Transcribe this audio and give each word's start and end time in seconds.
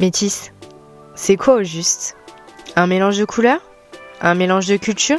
Métis, 0.00 0.52
c'est 1.16 1.36
quoi 1.36 1.54
au 1.54 1.62
juste? 1.64 2.16
Un 2.76 2.86
mélange 2.86 3.18
de 3.18 3.24
couleurs? 3.24 3.60
Un 4.20 4.36
mélange 4.36 4.66
de 4.66 4.76
cultures? 4.76 5.18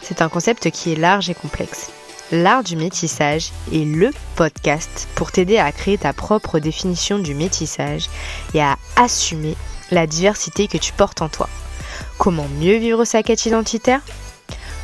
C'est 0.00 0.22
un 0.22 0.30
concept 0.30 0.70
qui 0.70 0.92
est 0.92 0.96
large 0.96 1.28
et 1.28 1.34
complexe. 1.34 1.90
L'art 2.32 2.62
du 2.62 2.76
métissage 2.76 3.50
est 3.70 3.84
le 3.84 4.10
podcast 4.36 5.06
pour 5.16 5.32
t'aider 5.32 5.58
à 5.58 5.70
créer 5.70 5.98
ta 5.98 6.14
propre 6.14 6.60
définition 6.60 7.18
du 7.18 7.34
métissage 7.34 8.08
et 8.54 8.62
à 8.62 8.78
assumer 8.96 9.54
la 9.90 10.06
diversité 10.06 10.66
que 10.66 10.78
tu 10.78 10.94
portes 10.94 11.20
en 11.20 11.28
toi. 11.28 11.50
Comment 12.16 12.48
mieux 12.58 12.76
vivre 12.76 13.04
sa 13.04 13.22
quête 13.22 13.44
identitaire? 13.44 14.00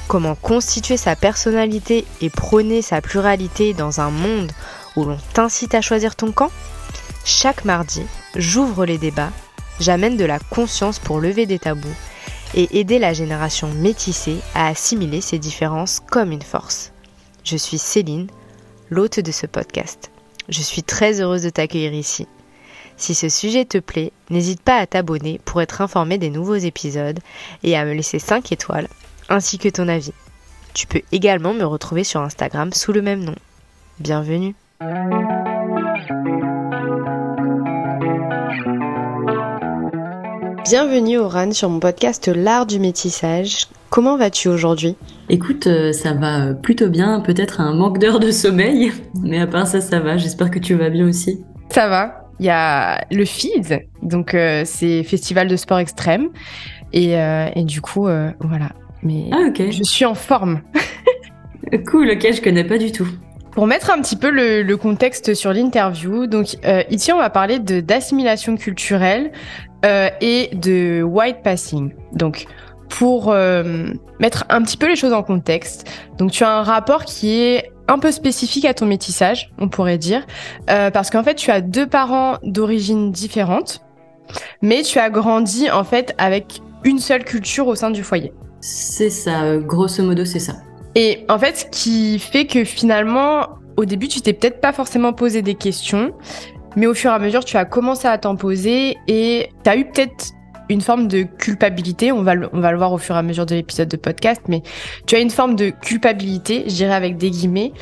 Comment 0.09 0.35
constituer 0.35 0.99
sa 0.99 1.17
personnalité 1.17 2.05
et 2.21 2.29
prôner 2.29 2.83
sa 2.83 3.01
pluralité 3.01 3.73
dans 3.73 4.03
un 4.03 4.11
monde 4.11 4.53
où 4.95 5.05
l'on 5.05 5.19
t'incite 5.33 5.75
à 5.75 5.81
choisir 5.81 6.17
ton 6.17 6.33
camp? 6.33 6.51
Chaque 7.25 7.65
mardi, 7.65 8.03
j'ouvre 8.37 8.87
les 8.87 8.99
débats, 8.99 9.33
j'amène 9.81 10.17
de 10.17 10.25
la 10.25 10.39
conscience 10.39 10.99
pour 10.99 11.21
lever 11.21 11.47
des 11.47 11.59
tabous 11.59 11.95
et 12.55 12.79
aider 12.79 12.99
la 12.99 13.13
génération 13.13 13.69
métissée 13.69 14.39
à 14.55 14.69
assimiler 14.69 15.21
ces 15.21 15.39
différences 15.39 16.01
comme 16.01 16.33
une 16.33 16.43
force. 16.43 16.93
Je 17.45 17.57
suis 17.57 17.79
Céline, 17.79 18.29
l'hôte 18.91 19.21
de 19.21 19.33
ce 19.33 19.47
podcast. 19.47 20.11
Je 20.49 20.63
suis 20.63 20.83
très 20.83 21.21
heureuse 21.21 21.43
de 21.43 21.51
t'accueillir 21.51 21.93
ici. 21.93 22.27
Si 22.97 23.15
ce 23.15 23.29
sujet 23.29 23.65
te 23.65 23.79
plaît, 23.79 24.13
n'hésite 24.31 24.63
pas 24.63 24.79
à 24.79 24.87
t'abonner 24.87 25.41
pour 25.45 25.61
être 25.61 25.83
informé 25.83 26.19
des 26.19 26.31
nouveaux 26.31 26.55
épisodes 26.55 27.19
et 27.63 27.77
à 27.77 27.85
me 27.85 27.93
laisser 27.93 28.19
5 28.19 28.53
étoiles 28.53 28.89
ainsi 29.29 29.59
que 29.59 29.69
ton 29.69 29.89
avis. 29.89 30.13
Tu 30.73 30.87
peux 30.87 31.03
également 31.13 31.53
me 31.53 31.65
retrouver 31.65 32.05
sur 32.05 32.21
Instagram 32.21 32.73
sous 32.73 32.93
le 32.93 33.03
même 33.03 33.25
nom. 33.25 33.35
Bienvenue. 33.99 34.55
Bienvenue 40.69 41.19
Oran 41.19 41.53
sur 41.53 41.71
mon 41.71 41.79
podcast 41.79 42.27
L'art 42.27 42.67
du 42.67 42.81
métissage. 42.81 43.69
Comment 43.89 44.17
vas-tu 44.17 44.49
aujourd'hui? 44.49 44.97
Écoute, 45.29 45.69
euh, 45.69 45.93
ça 45.93 46.13
va 46.13 46.55
plutôt 46.55 46.89
bien, 46.89 47.21
peut-être 47.21 47.61
un 47.61 47.73
manque 47.73 48.01
d'heures 48.01 48.19
de 48.19 48.33
sommeil, 48.33 48.91
mais 49.23 49.39
à 49.39 49.47
part 49.47 49.69
ça, 49.69 49.81
ça 49.81 50.01
va. 50.01 50.17
J'espère 50.17 50.51
que 50.51 50.59
tu 50.59 50.75
vas 50.75 50.91
bien 50.91 51.07
aussi. 51.07 51.41
Ça 51.71 51.87
va. 51.87 52.29
Il 52.41 52.47
y 52.47 52.51
a 52.51 53.01
le 53.13 53.25
FIDS, 53.25 53.79
donc 54.03 54.35
euh, 54.35 54.63
c'est 54.65 55.05
Festival 55.05 55.47
de 55.47 55.55
sport 55.55 55.79
extrême. 55.79 56.31
Et, 56.93 57.17
euh, 57.17 57.49
du 57.59 57.81
coup, 57.81 58.09
voilà. 58.41 58.71
Mais 59.05 59.31
ah, 59.31 59.51
je 59.57 59.85
suis 59.85 60.05
en 60.05 60.15
forme. 60.15 60.63
cool, 61.89 62.11
ok, 62.11 62.27
je 62.33 62.43
connais 62.43 62.65
pas 62.65 62.79
du 62.79 62.91
tout. 62.91 63.07
Pour 63.53 63.69
mettre 63.69 63.91
un 63.91 64.03
petit 64.03 64.17
peu 64.17 64.31
le, 64.31 64.75
contexte 64.75 65.33
sur 65.33 65.53
l'interview, 65.53 66.27
donc 66.27 66.57
ici 66.91 67.13
on 67.13 67.19
va 67.19 67.31
parler 67.31 67.59
de 67.59 67.81
d'assimilation 67.81 68.57
culturelle 68.57 69.31
et 69.83 70.51
de 70.55 71.03
white 71.03 71.43
passing. 71.43 71.93
Donc 72.13 72.47
pour 72.89 73.31
euh, 73.31 73.89
mettre 74.21 74.45
un 74.49 74.63
petit 74.63 74.77
peu 74.77 74.89
les 74.89 74.97
choses 74.97 75.13
en 75.13 75.23
contexte. 75.23 75.89
Donc 76.19 76.31
tu 76.31 76.45
as 76.45 76.51
un 76.51 76.63
rapport 76.63 77.05
qui 77.05 77.39
est 77.41 77.73
un 77.89 77.99
peu 77.99 78.11
spécifique 78.11 78.65
à 78.65 78.75
ton 78.75 78.87
métissage, 78.87 79.53
on 79.59 79.69
pourrait 79.69 79.99
dire, 79.99 80.27
euh, 80.71 80.91
parce 80.91 81.11
qu'en 81.11 81.23
fait 81.23 81.35
tu 81.35 81.51
as 81.51 81.61
deux 81.61 81.87
parents 81.87 82.39
d'origine 82.43 83.13
différente, 83.13 83.83
mais 84.63 84.83
tu 84.83 84.99
as 84.99 85.11
grandi 85.11 85.71
en 85.71 85.85
fait 85.85 86.15
avec 86.19 86.61
une 86.85 86.99
seule 86.99 87.25
culture 87.25 87.67
au 87.69 87.75
sein 87.75 87.91
du 87.91 88.03
foyer. 88.03 88.33
C'est 88.61 89.11
ça, 89.11 89.43
euh, 89.43 89.61
grosso 89.61 90.03
modo 90.03 90.25
c'est 90.25 90.41
ça. 90.41 90.55
Et 90.95 91.25
en 91.29 91.39
fait 91.39 91.57
ce 91.57 91.65
qui 91.67 92.19
fait 92.19 92.47
que 92.47 92.65
finalement 92.65 93.49
au 93.77 93.85
début 93.85 94.09
tu 94.09 94.21
t'es 94.21 94.33
peut-être 94.33 94.61
pas 94.61 94.73
forcément 94.73 95.13
posé 95.13 95.43
des 95.43 95.55
questions, 95.55 96.13
mais 96.77 96.87
au 96.87 96.95
fur 96.95 97.11
et 97.11 97.15
à 97.15 97.19
mesure 97.19 97.45
tu 97.45 97.57
as 97.57 97.65
commencé 97.65 98.07
à 98.07 98.19
t'en 98.19 98.37
poser 98.37 98.97
et 99.09 99.51
tu 99.65 99.71
as 99.71 99.77
eu 99.77 99.87
peut-être 99.87 100.33
une 100.69 100.81
forme 100.81 101.09
de 101.09 101.23
culpabilité, 101.23 102.13
on 102.13 102.23
va, 102.23 102.35
le, 102.35 102.49
on 102.53 102.61
va 102.61 102.73
le 102.73 102.79
voir 102.79 102.93
au 102.93 102.99
fur 102.99 103.15
et 103.15 103.19
à 103.19 103.23
mesure 103.23 103.47
de 103.47 103.55
l'épisode 103.55 103.89
de 103.89 103.97
podcast, 103.97 104.43
mais 104.49 104.63
tu 105.07 105.15
as 105.15 105.21
une 105.21 105.31
forme 105.31 105.55
de 105.55 105.71
culpabilité, 105.71 106.65
je 106.67 106.75
dirais 106.75 106.95
avec 106.95 107.17
des 107.17 107.31
guillemets, 107.31 107.73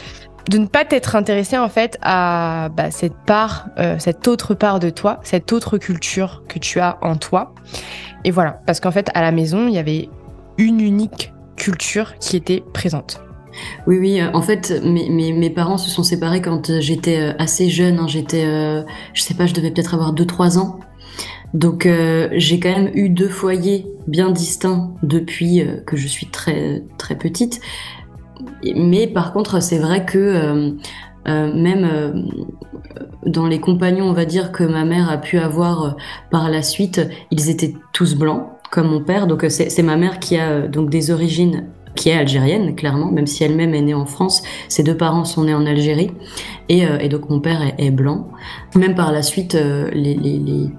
de 0.50 0.58
ne 0.58 0.66
pas 0.66 0.84
t'être 0.84 1.16
intéressé 1.16 1.56
en 1.56 1.68
fait 1.68 1.96
à 2.02 2.68
bah, 2.76 2.90
cette 2.90 3.16
part, 3.26 3.68
euh, 3.78 3.96
cette 3.98 4.28
autre 4.28 4.54
part 4.54 4.78
de 4.78 4.90
toi, 4.90 5.18
cette 5.22 5.52
autre 5.52 5.78
culture 5.78 6.42
que 6.48 6.58
tu 6.58 6.80
as 6.80 6.98
en 7.00 7.16
toi. 7.16 7.54
Et 8.24 8.30
voilà, 8.30 8.60
parce 8.66 8.80
qu'en 8.80 8.90
fait 8.90 9.10
à 9.14 9.22
la 9.22 9.32
maison, 9.32 9.66
il 9.68 9.74
y 9.74 9.78
avait 9.78 10.08
une 10.58 10.80
unique 10.80 11.32
culture 11.56 12.18
qui 12.18 12.36
était 12.36 12.62
présente. 12.72 13.23
Oui, 13.86 13.98
oui, 13.98 14.20
en 14.22 14.42
fait, 14.42 14.82
mes, 14.84 15.32
mes, 15.32 15.50
parents 15.50 15.78
se 15.78 15.90
sont 15.90 16.02
séparés 16.02 16.40
quand 16.40 16.80
j'étais 16.80 17.18
euh, 17.18 17.32
assez 17.38 17.68
jeune. 17.68 17.98
Hein. 17.98 18.08
J'étais, 18.08 18.44
euh, 18.44 18.82
je 19.12 19.22
sais 19.22 19.34
pas, 19.34 19.46
je 19.46 19.54
devais 19.54 19.70
peut-être 19.70 19.94
avoir 19.94 20.14
2-3 20.14 20.58
ans. 20.58 20.80
Donc 21.54 21.86
euh, 21.86 22.28
j'ai 22.32 22.58
quand 22.58 22.70
même 22.70 22.90
eu 22.94 23.08
deux 23.08 23.28
foyers 23.28 23.86
bien 24.08 24.32
distincts 24.32 24.92
depuis 25.02 25.60
euh, 25.60 25.76
que 25.86 25.96
je 25.96 26.08
suis 26.08 26.26
très 26.26 26.82
très 26.98 27.14
petite. 27.14 27.60
Mais 28.74 29.06
par 29.06 29.32
contre, 29.32 29.62
c'est 29.62 29.78
vrai 29.78 30.04
que 30.04 30.18
euh, 30.18 31.54
même 31.54 32.28
dans 33.24 33.46
les 33.46 33.60
compagnons, 33.60 34.06
on 34.06 34.12
va 34.12 34.24
dire 34.24 34.50
que 34.52 34.64
ma 34.64 34.84
mère 34.84 35.08
a 35.10 35.16
pu 35.16 35.38
avoir 35.38 35.96
par 36.30 36.50
la 36.50 36.62
suite, 36.62 37.00
ils 37.30 37.48
étaient 37.48 37.74
tous 37.92 38.16
blancs 38.16 38.48
comme 38.70 38.88
mon 38.88 39.00
père. 39.00 39.26
Donc 39.28 39.46
c'est 39.48 39.82
ma 39.82 39.96
mère 39.96 40.18
qui 40.18 40.36
a 40.36 40.66
donc 40.66 40.90
des 40.90 41.12
origines 41.12 41.68
qui 41.94 42.08
est 42.08 42.14
algérienne, 42.14 42.74
clairement, 42.74 43.10
même 43.10 43.26
si 43.26 43.44
elle-même 43.44 43.74
est 43.74 43.82
née 43.82 43.94
en 43.94 44.06
France. 44.06 44.42
Ses 44.68 44.82
deux 44.82 44.96
parents 44.96 45.24
sont 45.24 45.44
nés 45.44 45.54
en 45.54 45.66
Algérie. 45.66 46.10
Et, 46.68 46.86
euh, 46.86 47.08
donc 47.08 47.28
mon 47.30 47.40
père 47.40 47.60
est, 47.78 47.90
blanc. 47.90 48.28
Même 48.74 48.94
par 48.94 49.12
la 49.12 49.22
suite, 49.22 49.54
euh, 49.54 49.90
les, 49.92 50.16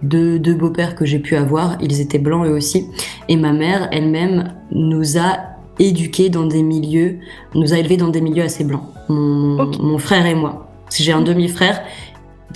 deux, 0.03 0.39
deux 0.39 0.55
beaux-pères 0.55 0.95
que 0.95 1.05
j'ai 1.05 1.19
pu 1.19 1.35
avoir, 1.35 1.77
ils 1.81 2.01
étaient 2.01 2.19
blancs 2.19 2.45
eux 2.45 2.53
aussi. 2.53 2.87
Et 3.29 3.37
ma 3.37 3.53
mère 3.53 3.87
elle-même 3.91 4.53
nous 4.71 5.17
a 5.17 5.37
éduqués 5.79 6.29
dans 6.29 6.45
des 6.45 6.63
milieux, 6.63 7.19
nous 7.53 7.73
a 7.73 7.77
élevés 7.77 7.97
dans 7.97 8.09
des 8.09 8.21
milieux 8.21 8.43
assez 8.43 8.63
blancs. 8.63 8.83
Mon, 9.09 9.97
frère 9.99 10.25
et 10.25 10.35
moi. 10.35 10.67
J'ai 10.95 11.11
un 11.11 11.21
demi-frère 11.21 11.81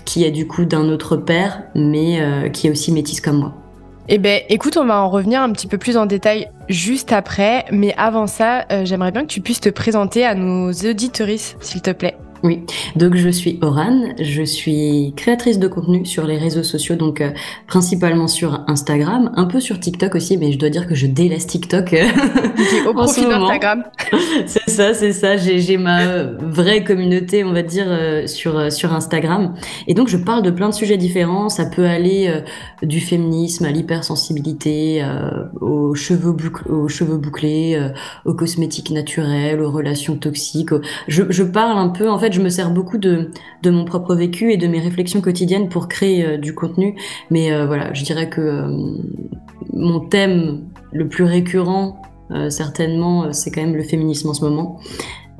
qui 0.05 0.23
est 0.23 0.31
du 0.31 0.47
coup 0.47 0.65
d'un 0.65 0.89
autre 0.89 1.15
père, 1.17 1.63
mais 1.75 2.21
euh, 2.21 2.49
qui 2.49 2.67
est 2.67 2.71
aussi 2.71 2.91
métisse 2.91 3.21
comme 3.21 3.37
moi. 3.37 3.53
Eh 4.11 4.17
ben, 4.17 4.41
écoute, 4.49 4.75
on 4.75 4.85
va 4.85 4.99
en 5.03 5.07
revenir 5.07 5.39
un 5.39 5.51
petit 5.51 5.67
peu 5.67 5.77
plus 5.77 5.95
en 5.95 6.07
détail 6.07 6.49
juste 6.67 7.11
après, 7.11 7.65
mais 7.71 7.93
avant 7.95 8.25
ça, 8.25 8.65
euh, 8.71 8.83
j'aimerais 8.83 9.11
bien 9.11 9.21
que 9.21 9.27
tu 9.27 9.39
puisses 9.39 9.59
te 9.61 9.69
présenter 9.69 10.25
à 10.25 10.33
nos 10.33 10.71
auditoristes, 10.71 11.57
s'il 11.61 11.83
te 11.83 11.91
plaît. 11.91 12.17
Oui, 12.41 12.61
donc 12.95 13.15
je 13.15 13.27
suis 13.27 13.59
Oran, 13.61 14.13
je 14.17 14.43
suis 14.43 15.13
créatrice 15.17 15.59
de 15.59 15.67
contenu 15.67 16.05
sur 16.05 16.25
les 16.25 16.37
réseaux 16.37 16.63
sociaux, 16.63 16.95
donc 16.95 17.19
euh, 17.19 17.31
principalement 17.67 18.29
sur 18.29 18.63
Instagram, 18.67 19.31
un 19.35 19.43
peu 19.43 19.59
sur 19.59 19.77
TikTok 19.77 20.15
aussi, 20.15 20.37
mais 20.37 20.53
je 20.53 20.57
dois 20.57 20.69
dire 20.69 20.87
que 20.87 20.95
je 20.95 21.05
délaisse 21.05 21.47
TikTok 21.47 21.93
euh, 21.93 22.05
au 22.87 22.93
profit 22.93 23.25
d'Instagram. 23.25 23.83
c'est 24.45 24.69
ça, 24.69 24.93
c'est 24.93 25.11
ça. 25.11 25.35
J'ai 25.35 25.77
ma 25.77 26.23
vraie 26.23 26.85
communauté, 26.85 27.43
on 27.43 27.51
va 27.51 27.61
dire, 27.61 27.87
euh, 27.89 28.25
sur 28.25 28.71
sur 28.71 28.93
Instagram, 28.93 29.55
et 29.87 29.93
donc 29.93 30.07
je 30.07 30.17
parle 30.17 30.41
de 30.41 30.51
plein 30.51 30.69
de 30.69 30.73
sujets 30.73 30.97
différents. 30.97 31.49
Ça 31.49 31.65
peut 31.65 31.85
aller 31.85 32.33
du 32.83 33.01
féminisme 33.01 33.65
à 33.65 33.71
l'hypersensibilité, 33.71 35.05
aux 35.59 35.93
cheveux 35.93 36.35
aux 36.69 36.87
cheveux 36.87 37.17
bouclés, 37.17 37.79
aux 38.23 38.33
cosmétiques 38.33 38.91
naturels, 38.91 39.61
aux 39.61 39.71
relations 39.71 40.15
toxiques. 40.15 40.69
Je, 41.07 41.23
je 41.29 41.43
parle 41.43 41.77
un 41.77 41.89
peu 41.89 42.09
en 42.09 42.17
fait 42.17 42.28
je 42.33 42.41
me 42.41 42.49
sers 42.49 42.71
beaucoup 42.71 42.97
de, 42.97 43.31
mon 43.65 43.85
propre 43.85 44.15
vécu 44.15 44.51
et 44.51 44.57
de 44.57 44.67
mes 44.67 44.79
réflexions 44.79 45.21
quotidiennes 45.21 45.69
pour 45.69 45.87
créer 45.87 46.25
euh, 46.25 46.37
du 46.37 46.53
contenu. 46.53 46.95
Mais 47.29 47.51
euh, 47.51 47.65
voilà, 47.65 47.93
je 47.93 48.03
dirais 48.03 48.29
que 48.29 48.41
euh, 48.41 48.77
mon 49.73 49.99
thème 49.99 50.65
le 50.91 51.07
plus 51.07 51.23
récurrent, 51.23 52.01
certainement, 52.49 53.33
c'est 53.33 53.49
quand 53.49 53.61
même 53.61 53.75
le 53.75 53.81
féminisme 53.81 54.29
en 54.29 54.33
ce 54.35 54.43
moment. 54.43 54.79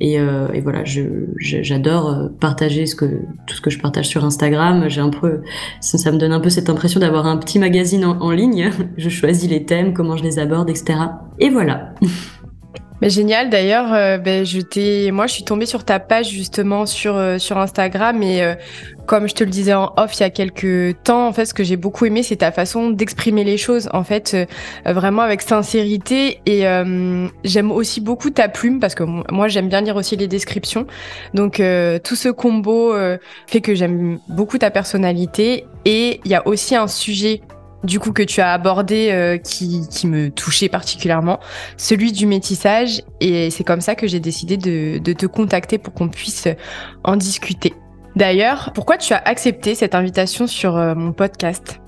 Et, 0.00 0.18
voilà, 0.60 0.82
j'adore 0.84 2.30
partager 2.40 2.84
tout 2.84 3.54
ce 3.54 3.60
que 3.60 3.70
je 3.70 3.78
partage 3.78 4.08
sur 4.08 4.24
Instagram. 4.24 4.88
J'ai 4.88 5.00
un 5.00 5.10
peu, 5.10 5.42
ça, 5.80 6.10
me 6.10 6.18
donne 6.18 6.32
un 6.32 6.40
peu 6.40 6.50
cette 6.50 6.70
impression 6.70 6.98
d'avoir 6.98 7.26
un 7.26 7.36
petit 7.36 7.58
magazine 7.58 8.04
en, 8.04 8.20
en 8.20 8.30
ligne. 8.30 8.70
Je 8.96 9.08
choisis 9.08 9.48
les 9.48 9.64
thèmes, 9.64 9.92
comment 9.92 10.16
je 10.16 10.24
les 10.24 10.38
aborde, 10.38 10.70
etc. 10.70 10.98
Et 11.38 11.50
voilà. 11.50 11.94
génial. 13.08 13.48
D'ailleurs, 13.48 13.92
euh, 13.94 14.18
ben, 14.18 14.44
je 14.44 14.60
t'ai, 14.60 15.10
moi, 15.10 15.26
je 15.26 15.32
suis 15.32 15.44
tombée 15.44 15.64
sur 15.64 15.84
ta 15.84 15.98
page 15.98 16.28
justement 16.28 16.84
sur 16.84 17.16
euh, 17.16 17.38
sur 17.38 17.56
Instagram 17.56 18.22
et 18.22 18.42
euh, 18.42 18.54
comme 19.06 19.26
je 19.26 19.34
te 19.34 19.42
le 19.42 19.50
disais 19.50 19.72
en 19.72 19.92
off 19.96 20.14
il 20.16 20.20
y 20.20 20.24
a 20.24 20.30
quelques 20.30 21.02
temps, 21.02 21.26
en 21.26 21.32
fait, 21.32 21.46
ce 21.46 21.54
que 21.54 21.64
j'ai 21.64 21.76
beaucoup 21.76 22.04
aimé, 22.04 22.22
c'est 22.22 22.36
ta 22.36 22.52
façon 22.52 22.90
d'exprimer 22.90 23.42
les 23.42 23.56
choses, 23.56 23.88
en 23.92 24.04
fait, 24.04 24.36
vraiment 24.86 25.22
avec 25.22 25.42
sincérité. 25.42 26.40
Et 26.46 26.60
j'aime 27.42 27.72
aussi 27.72 28.00
beaucoup 28.00 28.30
ta 28.30 28.48
plume 28.48 28.78
parce 28.78 28.94
que 28.94 29.02
moi, 29.02 29.48
j'aime 29.48 29.68
bien 29.68 29.80
lire 29.80 29.96
aussi 29.96 30.14
les 30.14 30.28
descriptions. 30.28 30.86
Donc, 31.34 31.60
tout 32.04 32.14
ce 32.14 32.28
combo 32.28 32.94
fait 33.48 33.60
que 33.60 33.74
j'aime 33.74 34.20
beaucoup 34.28 34.58
ta 34.58 34.70
personnalité. 34.70 35.66
Et 35.84 36.20
il 36.24 36.30
y 36.30 36.36
a 36.36 36.46
aussi 36.46 36.76
un 36.76 36.86
sujet 36.86 37.40
du 37.84 37.98
coup 37.98 38.12
que 38.12 38.22
tu 38.22 38.40
as 38.40 38.52
abordé 38.52 39.10
euh, 39.10 39.38
qui, 39.38 39.86
qui, 39.88 40.06
me 40.06 40.30
touchait 40.30 40.68
particulièrement, 40.68 41.40
celui 41.76 42.12
du 42.12 42.26
métissage. 42.26 43.02
Et 43.20 43.50
c'est 43.50 43.64
comme 43.64 43.80
ça 43.80 43.94
que 43.94 44.06
j'ai 44.06 44.20
décidé 44.20 44.56
de, 44.56 44.98
de, 44.98 45.12
te 45.12 45.26
contacter 45.26 45.78
pour 45.78 45.94
qu'on 45.94 46.08
puisse 46.08 46.48
en 47.04 47.16
discuter. 47.16 47.72
D'ailleurs, 48.16 48.72
pourquoi 48.74 48.96
tu 48.96 49.12
as 49.12 49.22
accepté 49.24 49.74
cette 49.74 49.94
invitation 49.94 50.46
sur 50.46 50.76
euh, 50.76 50.94
mon 50.94 51.12
podcast? 51.12 51.80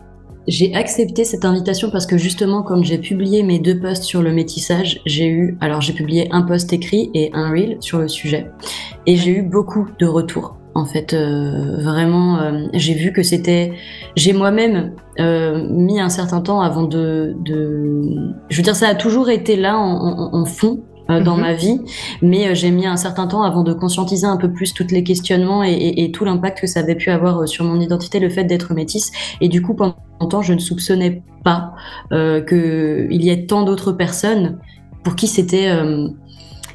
J'ai 0.49 0.75
accepté 0.75 1.25
cette 1.25 1.45
invitation 1.45 1.91
parce 1.91 2.07
que 2.07 2.19
justement, 2.19 2.63
quand 2.63 2.83
j'ai 2.83 2.99
publié 2.99 3.43
mes 3.45 3.61
deux 3.61 3.79
posts 3.79 4.03
sur 4.03 4.23
le 4.23 4.33
métissage, 4.33 5.01
j'ai 5.07 5.29
eu, 5.29 5.57
alors 5.61 5.81
j'ai 5.81 5.93
publié 5.93 6.29
un 6.33 6.43
post 6.43 6.73
écrit 6.73 7.11
et 7.15 7.31
un 7.33 7.51
reel 7.51 7.77
sur 7.81 7.99
le 7.99 8.09
sujet, 8.09 8.51
et 9.07 9.17
j'ai 9.17 9.31
eu 9.31 9.43
beaucoup 9.43 9.87
de 10.01 10.07
retours. 10.07 10.57
En 10.75 10.87
fait, 10.87 11.13
euh, 11.13 11.77
vraiment, 11.83 12.39
euh, 12.39 12.67
j'ai 12.73 12.95
vu 12.95 13.13
que 13.13 13.23
c'était. 13.23 13.73
J'ai 14.17 14.33
moi-même 14.33 14.93
euh, 15.21 15.67
mis 15.69 16.01
un 16.01 16.09
certain 16.09 16.41
temps 16.41 16.63
avant 16.63 16.85
de, 16.85 17.37
de, 17.41 18.33
Je 18.49 18.57
veux 18.57 18.63
dire, 18.63 18.77
ça 18.77 18.89
a 18.89 18.95
toujours 18.95 19.29
été 19.29 19.57
là 19.57 19.77
en, 19.77 20.33
en, 20.33 20.35
en 20.35 20.45
fond 20.45 20.83
dans 21.09 21.35
mhm. 21.35 21.41
ma 21.43 21.53
vie, 21.53 21.81
mais 22.23 22.55
j'ai 22.55 22.71
mis 22.71 22.87
un 22.87 22.97
certain 22.97 23.27
temps 23.27 23.43
avant 23.43 23.65
de 23.65 23.75
conscientiser 23.75 24.27
un 24.27 24.39
peu 24.39 24.51
plus 24.51 24.73
tous 24.73 24.87
les 24.91 25.05
questionnements 25.05 25.63
et, 25.63 26.11
tout 26.11 26.25
l'impact 26.25 26.61
que 26.61 26.67
ça 26.67 26.81
avait 26.81 26.95
pu 26.95 27.11
avoir 27.11 27.47
sur 27.47 27.67
mon 27.67 27.81
identité, 27.81 28.19
le 28.19 28.31
fait 28.31 28.45
d'être 28.45 28.73
métisse. 28.73 29.11
Et 29.43 29.49
du 29.49 29.61
coup, 29.61 29.75
pendant 29.75 29.97
longtemps, 30.21 30.41
je 30.41 30.55
ne 30.55 30.59
soupçonnais 30.59 31.23
pas 31.45 31.75
qu'il 32.11 33.23
y 33.23 33.29
ait 33.29 33.45
tant 33.45 33.63
d'autres 33.63 33.93
personnes 33.93 34.59
pour 35.03 35.17
qui 35.17 35.27
c'était 35.27 35.71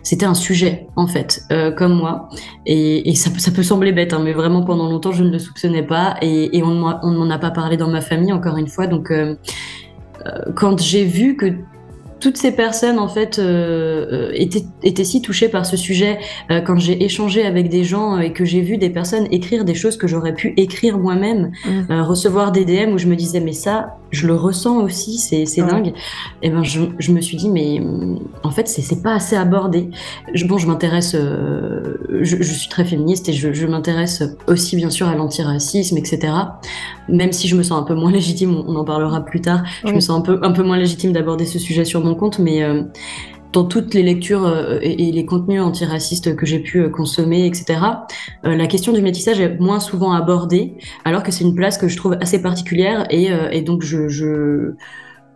c'était 0.03 0.25
un 0.25 0.33
sujet 0.33 0.88
en 0.95 1.07
fait, 1.07 1.41
comme 1.77 1.94
moi. 1.94 2.29
Et, 2.65 3.15
ça, 3.15 3.29
ça, 3.38 3.51
peut 3.51 3.63
sembler 3.63 3.91
bête, 3.91 4.13
hein, 4.13 4.21
mais 4.23 4.33
vraiment 4.33 4.63
pendant 4.63 4.89
longtemps 4.89 5.11
je 5.11 5.23
ne 5.23 5.31
le 5.31 5.39
soupçonnais 5.39 5.83
pas 5.83 6.15
et, 6.21 6.57
et 6.57 6.63
on 6.63 6.73
ne 6.73 7.17
m'en 7.17 7.29
a 7.29 7.39
pas 7.39 7.51
parlé 7.51 7.77
dans 7.77 7.89
ma 7.89 8.01
famille 8.01 8.33
encore 8.33 8.57
une 8.57 8.67
fois. 8.67 8.88
Donc 8.88 9.11
quand 10.55 10.81
j'ai 10.81 11.05
vu 11.05 11.35
que 11.35 11.53
toutes 12.19 12.38
ces 12.38 12.51
personnes 12.51 12.99
en 12.99 13.07
fait 13.07 13.39
euh, 13.39 14.05
euh, 14.11 14.31
étaient, 14.33 14.65
étaient 14.83 15.03
si 15.03 15.21
touchées 15.21 15.49
par 15.49 15.65
ce 15.65 15.77
sujet 15.77 16.19
euh, 16.51 16.61
quand 16.61 16.77
j'ai 16.77 17.03
échangé 17.03 17.45
avec 17.45 17.69
des 17.69 17.83
gens 17.83 18.17
et 18.17 18.33
que 18.33 18.45
j'ai 18.45 18.61
vu 18.61 18.77
des 18.77 18.89
personnes 18.89 19.27
écrire 19.31 19.65
des 19.65 19.75
choses 19.75 19.97
que 19.97 20.07
j'aurais 20.07 20.33
pu 20.33 20.53
écrire 20.57 20.97
moi-même, 20.97 21.51
mmh. 21.65 22.01
recevoir 22.01 22.51
des 22.51 22.65
DM 22.65 22.94
où 22.94 22.97
je 22.97 23.07
me 23.07 23.15
disais 23.15 23.39
mais 23.39 23.53
ça 23.53 23.97
je 24.12 24.27
le 24.27 24.36
ressens 24.36 24.77
aussi, 24.77 25.18
c'est 25.18 25.45
dingue. 25.57 25.94
Et 26.42 26.50
ben 26.50 26.63
je, 26.63 26.81
je, 27.00 27.12
me 27.12 27.21
suis 27.21 27.38
dit 27.38 27.50
mais 27.50 27.81
en 28.44 28.51
fait 28.51 28.68
c'est 28.68 29.01
pas 29.01 29.13
assez 29.13 29.36
abordé. 29.36 29.89
Je, 30.33 30.45
bon 30.45 30.57
je 30.57 30.68
m'intéresse, 30.68 31.15
je, 31.15 32.21
je, 32.21 32.54
suis 32.54 32.69
très 32.69 32.86
féministe 32.86 33.30
et 33.30 33.33
je, 33.33 33.54
je 33.54 33.68
m'intéresse 33.68 34.24
aussi 34.48 34.75
bien 34.75 34.89
sûr 34.89 35.07
à 35.07 35.15
l'antiracisme 35.15 35.98
etc. 35.98 36.33
Même 37.09 37.31
si 37.31 37.48
je 37.48 37.56
me 37.56 37.63
sens 37.63 37.80
un 37.80 37.83
peu 37.83 37.95
moins 37.95 38.12
légitime, 38.12 38.56
on, 38.68 38.75
en 38.75 38.83
parlera 38.83 39.21
plus 39.21 39.42
tard. 39.42 39.63
Je 39.86 39.94
me 39.94 40.00
sens 40.00 40.19
un 40.19 40.21
peu 40.21 40.39
un 40.44 40.51
peu 40.51 40.63
moins 40.63 40.77
légitime 40.77 41.12
d'aborder 41.12 41.45
ce 41.45 41.59
sujet 41.59 41.86
sur 41.86 42.01
compte, 42.15 42.39
mais 42.39 42.63
euh, 42.63 42.83
dans 43.53 43.65
toutes 43.65 43.94
les 43.94 44.03
lectures 44.03 44.45
euh, 44.45 44.79
et, 44.81 45.11
les 45.11 45.25
contenus 45.25 45.61
antiracistes 45.61 46.35
que 46.35 46.45
j'ai 46.45 46.59
pu 46.59 46.79
euh, 46.79 46.89
consommer, 46.89 47.45
etc., 47.45 47.79
la 48.44 48.67
question 48.67 48.94
du 48.94 49.01
métissage 49.01 49.39
est 49.39 49.59
moins 49.59 49.79
souvent 49.79 50.13
abordée, 50.13 50.77
alors 51.05 51.23
que 51.23 51.31
c'est 51.31 51.44
une 51.44 51.55
place 51.55 51.77
que 51.77 51.88
je 51.88 51.97
trouve 51.97 52.17
assez 52.21 52.41
particulière 52.41 53.05
et, 53.09 53.61
donc 53.61 53.83
je, 53.83 54.73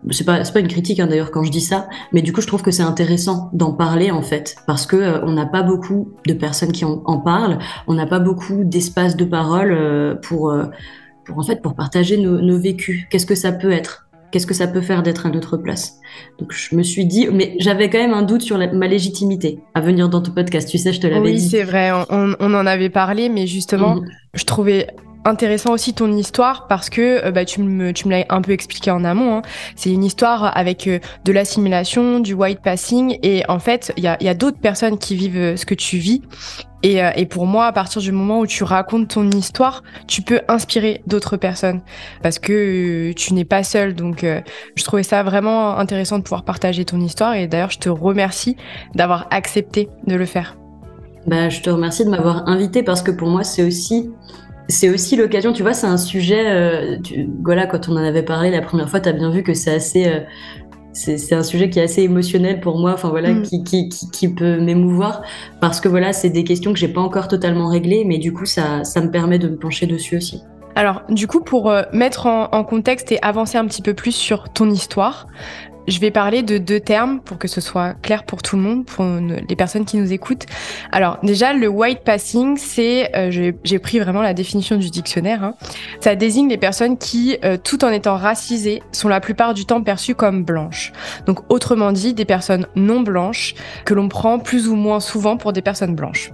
c'est 0.10 0.24
pas 0.24 0.44
pas 0.44 0.60
une 0.60 0.68
critique 0.68 1.00
hein, 1.00 1.08
d'ailleurs 1.08 1.32
quand 1.32 1.44
je 1.44 1.52
dis 1.52 1.62
ça 1.62 1.88
mais 2.12 2.22
du 2.22 2.34
coup 2.34 2.42
je 2.42 2.48
trouve 2.48 2.62
que 2.62 2.72
c'est 2.72 2.84
intéressant 2.84 3.50
d'en 3.54 3.74
parler 3.74 4.12
en 4.12 4.22
fait 4.22 4.56
parce 4.66 4.86
que 4.86 5.24
on 5.24 5.34
n'a 5.34 5.46
pas 5.46 5.64
beaucoup 5.64 6.14
de 6.26 6.34
personnes 6.34 6.72
qui 6.72 6.86
en, 6.86 7.20
parlent 7.20 7.60
on 7.88 7.94
n'a 7.94 8.08
pas 8.08 8.20
beaucoup 8.20 8.64
d'espace 8.64 9.16
de 9.16 9.26
parole 9.26 10.20
pour 10.24 10.54
pour 11.26 11.38
en 11.38 11.44
fait 11.44 11.62
pour 11.62 11.76
partager 11.76 12.18
nos 12.18 12.60
vécus 12.60 13.06
qu'est-ce 13.10 13.26
que 13.26 13.36
ça 13.36 13.52
peut 13.52 13.72
être? 13.72 14.11
Qu'est-ce 14.32 14.48
que 14.48 14.54
ça 14.54 14.68
peut 14.68 14.82
faire 14.82 15.04
d'être 15.04 15.26
à 15.26 15.30
notre 15.30 15.58
place 15.58 16.00
Donc 16.40 16.52
je 16.54 16.76
me 16.76 16.84
suis 16.84 17.06
dit, 17.06 17.28
mais 17.32 17.56
j'avais 17.60 17.90
quand 17.90 18.00
même 18.00 18.14
un 18.14 18.24
doute 18.24 18.42
sur 18.42 18.58
ma 18.58 18.88
légitimité 18.88 19.60
à 19.74 19.82
venir 19.82 20.10
dans 20.10 20.22
ton 20.22 20.32
podcast. 20.32 20.70
Tu 20.70 20.78
sais, 20.78 20.94
je 20.94 21.00
te 21.00 21.08
l'avais 21.08 21.34
dit. 21.34 21.42
Oui, 21.44 21.50
c'est 21.50 21.64
vrai, 21.64 21.92
on, 22.10 22.36
en 22.40 22.66
avait 22.66 22.90
parlé, 22.90 23.30
mais 23.30 23.48
justement, 23.48 23.96
mhm. 23.96 24.06
je 24.34 24.44
trouvais 24.46 24.88
intéressant 25.26 25.74
aussi 25.74 25.94
ton 25.94 26.12
histoire 26.12 26.68
parce 26.68 26.90
que 26.90 27.26
euh, 27.26 27.32
bah, 27.32 27.46
tu 27.46 27.62
me, 27.62 27.94
tu 27.94 28.08
me 28.08 28.12
l'as 28.12 28.26
un 28.30 28.42
peu 28.42 28.52
expliqué 28.52 28.92
en 28.92 29.04
amont. 29.04 29.38
Hein. 29.38 29.42
C'est 29.76 29.92
une 29.92 30.04
histoire 30.04 30.56
avec 30.58 30.88
euh, 30.88 31.00
de 31.26 31.32
l'assimilation, 31.32 32.20
du 32.20 32.34
white 32.34 32.62
passing 32.62 33.18
et 33.22 33.44
en 33.48 33.60
fait, 33.60 33.94
il 33.98 34.04
y 34.04 34.08
a, 34.08 34.18
y 34.22 34.30
a 34.30 34.34
d'autres 34.34 34.60
personnes 34.60 34.98
qui 34.98 35.16
vivent 35.16 35.38
euh, 35.38 35.56
ce 35.56 35.66
que 35.66 35.76
tu 35.76 35.98
vis 35.98 36.22
et, 36.84 37.04
euh, 37.04 37.12
et, 37.16 37.26
pour 37.26 37.46
moi, 37.46 37.68
à 37.68 37.72
partir 37.72 38.02
du 38.02 38.12
moment 38.12 38.40
où 38.40 38.48
tu 38.48 38.64
racontes 38.64 39.10
ton 39.10 39.30
histoire, 39.30 39.84
tu 40.08 40.22
peux 40.22 40.42
inspirer 40.48 41.02
d'autres 41.06 41.38
personnes 41.38 41.82
parce 42.24 42.40
que 42.40 43.12
euh, 43.12 43.14
tu 43.14 43.34
n'es 43.34 43.46
pas 43.46 43.64
seul. 43.64 43.94
Donc, 43.94 44.24
euh, 44.24 44.42
je 44.76 44.84
trouvais 44.84 45.04
ça 45.04 45.24
vraiment 45.24 45.78
intéressant 45.78 46.18
de 46.18 46.24
pouvoir 46.24 46.44
partager 46.44 46.86
ton 46.86 47.00
histoire. 47.00 47.36
Et 47.36 47.48
d'ailleurs, 47.48 47.72
je 47.72 47.80
te 47.80 47.90
remercie 47.90 48.58
d'avoir 48.96 49.28
accepté 49.32 49.90
de 50.08 50.16
le 50.16 50.26
faire. 50.26 50.58
Bah, 51.28 51.50
je 51.50 51.62
te 51.62 51.70
remercie 51.70 52.04
de 52.04 52.10
m'avoir 52.10 52.48
invité 52.48 52.82
parce 52.82 53.04
que 53.04 53.12
pour 53.12 53.30
moi, 53.30 53.44
c'est 53.44 53.64
aussi 53.64 54.10
c'est 54.68 54.90
aussi 54.90 55.18
l'occasion, 55.18 55.52
tu 55.52 55.64
vois, 55.64 55.74
c'est 55.74 55.88
un 55.88 55.98
sujet, 55.98 56.98
voilà, 57.44 57.68
quand 57.68 57.90
on 57.90 57.94
en 57.94 58.04
avait 58.06 58.24
parlé 58.24 58.52
la 58.52 58.62
première 58.62 58.90
fois, 58.90 59.02
tu 59.02 59.10
as 59.10 59.12
bien 59.12 59.30
vu 59.30 59.44
que 59.44 59.54
c'est 59.54 59.74
assez 59.74 60.10
c'est 60.94 61.34
un 61.34 61.44
sujet 61.44 61.70
qui 61.70 61.80
est 61.80 61.84
assez 61.84 62.02
émotionnel 62.02 62.60
pour 62.60 62.78
moi, 62.78 62.94
enfin 62.94 63.10
voilà, 63.10 63.34
mm. 63.34 63.44
qui, 63.44 63.64
qui, 63.64 63.90
qui, 63.90 64.28
peut 64.34 64.60
m'émouvoir 64.60 65.22
parce 65.60 65.80
que 65.80 65.88
voilà, 65.88 66.14
c'est 66.14 66.30
des 66.30 66.44
questions 66.44 66.74
que 66.74 66.80
j'ai 66.80 66.88
pas 66.88 67.02
encore 67.02 67.28
totalement 67.28 67.68
réglées, 67.68 68.04
mais 68.06 68.18
du 68.18 68.34
coup, 68.34 68.46
ça, 68.46 68.84
ça 68.84 69.02
me 69.02 69.10
permet 69.10 69.40
de 69.40 69.48
me 69.48 69.58
pencher 69.58 69.88
dessus 69.88 70.18
aussi. 70.18 70.42
Alors, 70.76 71.02
du 71.10 71.28
coup, 71.28 71.42
pour 71.42 71.70
euh, 71.70 71.84
mettre 71.92 72.28
en, 72.28 72.46
en, 72.52 72.64
contexte 72.64 73.12
et 73.12 73.20
avancer 73.22 73.58
un 73.58 73.66
petit 73.66 73.82
peu 73.82 73.94
plus 73.94 74.14
sur 74.14 74.50
ton 74.50 74.70
histoire, 74.70 75.28
je 75.88 76.00
vais 76.00 76.12
parler 76.12 76.44
de 76.44 76.58
deux 76.58 76.80
termes 76.80 77.20
pour 77.22 77.38
que 77.38 77.48
ce 77.48 77.62
soit 77.62 77.94
clair 78.02 78.24
pour 78.24 78.42
tout 78.42 78.56
le 78.56 78.62
monde, 78.62 78.86
pour 78.86 79.06
les 79.06 79.56
personnes 79.56 79.86
qui 79.86 79.98
nous 79.98 80.14
écoutent. 80.14 80.46
Alors 80.92 81.18
déjà, 81.24 81.54
le 81.54 81.68
white 81.68 82.04
passing, 82.04 82.58
c'est, 82.58 83.16
euh, 83.16 83.52
j'ai 83.64 83.80
pris 83.80 84.00
vraiment 84.00 84.22
la 84.22 84.34
définition 84.34 84.78
du 84.78 84.90
dictionnaire, 84.90 85.44
hein. 85.44 85.54
ça 86.00 86.16
désigne 86.16 86.50
les 86.50 86.58
personnes 86.58 86.98
qui, 86.98 87.38
euh, 87.44 87.58
tout 87.62 87.84
en 87.84 87.90
étant 87.90 88.16
racisées, 88.16 88.82
sont 88.92 89.10
la 89.10 89.20
plupart 89.20 89.54
du 89.54 89.66
temps 89.66 89.82
perçues 89.82 90.16
comme 90.16 90.44
blanches. 90.44 90.92
Donc 91.26 91.40
autrement 91.50 91.92
dit, 91.92 92.14
des 92.14 92.26
personnes 92.26 92.68
non 92.76 93.02
blanches 93.02 93.56
que 93.86 93.94
l'on 93.94 94.10
prend 94.10 94.40
plus 94.40 94.68
ou 94.68 94.76
moins 94.76 95.00
souvent 95.00 95.38
pour 95.38 95.54
des 95.54 95.62
personnes 95.62 95.96
blanches. 95.96 96.32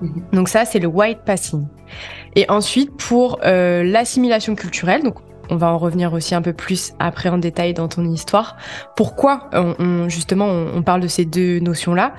Mhm. 0.00 0.22
Donc 0.32 0.48
ça, 0.48 0.64
c'est 0.64 0.78
le 0.78 0.88
white 0.88 1.20
passing. 1.24 1.66
Et 2.36 2.46
ensuite, 2.48 2.96
pour 2.96 3.40
euh, 3.44 3.82
l'assimilation 3.82 4.54
culturelle, 4.54 5.02
donc 5.02 5.16
on 5.50 5.56
va 5.56 5.72
en 5.72 5.78
revenir 5.78 6.12
aussi 6.12 6.34
un 6.34 6.42
peu 6.42 6.52
plus 6.52 6.92
après 6.98 7.28
en 7.28 7.38
détail 7.38 7.74
dans 7.74 7.88
ton 7.88 8.04
histoire. 8.04 8.56
Pourquoi 8.96 9.48
on, 9.52 10.08
justement 10.08 10.46
on, 10.46 10.82
parle 10.82 11.00
de 11.00 11.08
ces 11.08 11.24
deux 11.24 11.58
notions-là? 11.60 12.14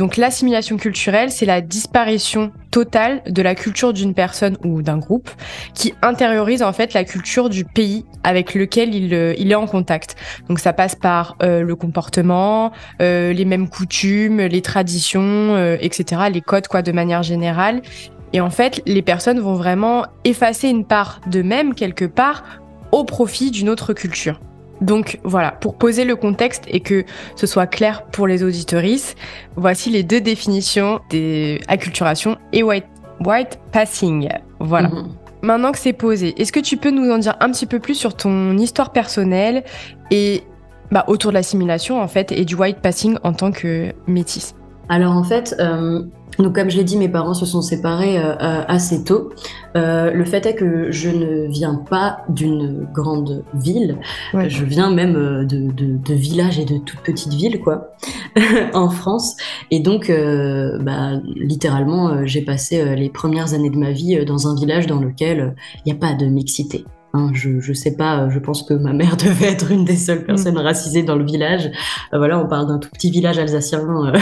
Donc 0.00 0.16
l'assimilation 0.16 0.78
culturelle, 0.78 1.30
c'est 1.30 1.44
la 1.44 1.60
disparition 1.60 2.52
totale 2.70 3.20
de 3.26 3.42
la 3.42 3.54
culture 3.54 3.92
d'une 3.92 4.14
personne 4.14 4.56
ou 4.64 4.80
d'un 4.80 4.96
groupe 4.96 5.28
qui 5.74 5.92
intériorise 6.00 6.62
en 6.62 6.72
fait 6.72 6.94
la 6.94 7.04
culture 7.04 7.50
du 7.50 7.66
pays 7.66 8.06
avec 8.24 8.54
lequel 8.54 8.94
il, 8.94 9.12
euh, 9.12 9.34
est 9.36 9.54
en 9.54 9.66
contact. 9.66 10.16
Donc 10.48 10.58
ça 10.58 10.72
passe 10.72 10.94
par 10.94 11.36
euh, 11.42 11.60
le 11.60 11.76
comportement, 11.76 12.72
euh, 13.02 13.34
les 13.34 13.44
mêmes 13.44 13.68
coutumes, 13.68 14.40
les 14.40 14.62
traditions, 14.62 15.74
etc., 15.74 16.22
les 16.32 16.40
codes 16.40 16.66
quoi 16.66 16.80
de 16.80 16.92
manière 16.92 17.22
générale. 17.22 17.82
Et 18.32 18.40
en 18.40 18.50
fait, 18.50 18.82
les 18.86 19.02
personnes 19.02 19.40
vont 19.40 19.54
vraiment 19.54 20.06
effacer 20.24 20.68
une 20.68 20.84
part 20.84 21.20
d'eux-mêmes 21.26 21.74
quelque 21.74 22.04
part 22.04 22.44
au 22.92 23.04
profit 23.04 23.50
d'une 23.50 23.68
autre 23.68 23.92
culture. 23.92 24.40
Donc 24.80 25.18
voilà, 25.24 25.50
pour 25.50 25.76
poser 25.76 26.04
le 26.04 26.16
contexte 26.16 26.64
et 26.68 26.80
que 26.80 27.04
ce 27.36 27.46
soit 27.46 27.66
clair 27.66 28.04
pour 28.06 28.26
les 28.26 28.42
auditorices, 28.42 29.14
voici 29.56 29.90
les 29.90 30.02
deux 30.02 30.20
définitions 30.20 31.00
des 31.10 31.60
acculturation 31.68 32.38
et 32.52 32.62
white, 32.62 32.86
white 33.24 33.58
passing. 33.72 34.28
Voilà. 34.58 34.88
Mhm. 34.88 35.08
Maintenant 35.42 35.72
que 35.72 35.78
c'est 35.78 35.92
posé, 35.92 36.34
est-ce 36.40 36.52
que 36.52 36.60
tu 36.60 36.76
peux 36.76 36.90
nous 36.90 37.10
en 37.10 37.18
dire 37.18 37.36
un 37.40 37.50
petit 37.50 37.66
peu 37.66 37.78
plus 37.78 37.94
sur 37.94 38.14
ton 38.14 38.56
histoire 38.58 38.92
personnelle 38.92 39.64
et 40.10 40.42
bah, 40.90 41.04
autour 41.06 41.30
de 41.30 41.34
l'assimilation 41.34 42.00
en 42.00 42.08
fait 42.08 42.32
et 42.32 42.44
du 42.44 42.54
white 42.54 42.80
passing 42.80 43.16
en 43.22 43.32
tant 43.32 43.50
que 43.50 43.92
métisse? 44.06 44.54
Alors 44.88 45.12
en 45.12 45.24
fait, 45.24 45.54
euh, 45.58 46.02
donc, 46.38 46.54
comme 46.54 46.70
je 46.70 46.76
l'ai 46.76 46.84
dit, 46.84 46.96
mes 46.96 47.08
parents 47.08 47.34
se 47.34 47.44
sont 47.44 47.62
séparés 47.62 48.18
euh, 48.18 48.34
euh, 48.40 48.64
assez 48.66 49.04
tôt. 49.04 49.30
Euh, 49.76 50.10
le 50.10 50.24
fait 50.24 50.46
est 50.46 50.54
que 50.54 50.90
je 50.90 51.10
ne 51.10 51.48
viens 51.48 51.74
pas 51.74 52.20
d'une 52.28 52.88
grande 52.92 53.44
ville. 53.54 53.98
Je 54.34 54.64
viens 54.64 54.90
même 54.90 55.14
de, 55.14 55.44
de, 55.44 55.96
de, 55.96 56.14
villages 56.14 56.58
et 56.58 56.64
de 56.64 56.78
toutes 56.78 57.00
petites 57.00 57.34
villes, 57.34 57.60
quoi, 57.60 57.94
en 58.74 58.90
France. 58.90 59.36
Et 59.70 59.80
donc, 59.80 60.10
bah, 60.10 61.20
littéralement, 61.36 62.26
j'ai 62.26 62.42
passé 62.42 62.96
les 62.96 63.10
premières 63.10 63.54
années 63.54 63.70
de 63.70 63.78
ma 63.78 63.92
vie 63.92 64.24
dans 64.24 64.48
un 64.48 64.54
village 64.54 64.86
dans 64.86 64.98
lequel 64.98 65.54
il 65.84 65.92
n'y 65.92 65.96
a 65.96 66.00
pas 66.00 66.14
de 66.14 66.26
mixité. 66.26 66.84
Hein, 67.12 67.30
je, 67.32 67.58
je 67.60 67.72
sais 67.72 67.96
pas, 67.96 68.28
je 68.28 68.38
pense 68.38 68.62
que 68.62 68.74
ma 68.74 68.92
mère 68.92 69.16
devait 69.24 69.50
être 69.52 69.70
une 69.70 69.84
des 69.84 69.96
seules 69.96 70.24
personnes 70.24 70.54
mm. 70.54 70.58
racisées 70.58 71.02
dans 71.02 71.16
le 71.16 71.24
village. 71.24 71.70
voilà, 72.12 72.38
on 72.38 72.46
parle 72.46 72.68
d'un 72.68 72.78
tout 72.78 72.90
petit 72.90 73.10
village 73.10 73.38
alsacien. 73.38 73.80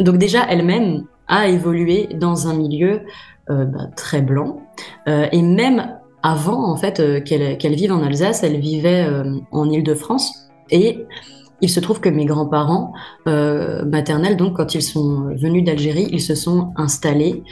Donc 0.00 0.18
déjà, 0.18 0.46
elle-même 0.48 1.04
a 1.26 1.48
évolué 1.48 2.08
dans 2.14 2.48
un 2.48 2.54
milieu 2.54 3.02
euh, 3.50 3.64
bah, 3.64 3.86
très 3.96 4.22
blanc. 4.22 4.62
Euh, 5.08 5.26
et 5.32 5.42
même 5.42 5.96
avant, 6.22 6.70
en 6.70 6.76
fait, 6.76 7.00
euh, 7.00 7.20
qu'elle 7.20 7.74
vive 7.74 7.92
en 7.92 8.02
Alsace, 8.02 8.42
elle 8.42 8.58
vivait 8.60 9.08
en 9.50 9.68
Île-de-France. 9.70 10.50
Et 10.70 11.06
il 11.62 11.68
se 11.68 11.80
trouve 11.80 12.00
que 12.00 12.08
mes 12.08 12.26
grands-parents 12.26 12.92
maternels, 13.26 14.36
donc 14.36 14.56
quand 14.56 14.74
ils 14.74 14.82
sont 14.82 15.34
venus 15.34 15.64
d'Algérie, 15.64 16.08
ils 16.10 16.20
se 16.20 16.34
sont 16.34 16.72
installés 16.76 17.42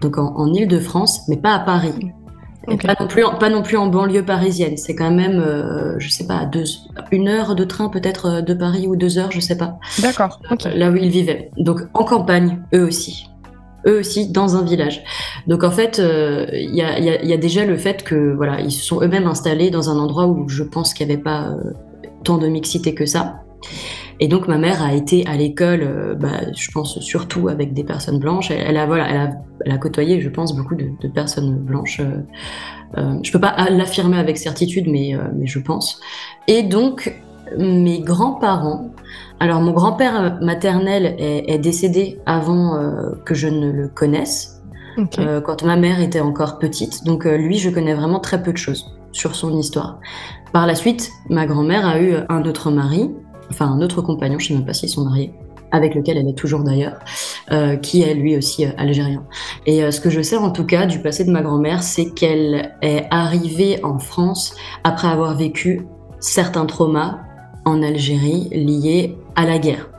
donc 0.00 0.16
en, 0.16 0.34
en 0.36 0.52
Île-de-France, 0.52 1.22
mais 1.28 1.36
pas 1.36 1.54
à 1.54 1.58
Paris. 1.58 2.12
Pas, 2.76 2.96
non 3.00 3.06
plus 3.06 3.24
en, 3.24 3.34
pas 3.34 3.50
non 3.50 3.62
plus 3.62 3.76
en 3.76 3.86
banlieue 3.86 4.24
parisienne. 4.24 4.76
C'est 4.76 4.94
quand 4.94 5.10
même, 5.10 5.40
euh, 5.40 5.94
je 5.98 6.08
sais 6.08 6.26
pas, 6.26 6.44
deux, 6.44 6.64
une 7.10 7.28
heure 7.28 7.54
de 7.54 7.64
train 7.64 7.88
peut-être 7.88 8.26
euh, 8.26 8.40
de 8.42 8.54
Paris 8.54 8.86
ou 8.86 8.96
deux 8.96 9.18
heures, 9.18 9.32
je 9.32 9.40
sais 9.40 9.56
pas. 9.56 9.78
D'accord. 10.00 10.40
Là 10.74 10.90
où 10.90 10.96
ils 10.96 11.10
vivaient. 11.10 11.50
Donc 11.56 11.80
en 11.94 12.04
campagne, 12.04 12.62
eux 12.74 12.84
aussi. 12.84 13.26
Eux 13.86 14.00
aussi 14.00 14.30
dans 14.30 14.56
un 14.56 14.64
village. 14.64 15.02
Donc 15.46 15.64
en 15.64 15.70
fait, 15.70 15.98
il 15.98 16.74
y, 16.74 16.82
a, 16.82 16.98
y, 16.98 17.32
a, 17.32 17.36
déjà 17.36 17.64
le 17.64 17.76
fait 17.76 18.02
que 18.02 18.34
voilà, 18.34 18.60
ils 18.60 18.72
se 18.72 18.84
sont 18.84 19.00
eux-mêmes 19.00 19.26
installés 19.26 19.70
dans 19.70 19.88
un 19.88 19.98
endroit 19.98 20.26
où 20.26 20.48
je 20.48 20.64
pense 20.64 20.92
qu'il 20.92 21.06
n'y 21.06 21.12
avait 21.12 21.22
pas 21.22 21.54
tant 22.24 22.38
de 22.38 22.48
mixité 22.48 22.94
que 22.94 23.06
ça. 23.06 23.36
Et 24.20 24.28
donc 24.28 24.48
ma 24.48 24.58
mère 24.58 24.82
a 24.82 24.94
été 24.94 25.26
à 25.26 25.36
l'école, 25.36 25.80
euh, 25.82 26.14
bah, 26.14 26.52
je 26.56 26.70
pense 26.70 26.98
surtout 27.00 27.48
avec 27.48 27.72
des 27.72 27.84
personnes 27.84 28.18
blanches. 28.18 28.50
Elle, 28.50 28.76
a 28.76 28.86
voilà, 28.86 29.08
elle 29.08 29.16
a, 29.16 29.30
elle 29.64 29.72
a, 29.72 29.78
côtoyé, 29.78 30.20
je 30.20 30.28
pense, 30.28 30.56
beaucoup 30.56 30.74
de, 30.74 30.88
de 31.00 31.08
personnes 31.08 31.56
blanches. 31.56 32.00
Euh, 32.00 32.22
euh, 32.96 33.18
je 33.22 33.30
peux 33.30 33.40
pas 33.40 33.54
l'affirmer 33.70 34.18
avec 34.18 34.38
certitude, 34.38 34.88
mais, 34.88 35.14
euh, 35.14 35.18
mais 35.36 35.46
je 35.46 35.58
pense. 35.58 36.00
Et 36.46 36.62
donc 36.62 37.14
mes 37.56 38.00
grands-parents. 38.00 38.90
Alors 39.40 39.62
mon 39.62 39.72
grand-père 39.72 40.38
maternel 40.42 41.14
est, 41.18 41.50
est, 41.50 41.58
décédé 41.58 42.20
avant 42.26 42.78
que 43.24 43.34
je 43.34 43.48
ne 43.48 43.70
le 43.70 43.88
connaisse. 43.88 44.56
Okay. 44.98 45.38
quand 45.46 45.62
ma 45.62 45.76
mère 45.76 46.00
était 46.00 46.20
encore 46.20 46.58
petite. 46.58 47.04
Donc 47.04 47.24
lui, 47.24 47.56
je 47.56 47.70
connais 47.70 47.94
vraiment 47.94 48.18
très 48.18 48.42
peu 48.42 48.52
de 48.52 48.58
choses 48.58 48.98
sur 49.12 49.36
son 49.36 49.56
histoire. 49.56 50.00
Par 50.52 50.66
la 50.66 50.74
suite, 50.74 51.10
ma 51.30 51.46
grand-mère 51.46 51.86
a 51.86 52.00
eu 52.00 52.16
un 52.28 52.42
autre 52.44 52.70
mari 52.70 53.10
enfin 53.50 53.66
un 53.66 53.80
autre 53.80 54.02
compagnon, 54.02 54.38
je 54.38 54.44
ne 54.44 54.48
sais 54.48 54.54
même 54.54 54.66
pas 54.66 54.74
s'ils 54.74 54.88
sont 54.88 55.04
mariés, 55.04 55.32
avec 55.70 55.94
lequel 55.94 56.18
elle 56.18 56.28
est 56.28 56.38
toujours 56.38 56.62
d'ailleurs, 56.62 56.98
euh, 57.52 57.76
qui 57.76 58.02
est 58.02 58.14
lui 58.14 58.36
aussi 58.36 58.64
euh, 58.64 58.70
algérien. 58.78 59.24
Et 59.66 59.82
euh, 59.82 59.90
ce 59.90 60.00
que 60.00 60.10
je 60.10 60.20
sais 60.22 60.36
en 60.36 60.50
tout 60.50 60.64
cas 60.64 60.86
du 60.86 61.00
passé 61.00 61.24
de 61.24 61.30
ma 61.30 61.42
grand-mère, 61.42 61.82
c'est 61.82 62.10
qu'elle 62.10 62.72
est 62.82 63.06
arrivée 63.10 63.82
en 63.84 63.98
France 63.98 64.54
après 64.84 65.08
avoir 65.08 65.36
vécu 65.36 65.86
certains 66.20 66.66
traumas 66.66 67.18
en 67.64 67.82
Algérie 67.82 68.48
liés 68.50 69.16
à 69.36 69.44
la 69.44 69.58
guerre. 69.58 69.90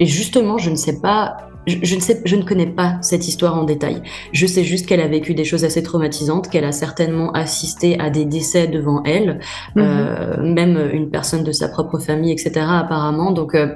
Et 0.00 0.06
justement, 0.06 0.58
je 0.58 0.70
ne 0.70 0.76
sais 0.76 1.00
pas 1.00 1.49
je, 1.70 1.94
ne 1.94 2.00
sais, 2.00 2.20
je 2.24 2.36
ne 2.36 2.42
connais 2.42 2.66
pas 2.66 2.98
cette 3.02 3.26
histoire 3.28 3.56
en 3.56 3.64
détail. 3.64 4.02
Je 4.32 4.46
sais 4.46 4.64
juste 4.64 4.86
qu'elle 4.86 5.00
a 5.00 5.08
vécu 5.08 5.34
des 5.34 5.44
choses 5.44 5.64
assez 5.64 5.82
traumatisantes, 5.82 6.48
qu'elle 6.48 6.64
a 6.64 6.72
certainement 6.72 7.32
assisté 7.32 7.98
à 7.98 8.10
des 8.10 8.24
décès 8.24 8.66
devant 8.66 9.02
elle, 9.04 9.40
mhm. 9.76 9.82
euh, 9.82 10.42
même 10.42 10.90
une 10.92 11.10
personne 11.10 11.44
de 11.44 11.52
sa 11.52 11.68
propre 11.68 11.98
famille, 11.98 12.32
etc. 12.32 12.66
Apparemment. 12.68 13.32
Donc 13.32 13.54
euh, 13.54 13.74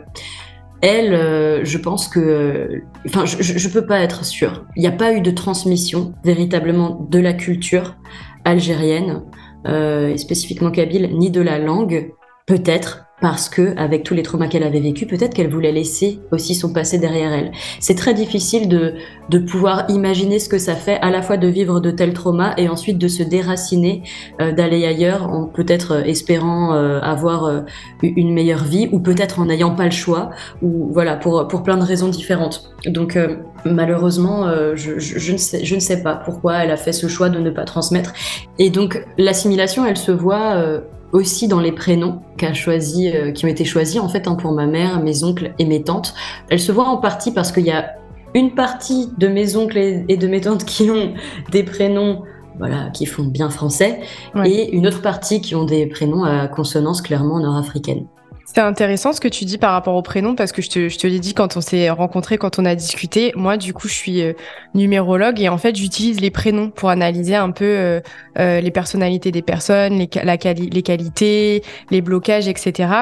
elle, 0.81 1.15
euh, 1.15 1.65
je 1.65 1.79
pense 1.79 2.09
que, 2.09 2.83
enfin, 3.07 3.25
je, 3.25 3.43
je, 3.43 3.69
peux 3.69 3.87
pas 3.87 4.01
être 4.01 4.25
sûre. 4.25 4.65
Il 4.77 4.81
n'y 4.81 4.89
a 4.89 4.93
pas 4.93 5.15
eu 5.15 5.21
de 5.21 5.31
transmission 5.31 6.13
véritablement 6.25 7.07
de 7.11 7.19
la 7.19 7.33
culture 7.33 7.97
algérienne, 8.45 9.23
et 9.67 10.19
spécifiquement 10.19 10.71
kabyle, 10.71 11.09
ni 11.15 11.31
de 11.31 11.41
la 11.41 11.59
langue. 11.59 12.13
Peut-être, 12.47 13.04
parce 13.21 13.49
que 13.49 13.77
avec 13.79 14.03
tous 14.03 14.15
les 14.15 14.23
traumas 14.23 14.49
qu'elle 14.49 14.65
avait 14.65 14.81
vécu, 14.81 15.07
peut-être 15.07 15.35
qu'elle 15.35 15.51
voulait 15.51 15.73
laisser 15.73 16.21
aussi 16.33 16.55
son 16.55 16.73
passé 16.73 16.99
derrière 16.99 17.33
elle. 17.33 17.53
C'est 17.81 17.95
très 17.95 18.13
difficile 18.13 18.69
de, 18.69 18.95
de 19.31 19.39
pouvoir 19.39 19.85
imaginer 19.89 20.39
ce 20.39 20.49
que 20.49 20.59
ça 20.59 20.75
fait 20.75 20.99
à 21.01 21.11
la 21.11 21.23
fois 21.23 21.37
de 21.37 21.47
vivre 21.47 21.81
de 21.81 21.91
tels 21.91 22.13
traumas 22.13 22.55
et 22.57 22.69
ensuite 22.69 22.99
de 22.99 23.09
se 23.09 23.23
déraciner, 23.23 24.03
euh, 24.41 24.53
d'aller 24.53 24.85
ailleurs 24.85 25.31
en 25.31 25.47
peut-être 25.47 25.93
euh, 25.93 26.03
espérant 26.03 26.75
euh, 26.75 27.01
avoir 27.01 27.65
une 28.03 28.33
meilleure 28.33 28.65
vie 28.65 28.89
ou 28.91 28.99
peut-être 28.99 29.39
en 29.39 29.47
n'ayant 29.47 29.75
pas 29.75 29.85
le 29.85 29.91
choix 29.91 30.31
ou 30.63 30.91
voilà 30.93 31.17
pour 31.17 31.47
pour 31.49 31.63
plein 31.63 31.77
de 31.77 31.85
raisons 31.85 32.09
différentes. 32.09 32.75
Donc 32.87 33.19
malheureusement, 33.65 34.47
je, 34.75 34.99
je, 34.99 35.33
ne 35.33 35.37
sais 35.37 35.65
je 35.65 35.75
ne 35.75 35.81
sais 35.81 36.03
pas 36.03 36.15
pourquoi 36.15 36.57
elle 36.65 36.71
a 36.71 36.77
fait 36.77 36.93
ce 36.93 37.07
choix 37.07 37.29
de 37.29 37.39
ne 37.39 37.51
pas 37.51 37.65
transmettre. 37.65 38.13
Et 38.59 38.71
donc 38.71 39.05
l'assimilation, 39.19 39.87
elle 39.87 39.97
se 39.97 40.13
voit 40.13 40.81
aussi 41.15 41.49
dans 41.49 41.61
les 41.61 41.73
prénoms 41.73 42.21
qu'a 42.37 42.53
choisi, 42.53 43.09
euh, 43.09 43.31
qui 43.31 43.47
ont 43.47 43.49
été 43.49 43.65
choisis 43.65 44.01
en 44.01 44.09
fait 44.09 44.29
hein, 44.29 44.35
pour 44.35 44.53
ma 44.53 44.67
mère, 44.67 45.01
mes 45.01 45.25
oncles 45.25 45.55
et 45.59 45.65
mes 45.65 45.83
tantes. 45.83 46.13
Elle 46.51 46.61
se 46.61 46.73
voit 46.73 46.89
en 46.89 46.99
partie 46.99 47.33
parce 47.33 47.53
qu'il 47.53 47.65
y 47.65 47.71
a 47.71 47.95
une 48.35 48.55
partie 48.55 49.09
de 49.17 49.29
mes 49.29 49.57
oncles 49.57 49.79
et 50.09 50.17
de 50.17 50.27
mes 50.27 50.41
tantes 50.41 50.65
qui 50.65 50.91
ont 50.91 51.15
des 51.53 51.63
prénoms 51.63 52.23
voilà, 52.59 52.91
qui 52.93 53.07
font 53.07 53.25
bien 53.25 53.51
français, 53.51 54.01
et 54.45 54.77
une 54.77 54.87
autre 54.87 55.03
partie 55.03 55.41
qui 55.41 55.57
ont 55.57 55.65
des 55.65 55.87
prénoms 55.87 56.23
à 56.23 56.47
consonance 56.47 57.03
clairement 57.03 57.41
nord-africaine. 57.41 58.07
C'est 58.55 58.61
intéressant 58.61 59.13
ce 59.13 59.21
que 59.21 59.27
tu 59.27 59.45
dis 59.45 59.59
par 59.59 59.73
rapport 59.73 59.97
au 59.97 60.03
prénom 60.03 60.37
parce 60.37 60.53
que 60.53 60.63
je 60.63 60.71
te, 60.71 60.89
je 60.89 60.97
te 60.97 61.09
l'ai 61.09 61.19
dit 61.19 61.35
quand 61.35 61.57
on 61.57 61.61
s'est 61.61 61.91
rencontrés, 61.91 62.39
quand 62.39 62.61
on 62.61 62.65
a 62.65 62.77
discuté. 62.77 63.33
Moi, 63.35 63.57
du 63.57 63.75
coup, 63.75 63.89
je 63.89 63.95
suis 63.95 64.23
euh, 64.23 64.33
numérologue 64.75 65.41
et 65.41 65.49
en 65.49 65.59
fait, 65.59 65.75
j'utilise 65.75 66.21
les 66.21 66.31
prénoms 66.31 66.71
pour 66.71 66.89
analyser 66.89 67.35
un 67.35 67.51
peu 67.51 67.65
euh, 67.65 68.01
euh 68.39 68.61
les 68.61 68.71
personnalités 68.71 69.33
des 69.33 69.43
personnes, 69.43 69.99
les, 69.99 70.09
la 70.23 70.37
les 70.37 70.83
qualités, 70.83 71.65
les 71.91 72.01
blocages, 72.01 72.47
etc. 72.47 72.93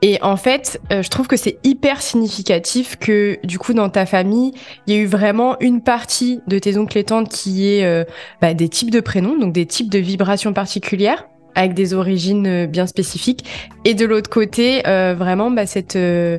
Et 0.00 0.22
en 0.22 0.36
fait, 0.36 0.80
je 0.90 1.08
trouve 1.08 1.26
que 1.26 1.36
c'est 1.36 1.58
hyper 1.64 2.00
significatif 2.00 2.96
que 2.96 3.38
du 3.42 3.58
coup 3.58 3.72
dans 3.72 3.88
ta 3.88 4.06
famille, 4.06 4.52
il 4.86 4.94
y 4.94 4.98
a 4.98 5.00
eu 5.00 5.06
vraiment 5.06 5.56
une 5.60 5.80
partie 5.80 6.40
de 6.46 6.58
tes 6.58 6.76
oncles 6.76 6.98
et 6.98 7.04
tantes 7.04 7.30
qui 7.30 7.66
est 7.66 8.06
bah, 8.42 8.52
des 8.52 8.68
types 8.68 8.90
de 8.90 9.00
prénoms, 9.00 9.38
donc 9.38 9.54
des 9.54 9.64
types 9.64 9.90
de 9.90 9.98
vibrations 9.98 10.52
particulières 10.52 11.26
avec 11.54 11.74
des 11.74 11.94
origines 11.94 12.46
euh, 12.46 12.66
bien 12.66 12.86
spécifiques. 12.86 13.44
Et 13.84 13.94
de 13.94 14.04
l'autre 14.04 14.30
côté, 14.30 14.86
euh, 14.86 15.14
vraiment 15.16 15.50
bah, 15.50 15.66
cette 15.66 15.96
euh, 15.96 16.38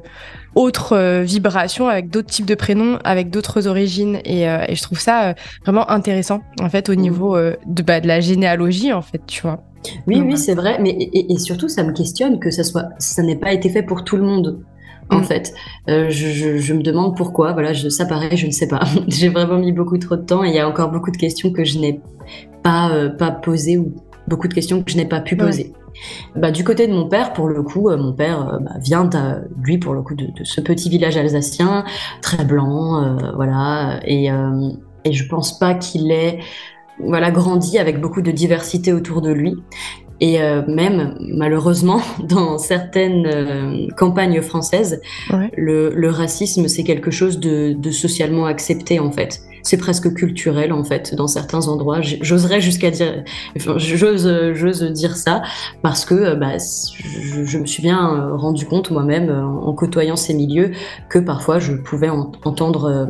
autre 0.55 0.93
euh, 0.93 1.23
vibration 1.23 1.87
avec 1.87 2.09
d'autres 2.09 2.29
types 2.29 2.45
de 2.45 2.55
prénoms, 2.55 2.99
avec 3.03 3.29
d'autres 3.29 3.67
origines. 3.67 4.19
Et, 4.25 4.43
et, 4.43 4.75
je 4.75 4.81
trouve 4.81 4.99
ça 4.99 5.35
vraiment 5.63 5.89
intéressant, 5.89 6.41
en 6.61 6.69
fait, 6.69 6.89
au 6.89 6.93
mmh. 6.93 7.01
niveau 7.01 7.37
de, 7.37 7.83
bah, 7.83 7.99
de 7.99 8.07
la 8.07 8.19
généalogie, 8.19 8.93
en 8.93 9.01
fait, 9.01 9.21
tu 9.27 9.41
vois. 9.41 9.63
Oui, 10.07 10.21
oui, 10.25 10.37
c'est 10.37 10.55
vrai. 10.55 10.77
Mais 10.81 10.91
et, 10.91 11.33
et, 11.33 11.37
surtout, 11.37 11.69
ça 11.69 11.83
me 11.83 11.93
questionne 11.93 12.39
que 12.39 12.49
ça 12.49 12.63
soit, 12.63 12.85
ça 12.97 13.21
n'ait 13.21 13.35
pas 13.35 13.53
été 13.53 13.69
fait 13.69 13.83
pour 13.83 14.03
tout 14.03 14.17
le 14.17 14.23
monde. 14.23 14.63
En 15.11 15.19
mmh. 15.19 15.23
fait, 15.23 15.53
euh, 15.87 16.09
je, 16.09 16.27
je, 16.29 16.57
je, 16.57 16.73
me 16.73 16.81
demande 16.81 17.15
pourquoi. 17.15 17.53
Voilà, 17.53 17.73
je, 17.73 17.89
ça 17.89 18.05
paraît, 18.05 18.35
je 18.35 18.47
ne 18.47 18.51
sais 18.51 18.67
pas. 18.67 18.81
J'ai 19.07 19.29
vraiment 19.29 19.57
mis 19.57 19.71
beaucoup 19.71 19.97
trop 19.97 20.15
de 20.15 20.23
temps 20.23 20.43
et 20.43 20.49
il 20.49 20.55
y 20.55 20.59
a 20.59 20.67
encore 20.67 20.91
beaucoup 20.91 21.11
de 21.11 21.17
questions 21.17 21.51
que 21.51 21.63
je 21.63 21.77
n'ai 21.77 22.01
pas 22.63 22.89
euh, 22.91 23.09
pas 23.09 23.29
posées 23.29 23.77
ou 23.77 23.93
beaucoup 24.27 24.47
de 24.47 24.53
questions 24.53 24.83
que 24.83 24.91
je 24.91 24.97
n'ai 24.97 25.05
pas 25.05 25.21
pu 25.21 25.35
poser. 25.35 25.73
Ouais. 25.73 26.41
Bah, 26.41 26.51
du 26.51 26.63
côté 26.63 26.87
de 26.87 26.93
mon 26.93 27.07
père, 27.07 27.33
pour 27.33 27.47
le 27.47 27.61
coup, 27.61 27.89
euh, 27.89 27.97
mon 27.97 28.13
père 28.13 28.53
euh, 28.53 28.59
bah, 28.59 28.71
vient, 28.79 29.09
à, 29.13 29.39
lui, 29.61 29.77
pour 29.77 29.93
le 29.93 30.01
coup, 30.01 30.15
de, 30.15 30.25
de, 30.25 30.43
ce 30.43 30.61
petit 30.61 30.89
village 30.89 31.17
alsacien, 31.17 31.85
très 32.21 32.43
blanc, 32.43 33.01
euh, 33.01 33.31
voilà, 33.35 33.99
et, 34.05 34.29
et 35.03 35.13
je 35.13 35.27
pense 35.27 35.57
pas 35.57 35.73
qu'il 35.73 36.11
ait 36.11 36.39
voilà, 36.99 37.31
grandi 37.31 37.77
avec 37.77 37.99
beaucoup 37.99 38.21
de 38.21 38.31
diversité 38.31 38.93
autour 38.93 39.21
de 39.21 39.31
lui. 39.31 39.55
Et 40.21 40.39
même, 40.39 41.17
malheureusement, 41.19 41.99
dans 42.23 42.57
certaines 42.57 43.89
campagnes 43.97 44.41
françaises, 44.41 45.01
ouais. 45.29 45.51
le, 45.57 45.89
le, 45.93 46.09
racisme, 46.09 46.69
c'est 46.69 46.85
quelque 46.85 47.11
chose 47.11 47.37
de, 47.37 47.73
de, 47.73 47.91
socialement 47.91 48.45
accepté, 48.45 48.99
en 49.01 49.11
fait 49.11 49.41
c'est 49.65 49.77
presque 49.77 50.13
culturel 50.13 50.71
en 50.71 50.83
fait 50.83 51.15
dans 51.15 51.27
certains 51.27 51.67
endroits. 51.67 52.01
J'oserais 52.01 52.61
jusqu'à 52.61 52.91
dire, 52.91 53.23
enfin, 53.57 53.77
j'ose, 53.77 54.83
dire 54.93 55.17
ça 55.17 55.41
parce 55.81 56.05
que 56.05 56.35
bah, 56.35 56.57
je, 56.57 57.43
je, 57.43 57.57
me 57.57 57.65
suis 57.65 57.81
bien 57.81 58.15
euh, 58.15 58.35
rendu 58.35 58.65
compte 58.65 58.91
moi-même 58.91 59.29
euh, 59.29 59.43
en 59.43 59.73
côtoyant 59.73 60.15
ces 60.15 60.33
milieux 60.33 60.71
que 61.09 61.19
parfois 61.19 61.59
je 61.59 61.73
pouvais 61.73 62.09
en, 62.09 62.31
entendre, 62.43 62.85
euh, 62.85 63.05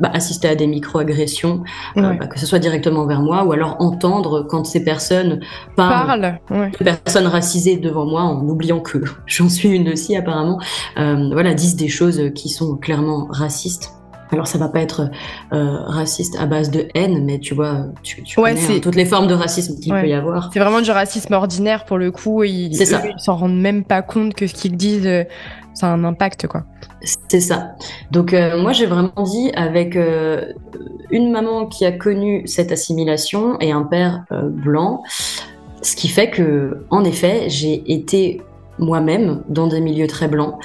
bah, 0.00 0.10
assister 0.12 0.48
à 0.48 0.54
des 0.54 0.66
micro-agressions, 0.66 1.62
ouais. 1.96 2.02
euh, 2.02 2.12
bah, 2.14 2.26
que 2.26 2.38
ce 2.38 2.46
soit 2.46 2.58
directement 2.58 3.06
vers 3.06 3.22
moi 3.22 3.44
ou 3.44 3.52
alors 3.52 3.76
entendre 3.80 4.46
quand 4.48 4.64
ces 4.64 4.84
personnes 4.84 5.40
parlent, 5.76 6.38
ouais. 6.50 6.70
personnes 6.84 7.26
racisées 7.26 7.76
devant 7.76 8.06
moi 8.06 8.22
en 8.22 8.40
oubliant 8.46 8.80
que 8.80 8.98
j'en 9.26 9.48
suis 9.48 9.70
une 9.70 9.88
aussi 9.90 10.16
apparemment, 10.16 10.60
euh, 10.98 11.30
voilà, 11.32 11.54
disent 11.54 11.76
des 11.76 11.88
choses 11.88 12.20
qui 12.34 12.48
sont 12.48 12.76
clairement 12.76 13.26
racistes. 13.30 13.92
Alors 14.34 14.48
ça 14.48 14.58
va 14.58 14.68
pas 14.68 14.80
être 14.80 15.10
euh, 15.52 15.78
raciste 15.86 16.36
à 16.40 16.46
base 16.46 16.68
de 16.72 16.88
haine, 16.94 17.24
mais 17.24 17.38
tu 17.38 17.54
vois, 17.54 17.86
tu, 18.02 18.24
tu 18.24 18.40
ouais, 18.40 18.54
connais 18.54 18.76
hein, 18.76 18.80
toutes 18.82 18.96
les 18.96 19.04
formes 19.04 19.28
de 19.28 19.34
racisme 19.34 19.78
qu'il 19.78 19.92
ouais. 19.92 20.02
peut 20.02 20.08
y 20.08 20.12
avoir. 20.12 20.50
C'est 20.52 20.58
vraiment 20.58 20.80
du 20.80 20.90
racisme 20.90 21.32
ordinaire 21.34 21.84
pour 21.84 21.98
le 21.98 22.10
coup. 22.10 22.42
Ils, 22.42 22.74
ça. 22.74 23.00
Ils 23.06 23.20
s'en 23.20 23.36
rendent 23.36 23.60
même 23.60 23.84
pas 23.84 24.02
compte 24.02 24.34
que 24.34 24.48
ce 24.48 24.54
qu'ils 24.54 24.76
disent, 24.76 25.06
euh, 25.06 25.22
ça 25.72 25.86
a 25.86 25.90
un 25.90 26.02
impact 26.02 26.48
quoi. 26.48 26.64
C'est 27.28 27.40
ça. 27.40 27.76
Donc 28.10 28.32
euh, 28.34 28.60
moi 28.60 28.72
j'ai 28.72 28.86
vraiment 28.86 29.22
dit 29.22 29.52
avec 29.54 29.96
une 31.10 31.30
maman 31.30 31.66
qui 31.66 31.84
a 31.84 31.92
connu 31.92 32.42
cette 32.46 32.72
assimilation 32.72 33.60
et 33.60 33.70
un 33.70 33.82
père 33.82 34.24
blanc, 34.30 35.04
ce 35.80 35.94
qui 35.94 36.08
fait 36.08 36.30
que 36.30 36.84
en 36.90 37.04
effet 37.04 37.44
j'ai 37.48 37.84
été 37.92 38.42
moi-même 38.78 39.42
dans 39.48 39.68
des 39.68 39.80
milieux 39.80 40.08
très 40.08 40.26
blancs 40.26 40.56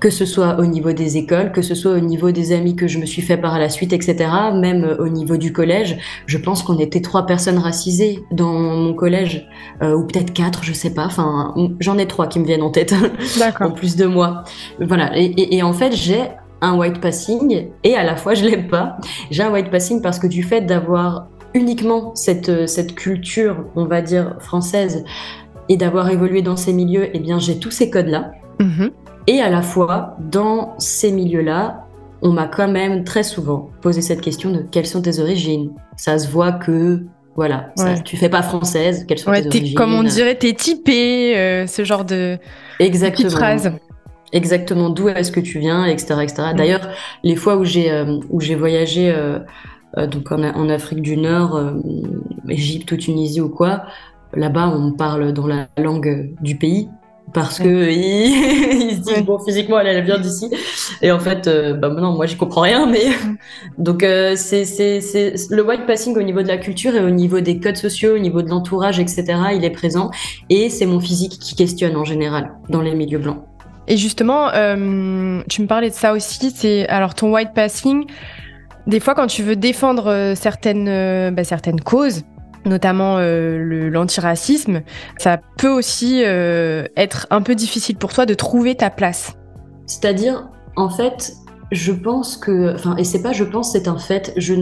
que 0.00 0.10
ce 0.10 0.24
soit 0.24 0.58
au 0.58 0.66
niveau 0.66 0.92
des 0.92 1.16
écoles, 1.18 1.52
que 1.52 1.62
ce 1.62 1.74
soit 1.74 1.92
au 1.92 2.00
niveau 2.00 2.30
des 2.30 2.52
amis 2.52 2.74
que 2.74 2.88
je 2.88 2.98
me 2.98 3.06
suis 3.06 3.22
fait 3.22 3.36
par 3.36 3.58
la 3.58 3.68
suite, 3.68 3.92
etc. 3.92 4.16
Même 4.54 4.84
euh, 4.84 4.96
au 4.98 5.08
niveau 5.08 5.36
du 5.36 5.52
collège, 5.52 5.98
je 6.26 6.38
pense 6.38 6.62
qu'on 6.62 6.78
était 6.78 7.02
trois 7.02 7.26
personnes 7.26 7.58
racisées 7.58 8.24
dans 8.32 8.52
mon 8.52 8.94
collège, 8.94 9.46
euh, 9.82 9.94
ou 9.94 10.06
peut-être 10.06 10.32
quatre, 10.32 10.64
je 10.64 10.72
sais 10.72 10.94
pas. 10.94 11.04
Enfin, 11.04 11.54
j'en 11.80 11.98
ai 11.98 12.06
trois 12.06 12.26
qui 12.26 12.40
me 12.40 12.46
viennent 12.46 12.62
en 12.62 12.70
tête, 12.70 12.94
en 13.60 13.70
plus 13.70 13.96
de 13.96 14.06
moi. 14.06 14.44
Voilà. 14.80 15.16
Et, 15.16 15.24
et, 15.24 15.56
et 15.56 15.62
en 15.62 15.74
fait, 15.74 15.94
j'ai 15.94 16.22
un 16.62 16.76
white 16.76 17.00
passing 17.00 17.68
et 17.84 17.94
à 17.94 18.04
la 18.04 18.16
fois 18.16 18.34
je 18.34 18.44
l'aime 18.44 18.68
pas. 18.68 18.98
J'ai 19.30 19.42
un 19.42 19.50
white 19.50 19.70
passing 19.70 20.02
parce 20.02 20.18
que 20.18 20.26
du 20.26 20.42
fait 20.42 20.62
d'avoir 20.62 21.28
uniquement 21.54 22.14
cette, 22.14 22.68
cette 22.68 22.94
culture, 22.94 23.64
on 23.76 23.86
va 23.86 24.02
dire, 24.02 24.36
française 24.40 25.04
et 25.68 25.76
d'avoir 25.76 26.10
évolué 26.10 26.42
dans 26.42 26.56
ces 26.56 26.72
milieux, 26.72 27.08
eh 27.12 27.18
bien, 27.20 27.38
j'ai 27.38 27.58
tous 27.58 27.70
ces 27.70 27.90
codes-là. 27.90 28.32
Mhm. 28.58 28.90
Et 29.30 29.40
à 29.40 29.48
la 29.48 29.62
fois, 29.62 30.16
dans 30.18 30.74
ces 30.78 31.12
milieux-là, 31.12 31.86
on 32.20 32.32
m'a 32.32 32.48
quand 32.48 32.66
même 32.66 33.04
très 33.04 33.22
souvent 33.22 33.70
posé 33.80 34.00
cette 34.00 34.22
question 34.22 34.50
de 34.50 34.58
quelles 34.58 34.88
sont 34.88 35.02
tes 35.02 35.20
origines. 35.20 35.70
Ça 35.96 36.18
se 36.18 36.28
voit 36.28 36.50
que 36.50 37.04
voilà, 37.36 37.72
tu 38.04 38.16
fais 38.16 38.28
pas 38.28 38.42
française, 38.42 39.04
quelles 39.06 39.20
sont 39.20 39.30
tes 39.30 39.46
origines. 39.46 39.76
Comme 39.76 39.94
on 39.94 40.02
dirait, 40.02 40.34
t'es 40.34 40.52
typé, 40.52 41.38
euh, 41.38 41.68
ce 41.68 41.84
genre 41.84 42.04
de, 42.04 42.38
Exactement. 42.80 43.30
phrase. 43.30 43.72
Exactement, 44.32 44.90
d'où 44.90 45.08
est-ce 45.08 45.30
que 45.30 45.38
tu 45.38 45.60
viens, 45.60 45.84
etc. 45.86 46.16
etc. 46.24 46.42
Mm. 46.52 46.56
D'ailleurs, 46.56 46.88
les 47.22 47.36
fois 47.36 47.56
où 47.56 47.64
j'ai 47.64 47.88
euh, 47.92 48.18
j'ai 48.40 48.56
voyagé 48.56 49.14
euh, 49.14 49.38
donc 50.08 50.32
en, 50.32 50.42
en, 50.42 50.68
Afrique 50.68 51.02
du 51.02 51.16
Nord, 51.16 51.72
Égypte 52.48 52.90
ou 52.90 52.96
Tunisie 52.96 53.40
ou 53.40 53.48
quoi, 53.48 53.84
là-bas 54.34 54.72
on 54.76 54.90
parle 54.90 55.32
dans 55.32 55.46
la 55.46 55.68
langue 55.78 56.34
du 56.40 56.56
pays 56.56 56.88
parce 57.32 57.58
que 57.58 57.90
il, 57.90 58.96
se 58.96 59.00
dit 59.00 59.22
bon 59.22 59.38
physiquement 59.38 59.78
elle, 59.80 59.88
elle 59.88 60.04
vient 60.04 60.18
d'ici. 60.18 60.50
Et 61.02 61.10
en 61.10 61.18
fait 61.18 61.46
euh, 61.46 61.74
bah 61.74 61.88
non 61.88 62.12
moi 62.12 62.26
j'y 62.26 62.36
comprends 62.36 62.62
rien 62.62 62.86
mais 62.86 63.06
donc 63.78 64.02
euh, 64.02 64.34
c'est 64.36 64.64
c'est 64.64 65.00
c'est 65.00 65.34
le 65.50 65.62
white 65.62 65.86
passing 65.86 66.16
au 66.16 66.22
niveau 66.22 66.42
de 66.42 66.48
la 66.48 66.58
culture 66.58 66.94
et 66.94 67.00
au 67.00 67.10
niveau 67.10 67.40
des 67.40 67.60
codes 67.60 67.76
sociaux 67.76 68.14
au 68.14 68.18
niveau 68.18 68.42
de 68.42 68.48
l'entourage 68.48 68.98
etc 68.98 69.24
il 69.54 69.64
est 69.64 69.70
présent. 69.70 70.10
Et 70.48 70.70
c'est 70.70 70.86
mon 70.86 71.00
physique 71.00 71.38
qui 71.40 71.54
questionne 71.54 71.96
en 71.96 72.04
général 72.04 72.52
dans 72.68 72.80
les 72.80 72.94
milieux 72.94 73.18
blancs. 73.18 73.44
Et 73.88 73.96
justement 73.96 74.48
euh, 74.54 75.42
tu 75.48 75.62
me 75.62 75.66
parlais 75.66 75.90
de 75.90 75.94
ça 75.94 76.12
aussi 76.12 76.50
c'est 76.54 76.86
alors 76.88 77.14
ton 77.14 77.32
white 77.32 77.54
passing 77.54 78.04
des 78.86 79.00
fois 79.00 79.14
quand 79.14 79.26
tu 79.26 79.42
veux 79.42 79.56
défendre 79.56 80.34
certaines 80.36 81.34
bah, 81.34 81.44
certaines 81.44 81.80
causes 81.80 82.22
notamment 82.64 83.16
euh, 83.18 83.90
l'antiracisme, 83.90 84.82
ça 85.18 85.40
peut 85.58 85.70
aussi 85.70 86.22
euh, 86.24 86.84
être 86.96 87.26
un 87.30 87.42
peu 87.42 87.54
difficile 87.54 87.96
pour 87.96 88.12
toi 88.12 88.26
de 88.26 88.34
trouver 88.34 88.74
ta 88.74 88.90
place. 88.90 89.36
C'est-à-dire, 89.86 90.48
en 90.76 90.90
fait, 90.90 91.34
je 91.72 91.92
pense 91.92 92.36
que, 92.36 92.74
enfin, 92.74 92.96
et 92.96 93.04
c'est 93.04 93.22
pas 93.22 93.32
je 93.32 93.44
pense, 93.44 93.72
c'est 93.72 93.88
un 93.88 93.98
fait. 93.98 94.32
Je 94.36 94.54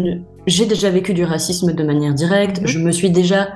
j'ai 0.47 0.67
déjà 0.67 0.90
vécu 0.90 1.12
du 1.14 1.25
racisme 1.25 1.73
de 1.73 1.85
manière 1.85 2.14
directe. 2.14 2.61
Mhm. 2.61 2.67
Je 2.67 2.78
me 2.78 2.90
suis 2.90 3.11
déjà, 3.11 3.49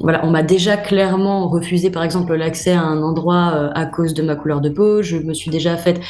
voilà, 0.00 0.24
on 0.24 0.30
m'a 0.30 0.42
déjà 0.42 0.76
clairement 0.76 1.48
refusé, 1.48 1.90
par 1.90 2.02
exemple, 2.02 2.34
l'accès 2.34 2.72
à 2.72 2.82
un 2.82 3.02
endroit 3.02 3.52
euh, 3.54 3.70
à 3.74 3.86
cause 3.86 4.14
de 4.14 4.22
ma 4.22 4.34
couleur 4.34 4.60
de 4.60 4.68
peau. 4.68 5.02
Je 5.02 5.16
me 5.16 5.34
suis 5.34 5.50
déjà 5.50 5.76
fait 5.76 6.00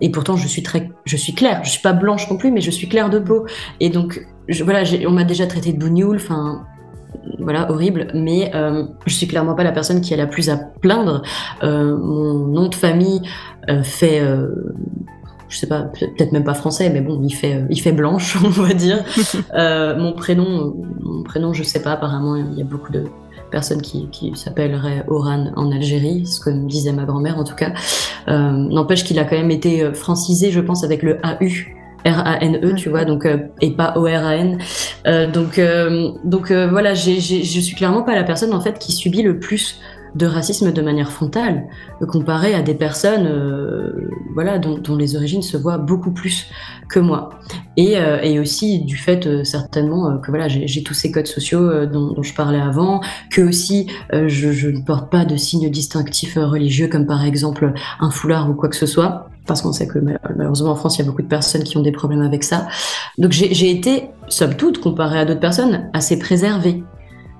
et 0.00 0.10
pourtant, 0.10 0.36
je 0.36 0.46
suis 0.46 0.62
très, 0.62 0.90
je 1.04 1.16
suis 1.16 1.34
claire. 1.34 1.62
Je 1.64 1.70
suis 1.70 1.80
pas 1.80 1.92
blanche 1.92 2.30
non 2.30 2.36
plus, 2.36 2.50
mais 2.50 2.60
je 2.60 2.70
suis 2.70 2.88
claire 2.88 3.10
de 3.10 3.18
peau. 3.18 3.46
Et 3.80 3.88
donc, 3.88 4.20
je, 4.48 4.62
voilà, 4.62 4.82
on 5.06 5.12
m'a 5.12 5.24
déjà 5.24 5.46
traité 5.46 5.72
de 5.72 5.78
bougnoule. 5.78 6.16
Enfin, 6.16 6.66
voilà, 7.38 7.70
horrible, 7.70 8.08
mais 8.14 8.50
euh, 8.54 8.84
je 9.06 9.14
suis 9.14 9.26
clairement 9.26 9.54
pas 9.54 9.64
la 9.64 9.72
personne 9.72 10.00
qui 10.00 10.14
a 10.14 10.16
la 10.16 10.26
plus 10.26 10.50
à 10.50 10.56
plaindre. 10.56 11.22
Euh, 11.62 11.96
mon 11.96 12.46
nom 12.46 12.68
de 12.68 12.74
famille 12.74 13.22
euh, 13.68 13.82
fait, 13.82 14.22
je 15.48 15.56
sais 15.56 15.66
pas, 15.66 15.82
peut-être 15.82 16.32
même 16.32 16.44
pas 16.44 16.54
français, 16.54 16.90
mais 16.90 17.00
bon, 17.00 17.20
il 17.22 17.34
fait, 17.34 17.64
il 17.70 17.80
fait 17.80 17.92
blanche, 17.92 18.36
on 18.44 18.48
va 18.48 18.74
dire. 18.74 19.04
mon 19.98 20.12
prénom, 20.12 20.74
mon 21.00 21.22
prénom, 21.22 21.52
je 21.52 21.62
sais 21.62 21.82
pas. 21.82 21.92
Apparemment, 21.92 22.36
il 22.36 22.58
y 22.58 22.62
a 22.62 22.64
beaucoup 22.64 22.92
de 22.92 23.04
personnes 23.50 23.80
qui, 23.80 24.08
qui 24.10 24.34
s'appelleraient 24.34 25.04
Oran 25.06 25.52
en 25.54 25.70
Algérie, 25.70 26.26
ce 26.26 26.40
que 26.40 26.50
me 26.50 26.68
disait 26.68 26.92
ma 26.92 27.04
grand-mère 27.04 27.38
en 27.38 27.44
tout 27.44 27.54
cas. 27.54 27.72
N'empêche 28.26 29.04
qu'il 29.04 29.18
a 29.18 29.24
quand 29.24 29.36
même 29.36 29.52
été 29.52 29.92
francisé, 29.94 30.50
je 30.50 30.60
pense, 30.60 30.82
avec 30.82 31.02
le 31.02 31.18
AU 31.24 31.75
R-A-N-E, 32.04 32.74
tu 32.74 32.88
vois, 32.88 33.04
donc, 33.04 33.26
euh, 33.26 33.38
et 33.60 33.70
pas 33.70 33.94
O-R-A-N. 33.96 34.58
Euh, 35.06 35.30
donc, 35.30 35.58
euh, 35.58 36.10
donc 36.24 36.52
voilà, 36.52 36.94
je 36.94 37.10
suis 37.20 37.76
clairement 37.76 38.02
pas 38.02 38.14
la 38.14 38.24
personne 38.24 38.52
en 38.52 38.60
fait 38.60 38.78
qui 38.78 38.92
subit 38.92 39.22
le 39.22 39.38
plus 39.38 39.80
de 40.14 40.24
racisme 40.24 40.72
de 40.72 40.80
manière 40.80 41.12
frontale, 41.12 41.66
comparé 42.08 42.54
à 42.54 42.62
des 42.62 42.72
personnes 42.72 43.28
voilà, 44.32 44.58
dont, 44.58 44.96
les 44.96 45.14
origines 45.14 45.42
se 45.42 45.58
voient 45.58 45.76
beaucoup 45.76 46.10
plus 46.10 46.46
que 46.88 46.98
moi. 46.98 47.28
Et, 47.76 47.96
et 48.22 48.40
aussi 48.40 48.80
du 48.80 48.96
fait 48.96 49.44
certainement 49.44 50.16
que 50.16 50.30
voilà, 50.30 50.48
j'ai 50.48 50.82
tous 50.82 50.94
ces 50.94 51.12
codes 51.12 51.26
sociaux 51.26 51.84
dont, 51.84 52.14
dont, 52.14 52.22
je 52.22 52.32
parlais 52.32 52.60
avant, 52.60 53.02
que 53.30 53.42
aussi 53.42 53.88
je, 54.10 54.26
je, 54.52 54.70
ne 54.70 54.80
porte 54.80 55.10
pas 55.10 55.26
de 55.26 55.36
signes 55.36 55.68
distinctifs 55.68 56.36
religieux 56.36 56.88
comme 56.88 57.04
par 57.04 57.22
exemple 57.22 57.74
un 58.00 58.10
foulard 58.10 58.48
ou 58.48 58.54
quoi 58.54 58.70
que 58.70 58.76
ce 58.76 58.86
soit 58.86 59.28
parce 59.46 59.62
qu'on 59.62 59.72
sait 59.72 59.86
que 59.86 59.98
malheureusement 59.98 60.70
en 60.70 60.76
France, 60.76 60.98
il 60.98 61.02
y 61.02 61.04
a 61.04 61.06
beaucoup 61.06 61.22
de 61.22 61.28
personnes 61.28 61.62
qui 61.62 61.76
ont 61.76 61.82
des 61.82 61.92
problèmes 61.92 62.22
avec 62.22 62.44
ça. 62.44 62.66
Donc 63.18 63.32
j'ai 63.32 63.70
été, 63.70 64.10
somme 64.28 64.54
toute, 64.54 64.80
comparée 64.80 65.20
à 65.20 65.24
d'autres 65.24 65.40
personnes, 65.40 65.88
assez 65.92 66.18
préservée. 66.18 66.82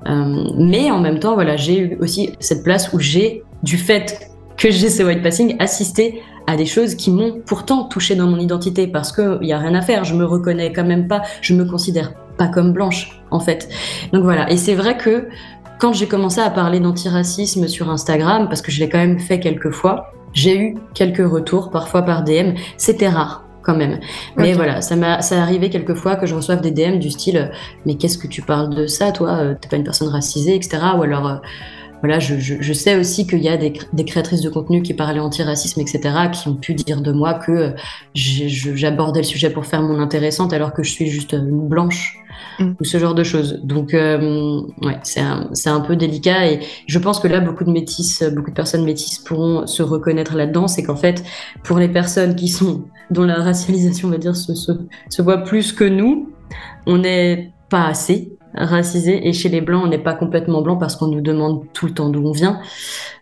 Euh, 0.07 0.45
mais 0.57 0.91
en 0.91 1.01
même 1.01 1.19
temps, 1.19 1.35
voilà, 1.35 1.57
j'ai 1.57 1.79
eu 1.79 1.99
aussi 2.01 2.31
cette 2.39 2.63
place 2.63 2.93
où 2.93 3.01
j'ai, 3.01 3.43
du 3.63 3.77
fait 3.77 4.31
que 4.57 4.71
j'ai 4.71 4.89
ce 4.89 5.03
white 5.03 5.23
passing, 5.23 5.57
assisté 5.59 6.23
à 6.47 6.57
des 6.57 6.67
choses 6.67 6.95
qui 6.95 7.11
m'ont 7.11 7.41
pourtant 7.45 7.85
touché 7.85 8.15
dans 8.15 8.27
mon 8.27 8.39
identité, 8.39 8.87
parce 8.87 9.13
qu'il 9.13 9.41
n'y 9.43 9.53
a 9.53 9.59
rien 9.59 9.75
à 9.75 9.83
faire, 9.83 10.05
je 10.05 10.15
me 10.15 10.25
reconnais 10.25 10.73
quand 10.73 10.85
même 10.85 11.09
pas, 11.09 11.23
je 11.41 11.55
me 11.55 11.65
considère 11.65 12.15
pas 12.39 12.47
comme 12.47 12.73
blanche, 12.73 13.21
en 13.31 13.41
fait. 13.41 13.69
Donc 14.13 14.23
voilà, 14.23 14.51
et 14.51 14.57
c'est 14.57 14.75
vrai 14.75 14.97
que 14.97 15.29
quand 15.79 15.93
j'ai 15.93 16.07
commencé 16.07 16.41
à 16.41 16.51
parler 16.51 16.81
d'antiracisme 16.81 17.67
sur 17.69 17.91
Instagram, 17.91 18.47
parce 18.49 18.63
que 18.63 18.71
je 18.71 18.81
l'ai 18.81 18.89
quand 18.89 18.99
même 18.99 19.19
fait 19.19 19.41
quelques 19.41 19.71
fois, 19.71 20.13
j'ai 20.37 20.57
eu 20.57 20.75
quelques 20.95 21.27
retours, 21.29 21.71
parfois 21.71 22.03
par 22.03 22.23
DM. 22.23 22.53
C'était 22.77 23.09
rare 23.09 23.43
quand 23.63 23.75
même. 23.75 23.99
Mais 24.37 24.53
voilà, 24.53 24.81
ça 24.81 24.95
m'a, 24.95 25.23
ça 25.23 25.43
arrivé 25.43 25.71
quelques 25.71 25.95
fois 25.95 26.15
que 26.15 26.27
je 26.27 26.35
reçoive 26.37 26.61
des 26.61 26.71
DM 26.71 26.99
du 26.99 27.11
style, 27.11 27.51
mais 27.85 27.97
qu'est-ce 27.97 28.19
que 28.19 28.29
tu 28.29 28.43
parles 28.43 28.73
de 28.73 28.87
ça, 28.87 29.11
toi? 29.11 29.31
Euh, 29.39 29.55
T'es 29.61 29.69
pas 29.69 29.77
une 29.77 29.83
personne 29.83 30.09
racisée, 30.09 30.55
etc. 30.55 30.79
Ou 30.97 31.03
alors, 31.03 31.27
euh, 31.27 31.37
voilà, 32.01 32.19
je, 32.19 32.37
je, 32.39 32.73
sais 32.73 32.97
aussi 32.97 33.27
qu'il 33.27 33.43
y 33.43 33.49
a 33.49 33.57
des, 33.57 33.73
des, 33.93 34.05
créatrices 34.05 34.43
de 34.43 34.51
contenu 34.51 34.83
qui 34.83 34.95
parlaient 34.95 35.21
antiracisme, 35.21 35.81
etc., 35.81 36.01
qui 36.33 36.49
ont 36.49 36.55
pu 36.55 36.75
dire 36.75 37.01
de 37.01 37.13
moi 37.13 37.35
que 37.35 37.53
euh, 37.53 37.71
j'abordais 38.15 39.21
le 39.21 39.27
sujet 39.27 39.51
pour 39.51 39.67
faire 39.67 39.83
mon 39.83 39.99
intéressante 39.99 40.53
alors 40.53 40.73
que 40.73 40.83
je 40.83 40.91
suis 40.91 41.07
juste 41.07 41.33
une 41.33 41.69
blanche. 41.69 42.19
Mm. 42.59 42.73
ou 42.81 42.85
ce 42.85 42.99
genre 42.99 43.15
de 43.15 43.25
choses. 43.25 43.61
Donc, 43.63 43.95
euh, 43.95 44.61
ouais, 44.83 44.99
c'est 45.03 45.21
un, 45.21 45.51
un, 45.67 45.81
peu 45.81 45.97
délicat 45.97 46.51
et 46.51 46.61
je 46.87 46.99
pense 46.99 47.21
que 47.21 47.29
là, 47.29 47.41
beaucoup 47.41 47.65
de 47.65 47.71
métis, 47.71 48.23
beaucoup 48.23 48.51
de 48.51 48.55
personnes 48.55 48.85
métisses 48.85 49.19
pourront 49.19 49.67
se 49.67 49.83
reconnaître 49.83 50.35
là-dedans. 50.37 50.69
C'est 50.69 50.83
qu'en 50.83 50.97
fait, 50.97 51.25
pour 51.65 51.79
les 51.79 51.89
personnes 51.89 52.35
qui 52.37 52.49
sont, 52.49 52.85
dont 53.11 53.25
la 53.25 53.37
racialisation, 53.37 54.09
on 54.09 54.11
va 54.11 54.19
dire, 54.19 54.37
se, 54.37 54.55
se, 54.55 55.23
voit 55.23 55.39
plus 55.39 55.73
que 55.73 55.85
nous, 55.85 56.31
on 56.87 56.99
n'est 56.99 57.53
pas 57.69 57.87
assez 57.87 58.33
racisé 58.57 59.29
et 59.29 59.33
chez 59.33 59.49
les 59.49 59.61
blancs, 59.61 59.83
on 59.85 59.89
n'est 59.89 59.99
pas 59.99 60.15
complètement 60.15 60.63
blanc 60.63 60.77
parce 60.77 60.97
qu'on 60.97 61.09
nous 61.09 61.21
demande 61.21 61.65
tout 61.73 61.87
le 61.87 61.95
temps 61.95 62.09
d'où 62.09 62.27
on 62.27 62.33
vient. 62.33 62.61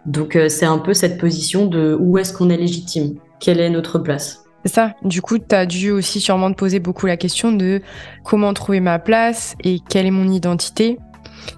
Donc, 0.07 0.37
euh, 0.37 0.49
c'est 0.49 0.67
un 0.67 0.79
peu 0.79 0.95
cette 0.95 1.19
position 1.19 1.67
de 1.67 1.97
où 1.99 2.19
est-ce 2.19 2.33
qu'on 2.33 2.51
est 2.51 2.57
légitime, 2.57 3.17
quelle 3.41 3.61
est 3.61 3.71
notre 3.71 3.99
place? 3.99 4.45
C'est 4.65 4.73
ça. 4.73 4.95
Du 5.03 5.21
coup, 5.21 5.39
tu 5.39 5.55
as 5.55 5.67
dû 5.67 5.91
aussi 5.91 6.21
sûrement 6.21 6.51
te 6.51 6.57
poser 6.57 6.81
beaucoup 6.81 7.07
la 7.07 7.19
question 7.19 7.53
de 7.53 7.83
comment 8.25 8.55
trouver 8.55 8.81
ma 8.81 8.99
place 8.99 9.57
et 9.63 9.79
quelle 9.91 10.07
est 10.07 10.11
mon 10.11 10.31
identité. 10.31 10.99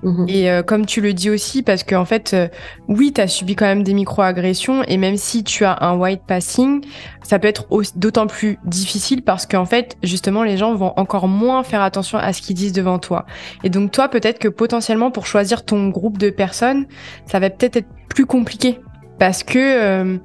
Mhm. 0.03 0.27
Et 0.29 0.51
euh, 0.51 0.62
comme 0.62 0.87
tu 0.87 1.01
le 1.01 1.12
dis 1.12 1.31
aussi, 1.31 1.62
parce 1.62 1.83
qu'en 1.83 2.03
en 2.03 2.05
fait, 2.05 2.33
euh, 2.35 2.49
oui, 2.88 3.12
tu 3.12 3.20
as 3.20 3.29
subi 3.29 3.57
quand 3.57 3.66
même 3.66 3.83
des 3.83 3.94
micro-agressions, 3.94 4.83
et 4.85 4.96
même 4.96 5.16
si 5.16 5.44
tu 5.44 5.64
as 5.64 5.77
un 5.83 5.96
white 5.96 6.22
passing, 6.27 6.85
ça 7.22 7.38
peut 7.38 7.49
être 7.49 7.66
d'autant 7.96 8.27
plus 8.27 8.59
difficile 8.64 9.22
parce 9.22 9.46
qu'en 9.46 9.64
fait, 9.64 9.96
justement, 10.03 10.42
les 10.42 10.57
gens 10.57 10.75
vont 10.75 10.92
encore 10.96 11.29
moins 11.29 11.62
faire 11.62 11.83
attention 11.83 12.18
à 12.18 12.33
ce 12.33 12.42
qu'ils 12.42 12.57
disent 12.57 12.72
devant 12.72 12.99
toi. 12.99 13.27
Et 13.64 13.70
donc 13.70 13.90
toi, 13.90 14.09
peut-être 14.09 14.38
que 14.38 14.49
potentiellement, 14.49 15.11
pour 15.11 15.27
choisir 15.27 15.64
ton 15.64 15.88
groupe 15.88 16.18
de 16.18 16.31
personnes, 16.31 16.87
ça 17.27 17.38
va 17.38 17.51
peut-être 17.51 17.77
être 17.77 17.88
plus 18.09 18.27
compliqué 18.27 18.81
parce 19.18 19.42
que, 19.42 19.59
euh, 19.59 20.18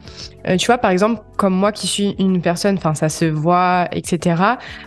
tu 0.58 0.66
vois, 0.66 0.78
par 0.78 0.92
exemple, 0.92 1.22
comme 1.38 1.54
moi 1.54 1.72
qui 1.72 1.88
suis 1.88 2.16
une 2.20 2.42
personne, 2.42 2.76
enfin, 2.76 2.94
ça 2.94 3.10
se 3.10 3.26
voit, 3.26 3.88
etc., 3.92 4.36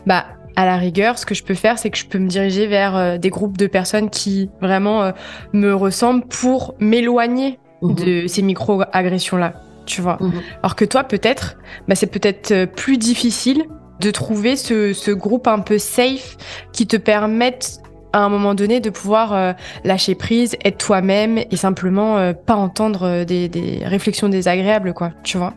bah, 0.06 0.26
à 0.56 0.64
la 0.64 0.76
rigueur, 0.76 1.18
ce 1.18 1.26
que 1.26 1.34
je 1.34 1.42
peux 1.42 1.54
faire, 1.54 1.78
c'est 1.78 1.90
que 1.90 1.98
je 1.98 2.06
peux 2.06 2.18
me 2.18 2.28
diriger 2.28 2.66
vers 2.66 2.96
euh, 2.96 3.18
des 3.18 3.30
groupes 3.30 3.56
de 3.56 3.66
personnes 3.66 4.10
qui 4.10 4.50
vraiment 4.60 5.12
me 5.52 5.74
ressemblent 5.74 6.26
pour 6.26 6.74
m'éloigner 6.78 7.58
mhm. 7.82 7.94
de 7.94 8.26
ces 8.26 8.42
micro-agressions-là, 8.42 9.54
tu 9.86 10.00
vois. 10.00 10.18
Mhm. 10.20 10.32
Alors 10.62 10.76
que 10.76 10.84
toi, 10.84 11.04
peut-être, 11.04 11.56
bah, 11.88 11.94
c'est 11.94 12.06
peut-être 12.06 12.66
plus 12.74 12.98
difficile 12.98 13.64
de 14.00 14.10
trouver 14.10 14.56
ce, 14.56 14.92
ce, 14.92 15.10
groupe 15.12 15.46
un 15.46 15.60
peu 15.60 15.78
safe 15.78 16.36
qui 16.72 16.86
te 16.86 16.96
permette 16.96 17.80
à 18.14 18.20
un 18.20 18.28
moment 18.28 18.54
donné 18.54 18.78
de 18.78 18.90
pouvoir 18.90 19.32
euh, 19.32 19.52
lâcher 19.82 20.14
prise, 20.14 20.56
être 20.64 20.78
toi-même 20.78 21.38
et 21.50 21.56
simplement 21.56 22.16
euh, 22.16 22.32
pas 22.32 22.54
entendre 22.54 23.02
euh, 23.02 23.24
des, 23.24 23.80
réflexions 23.84 24.28
désagréables, 24.28 24.94
quoi, 24.94 25.10
tu 25.24 25.36
vois. 25.36 25.52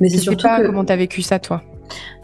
Mais 0.00 0.08
c'est 0.08 0.18
surtout 0.18 0.46
pas 0.46 0.62
comment 0.62 0.84
t'as 0.84 0.94
vécu 0.94 1.22
ça, 1.22 1.40
toi. 1.40 1.60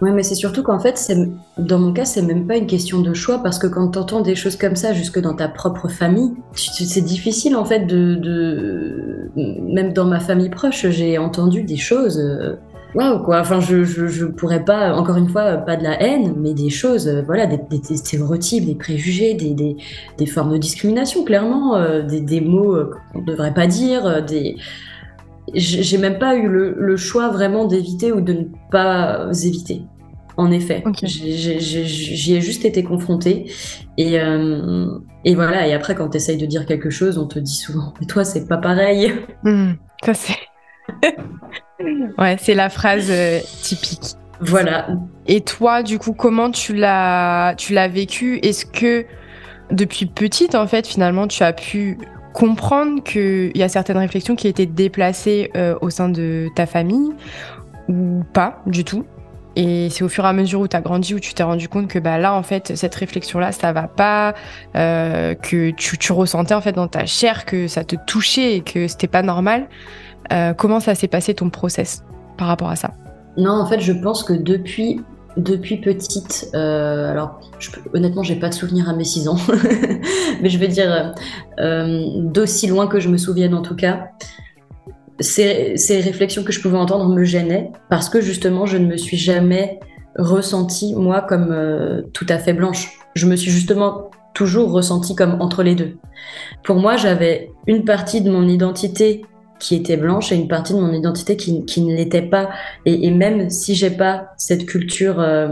Oui, 0.00 0.10
mais 0.12 0.22
c'est 0.22 0.34
surtout 0.34 0.62
qu'en 0.62 0.78
fait, 0.78 1.12
dans 1.58 1.78
mon 1.78 1.92
cas, 1.92 2.04
c'est 2.04 2.22
même 2.22 2.46
pas 2.46 2.56
une 2.56 2.66
question 2.66 3.00
de 3.00 3.14
choix 3.14 3.42
parce 3.42 3.58
que 3.58 3.66
quand 3.66 3.88
t'entends 3.88 4.20
des 4.20 4.34
choses 4.34 4.56
comme 4.56 4.76
ça, 4.76 4.92
jusque 4.92 5.20
dans 5.20 5.34
ta 5.34 5.48
propre 5.48 5.88
famille, 5.88 6.32
c'est 6.54 7.04
difficile 7.04 7.56
en 7.56 7.64
fait 7.64 7.86
de, 7.86 9.30
Même 9.36 9.92
dans 9.92 10.06
ma 10.06 10.20
famille 10.20 10.50
proche, 10.50 10.88
j'ai 10.88 11.18
entendu 11.18 11.62
des 11.62 11.76
choses 11.76 12.20
waouh 12.94 13.22
quoi. 13.22 13.40
Enfin, 13.40 13.60
je, 13.60 13.84
je, 13.84 14.24
pourrais 14.24 14.64
pas, 14.64 14.94
encore 14.94 15.16
une 15.16 15.28
fois, 15.28 15.56
pas 15.58 15.76
de 15.76 15.82
la 15.82 16.00
haine, 16.00 16.34
mais 16.36 16.54
des 16.54 16.70
choses, 16.70 17.08
euh, 17.08 17.22
voilà, 17.22 17.46
des, 17.46 17.58
stéréotypes, 17.96 18.66
des 18.66 18.74
préjugés, 18.74 19.34
des, 19.34 19.54
des, 19.54 19.76
des, 20.16 20.26
formes 20.26 20.52
de 20.52 20.58
discrimination, 20.58 21.24
clairement, 21.24 21.76
euh, 21.76 22.02
des, 22.02 22.40
mots 22.40 22.74
euh, 22.74 22.90
qu'on 23.12 23.20
ne 23.20 23.26
devrait 23.26 23.54
pas 23.54 23.66
dire, 23.66 24.24
des. 24.24 24.56
J'ai 25.52 25.98
même 25.98 26.18
pas 26.18 26.36
eu 26.36 26.48
le, 26.48 26.96
choix 26.96 27.28
vraiment 27.28 27.66
d'éviter 27.66 28.12
ou 28.12 28.20
de 28.20 28.32
ne 28.32 28.44
pas 28.70 29.28
éviter. 29.44 29.82
En 30.36 30.50
effet, 30.50 30.82
j'y 31.02 32.34
ai, 32.34 32.40
juste 32.40 32.64
été 32.64 32.82
confrontée. 32.82 33.52
Et, 33.98 34.18
et 35.24 35.34
voilà, 35.34 35.68
et 35.68 35.74
après, 35.74 35.94
quand 35.94 36.08
tu 36.08 36.16
essayes 36.16 36.38
de 36.38 36.46
dire 36.46 36.66
quelque 36.66 36.90
chose, 36.90 37.18
on 37.18 37.26
te 37.26 37.38
dit 37.38 37.54
souvent 37.54 37.94
Mais 38.00 38.06
toi, 38.06 38.24
c'est 38.24 38.48
pas 38.48 38.58
pareil. 38.58 39.12
Mmh, 39.44 39.72
ça, 40.02 40.14
c'est. 40.14 40.36
ouais, 42.18 42.36
c'est 42.40 42.54
la 42.54 42.70
phrase 42.70 43.10
euh, 43.10 43.40
typique. 43.62 44.16
Voilà. 44.40 44.88
Et 45.26 45.42
toi, 45.42 45.82
du 45.82 45.98
coup, 45.98 46.12
comment 46.12 46.50
tu 46.50 46.74
l'as, 46.74 47.54
tu 47.56 47.74
l'as 47.74 47.88
vécu? 47.88 48.38
Est-ce 48.42 48.64
que 48.66 49.04
depuis 49.70 50.06
petite, 50.06 50.54
en 50.54 50.66
fait, 50.66 50.86
finalement, 50.86 51.26
tu 51.26 51.42
as 51.42 51.52
pu 51.52 51.98
comprendre 52.34 53.02
qu'il 53.02 53.56
y 53.56 53.62
a 53.62 53.68
certaines 53.70 53.96
réflexions 53.96 54.36
qui 54.36 54.48
étaient 54.48 54.66
déplacées 54.66 55.50
euh, 55.56 55.76
au 55.80 55.88
sein 55.88 56.10
de 56.10 56.48
ta 56.54 56.66
famille 56.66 57.12
ou 57.88 58.22
pas 58.32 58.60
du 58.66 58.84
tout 58.84 59.06
et 59.56 59.88
c'est 59.90 60.02
au 60.02 60.08
fur 60.08 60.24
et 60.24 60.28
à 60.28 60.32
mesure 60.32 60.60
où 60.60 60.68
tu 60.68 60.76
as 60.76 60.80
grandi, 60.80 61.14
où 61.14 61.20
tu 61.20 61.32
t'es 61.32 61.42
rendu 61.42 61.68
compte 61.68 61.86
que 61.88 61.98
bah, 61.98 62.18
là, 62.18 62.34
en 62.34 62.42
fait, 62.42 62.74
cette 62.74 62.94
réflexion-là, 62.94 63.52
ça 63.52 63.72
va 63.72 63.86
pas, 63.86 64.34
euh, 64.74 65.34
que 65.34 65.70
tu, 65.70 66.12
ressentais 66.12 66.54
en 66.54 66.60
fait 66.60 66.72
dans 66.72 66.88
ta 66.88 67.06
chair 67.06 67.44
que 67.44 67.68
ça 67.68 67.84
te 67.84 67.96
touchait 68.06 68.56
et 68.56 68.60
que 68.62 68.88
c'était 68.88 69.06
pas 69.06 69.22
normal. 69.22 69.68
Euh, 70.32 70.54
comment 70.54 70.80
ça 70.80 70.94
s'est 70.94 71.08
passé 71.08 71.34
ton 71.34 71.50
process 71.50 72.02
par 72.36 72.48
rapport 72.48 72.68
à 72.68 72.76
ça? 72.76 72.90
Non, 73.36 73.52
en 73.52 73.66
fait, 73.66 73.80
je 73.80 73.92
pense 73.92 74.24
que 74.24 74.32
depuis 74.32 75.00
depuis 75.36 75.80
petite, 75.80 76.48
euh, 76.54 77.10
alors 77.10 77.40
je, 77.58 77.70
honnêtement, 77.92 78.22
j'ai 78.22 78.36
pas 78.36 78.48
de 78.48 78.54
souvenir 78.54 78.88
à 78.88 78.94
mes 78.94 79.04
6 79.04 79.28
ans, 79.28 79.36
mais 80.42 80.48
je 80.48 80.58
vais 80.58 80.68
dire 80.68 81.14
euh, 81.58 82.02
d'aussi 82.18 82.66
loin 82.66 82.86
que 82.86 83.00
je 83.00 83.08
me 83.08 83.16
souvienne 83.16 83.54
en 83.54 83.62
tout 83.62 83.76
cas, 83.76 84.08
ces, 85.20 85.76
ces, 85.76 86.00
réflexions 86.00 86.42
que 86.42 86.52
je 86.52 86.60
pouvais 86.60 86.78
entendre 86.78 87.08
me 87.08 87.24
gênaient 87.24 87.70
parce 87.88 88.08
que 88.08 88.20
justement, 88.20 88.66
je 88.66 88.76
ne 88.76 88.86
me 88.86 88.96
suis 88.96 89.16
jamais 89.16 89.80
ressentie 90.16 90.94
moi 90.94 91.20
comme 91.22 92.04
tout 92.12 92.26
à 92.28 92.38
fait 92.38 92.52
blanche. 92.52 92.98
Je 93.14 93.26
me 93.26 93.36
suis 93.36 93.50
justement 93.50 94.10
toujours 94.34 94.72
ressentie 94.72 95.14
comme 95.14 95.40
entre 95.40 95.62
les 95.62 95.74
deux. 95.74 95.96
Pour 96.64 96.76
moi, 96.76 96.96
j'avais 96.96 97.50
une 97.66 97.84
partie 97.84 98.20
de 98.20 98.30
mon 98.30 98.46
identité 98.48 99.24
qui 99.58 99.74
était 99.76 99.96
blanche 99.96 100.32
et 100.32 100.36
une 100.36 100.48
partie 100.48 100.74
de 100.74 100.78
mon 100.78 100.92
identité 100.92 101.36
qui, 101.36 101.64
qui 101.64 101.82
ne 101.82 101.94
l'était 101.94 102.22
pas. 102.22 102.50
Et, 102.86 103.10
même 103.10 103.50
si 103.50 103.74
j'ai 103.74 103.90
pas 103.90 104.28
cette 104.36 104.66
culture, 104.66 105.20
euh, 105.20 105.48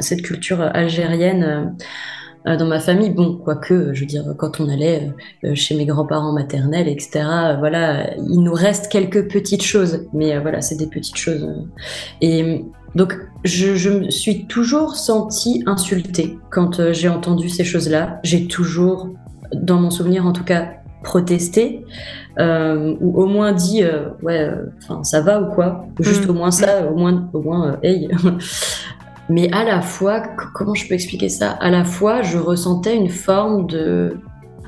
cette 0.00 0.22
culture 0.22 0.60
algérienne 0.60 1.44
euh, 1.44 2.52
euh, 2.52 2.56
dans 2.56 2.66
ma 2.66 2.80
famille, 2.80 3.10
bon, 3.10 3.36
quoique, 3.36 3.92
je 3.94 4.00
veux 4.00 4.06
dire, 4.06 4.24
quand 4.36 4.60
on 4.60 4.68
allait 4.68 5.10
chez 5.54 5.74
mes 5.74 5.86
grands-parents 5.86 6.32
maternels, 6.32 6.88
etc., 6.88 7.24
voilà, 7.58 8.14
il 8.16 8.40
nous 8.40 8.52
reste 8.52 8.88
quelques 8.88 9.30
petites 9.32 9.64
choses, 9.64 10.06
mais 10.12 10.38
voilà, 10.38 10.60
c'est 10.60 10.76
des 10.76 10.86
petites 10.86 11.16
choses. 11.16 11.48
Et 12.20 12.64
donc, 12.94 13.18
je, 13.44 13.74
je 13.74 13.90
me 13.90 14.10
suis 14.10 14.46
toujours 14.46 14.94
sentie 14.94 15.62
insultée 15.66 16.38
quand 16.50 16.92
j'ai 16.92 17.08
entendu 17.08 17.48
ces 17.48 17.64
choses-là. 17.64 18.20
J'ai 18.22 18.46
toujours, 18.46 19.08
dans 19.52 19.80
mon 19.80 19.90
souvenir 19.90 20.24
en 20.24 20.32
tout 20.32 20.44
cas, 20.44 20.76
protesté. 21.06 21.84
Euh, 22.38 22.94
ou 23.00 23.22
au 23.22 23.26
moins 23.26 23.52
dit 23.52 23.82
euh, 23.82 24.10
ouais 24.22 24.40
euh, 24.40 24.66
enfin 24.82 25.02
ça 25.04 25.22
va 25.22 25.40
ou 25.40 25.46
quoi 25.54 25.86
juste 26.00 26.26
mm. 26.26 26.30
au 26.30 26.34
moins 26.34 26.50
ça 26.50 26.86
au 26.86 26.94
moins 26.94 27.30
au 27.32 27.40
moins 27.40 27.78
hey 27.82 28.10
mais 29.30 29.50
à 29.52 29.64
la 29.64 29.80
fois 29.80 30.20
comment 30.52 30.74
je 30.74 30.86
peux 30.86 30.92
expliquer 30.92 31.30
ça? 31.30 31.52
À 31.52 31.70
la 31.70 31.84
fois 31.84 32.20
je 32.20 32.36
ressentais 32.36 32.94
une 32.94 33.08
forme 33.08 33.66
de 33.66 34.18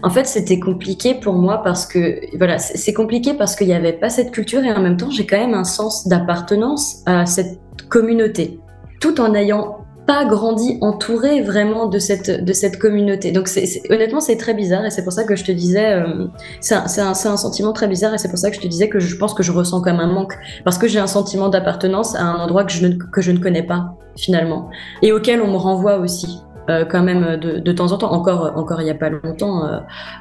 en 0.01 0.11
fait, 0.11 0.27
c'était 0.27 0.61
compliqué 0.61 1.15
pour 1.15 1.35
moi 1.35 1.61
parce 1.65 1.85
que 1.85 2.21
voilà, 2.37 2.59
c'est 2.59 2.93
compliqué 2.93 3.35
parce 3.35 3.57
qu'il 3.57 3.67
n'y 3.67 3.75
avait 3.75 3.93
pas 3.93 4.09
cette 4.09 4.31
culture 4.31 4.63
et 4.63 4.71
en 4.71 4.81
même 4.81 4.97
temps, 4.97 5.11
j'ai 5.11 5.27
quand 5.27 5.37
même 5.37 5.55
un 5.55 5.65
sens 5.65 6.07
d'appartenance 6.07 7.03
à 7.05 7.27
cette 7.27 7.59
communauté, 7.89 8.61
tout 9.01 9.21
en 9.21 9.35
ayant 9.35 9.79
pas 10.09 10.25
grandi 10.25 10.79
entouré 10.81 11.43
vraiment 11.43 11.87
de 11.87 11.99
cette, 11.99 12.43
de 12.43 12.53
cette 12.55 12.79
communauté. 12.79 13.31
Donc 13.31 13.47
c'est, 13.47 13.83
honnêtement, 13.91 14.21
c'est 14.21 14.39
très 14.39 14.55
bizarre 14.55 14.87
et 14.87 14.91
c'est 14.91 15.05
pour 15.05 15.13
ça 15.13 15.25
que 15.25 15.37
je 15.37 15.45
te 15.45 15.53
disais, 15.53 15.93
euh, 15.93 16.29
c'est, 16.61 16.75
un, 16.75 16.87
un, 16.87 17.11
un, 17.11 17.37
sentiment 17.37 17.75
très 17.75 17.89
bizarre 17.89 18.15
et 18.15 18.19
c'est 18.19 18.31
pour 18.31 18.39
ça 18.39 18.49
que 18.49 18.57
je 18.57 18.63
te 18.63 18.67
disais 18.67 18.89
que 18.89 19.01
je 19.01 19.17
pense 19.17 19.35
que 19.35 19.43
je 19.43 19.53
ressens 19.53 19.83
comme 19.83 20.01
un 20.01 20.07
manque 20.07 20.33
parce 20.65 20.79
que 20.79 20.89
j'ai 20.89 20.99
un 20.99 21.07
sentiment 21.07 21.51
d'appartenance 21.51 22.17
à 22.17 22.23
un 22.23 22.37
endroit 22.37 22.65
que 22.65 22.73
je, 22.73 22.87
ne, 22.87 22.95
que 22.95 23.21
je 23.21 23.33
ne 23.33 23.39
connais 23.39 23.63
pas 23.63 23.99
finalement 24.17 24.71
et 25.03 25.13
auquel 25.13 25.43
on 25.43 25.53
me 25.53 25.59
renvoie 25.59 25.99
aussi. 25.99 26.41
Euh, 26.71 26.85
quand 26.85 27.03
même 27.03 27.37
de, 27.37 27.61
de, 27.61 27.73
temps 27.73 27.93
en 27.93 27.97
temps. 27.97 28.13
Encore, 28.13 28.53
encore 28.57 28.83
il 28.83 28.85
n'y 28.85 28.91
a 28.91 28.95
pas 28.95 29.09
longtemps, 29.09 29.67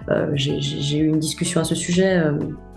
euh, 0.10 0.30
j'ai 0.34 0.98
eu 0.98 1.06
une 1.06 1.20
discussion 1.20 1.60
à 1.60 1.66
ce 1.66 1.76
sujet 1.76 2.24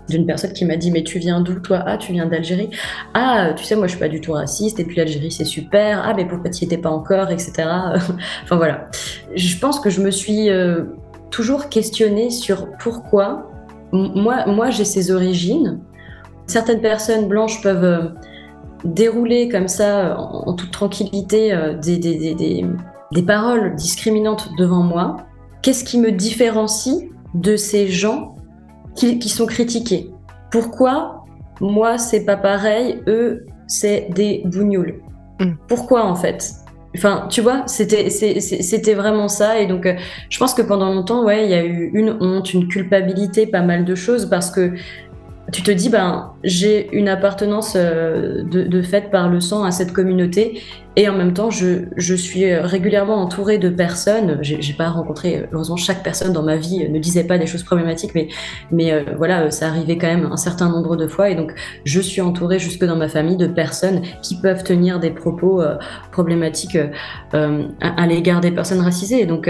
d'une 0.09 0.25
personne 0.25 0.53
qui 0.53 0.65
m'a 0.65 0.77
dit 0.77 0.91
mais 0.91 1.03
tu 1.03 1.19
viens 1.19 1.41
d'où 1.41 1.59
toi? 1.59 1.83
Ah 1.85 1.97
tu 1.97 2.13
viens 2.13 2.25
d'Algérie. 2.25 2.69
Ah 3.13 3.53
tu 3.55 3.63
sais 3.63 3.75
moi 3.75 3.87
je 3.87 3.91
suis 3.91 3.99
pas 3.99 4.09
du 4.09 4.21
tout 4.21 4.33
raciste 4.33 4.79
et 4.79 4.83
puis 4.83 4.97
l'Algérie 4.97 5.31
c'est 5.31 5.45
super. 5.45 6.01
Ah 6.03 6.13
mais 6.15 6.25
pourquoi 6.25 6.49
tu 6.49 6.63
y 6.63 6.65
étais 6.65 6.77
pas 6.77 6.89
encore 6.89 7.29
etc. 7.29 7.51
enfin 8.43 8.55
voilà. 8.55 8.89
Je 9.35 9.57
pense 9.57 9.79
que 9.79 9.89
je 9.89 10.01
me 10.01 10.11
suis 10.11 10.49
euh, 10.49 10.85
toujours 11.29 11.69
questionnée 11.69 12.29
sur 12.29 12.67
pourquoi 12.79 13.49
moi 13.91 14.45
moi 14.47 14.69
j'ai 14.69 14.85
ces 14.85 15.11
origines. 15.11 15.79
Certaines 16.47 16.81
personnes 16.81 17.27
blanches 17.27 17.61
peuvent 17.61 17.83
euh, 17.83 18.09
dérouler 18.83 19.47
comme 19.47 19.67
ça 19.67 20.17
en, 20.17 20.53
toute 20.53 20.71
tranquillité 20.71 21.53
euh, 21.53 21.77
des, 21.77 21.97
des, 21.97 22.35
des, 22.35 22.65
des 23.11 23.23
paroles 23.23 23.75
discriminantes 23.75 24.49
devant 24.57 24.83
moi. 24.83 25.17
Qu'est-ce 25.61 25.83
qui 25.83 25.99
me 25.99 26.11
différencie 26.11 27.07
de 27.35 27.55
ces 27.55 27.87
gens 27.87 28.35
qui, 28.95 29.29
sont 29.29 29.45
critiqués. 29.45 30.11
Pourquoi 30.51 31.25
moi 31.59 31.97
c'est 31.97 32.25
pas 32.25 32.37
pareil, 32.37 33.01
eux 33.07 33.45
c'est 33.67 34.07
des 34.13 34.41
bougnoules 34.45 35.01
mm. 35.39 35.53
Pourquoi 35.67 36.05
en 36.05 36.15
fait? 36.15 36.53
Enfin, 36.95 37.27
tu 37.29 37.39
vois, 37.39 37.63
c'était 37.67 38.09
c'était 38.09 38.93
vraiment 38.93 39.29
ça 39.29 39.59
et 39.59 39.67
donc 39.67 39.85
euh, 39.85 39.93
je 40.29 40.37
pense 40.37 40.53
que 40.53 40.61
pendant 40.61 40.93
longtemps, 40.93 41.23
ouais, 41.23 41.45
il 41.45 41.51
y 41.51 41.53
a 41.53 41.63
eu 41.63 41.89
une 41.93 42.17
honte, 42.19 42.53
une 42.53 42.67
culpabilité, 42.67 43.47
pas 43.47 43.61
mal 43.61 43.85
de 43.85 43.95
choses 43.95 44.29
parce 44.29 44.51
que 44.51 44.73
tu 45.51 45.63
te 45.63 45.71
dis, 45.71 45.89
ben, 45.89 46.31
j'ai 46.43 46.89
une 46.95 47.09
appartenance 47.09 47.73
euh, 47.75 48.43
de, 48.43 48.81
fait 48.81 49.11
par 49.11 49.29
le 49.29 49.41
sang 49.41 49.63
à 49.63 49.71
cette 49.71 49.91
communauté 49.91 50.61
et 50.95 51.09
en 51.09 51.13
même 51.13 51.33
temps, 51.33 51.49
je, 51.49 51.85
je 51.97 52.15
suis 52.15 52.53
régulièrement 52.55 53.15
entourée 53.15 53.57
de 53.57 53.69
personnes. 53.69 54.39
J'ai 54.41 54.73
pas 54.73 54.89
rencontré, 54.89 55.45
heureusement, 55.51 55.77
chaque 55.77 56.03
personne 56.03 56.33
dans 56.33 56.43
ma 56.43 56.55
vie 56.57 56.87
ne 56.89 56.99
disait 56.99 57.25
pas 57.25 57.37
des 57.37 57.47
choses 57.47 57.63
problématiques, 57.63 58.11
mais, 58.15 58.29
mais 58.71 58.91
euh, 58.91 59.03
voilà, 59.17 59.51
ça 59.51 59.67
arrivait 59.67 59.97
quand 59.97 60.07
même 60.07 60.29
un 60.31 60.37
certain 60.37 60.69
nombre 60.69 60.95
de 60.95 61.07
fois 61.07 61.29
et 61.29 61.35
donc 61.35 61.53
je 61.85 61.99
suis 61.99 62.21
entourée 62.21 62.59
jusque 62.59 62.83
dans 62.83 62.95
ma 62.95 63.07
famille 63.07 63.37
de 63.37 63.47
personnes 63.47 64.01
qui 64.21 64.39
peuvent 64.39 64.63
tenir 64.63 64.99
des 64.99 65.11
propos 65.11 65.61
euh, 65.61 65.75
problématiques 66.11 66.77
à, 67.31 68.07
l'égard 68.07 68.41
des 68.41 68.51
personnes 68.51 68.81
racisées. 68.81 69.25
Donc, 69.25 69.49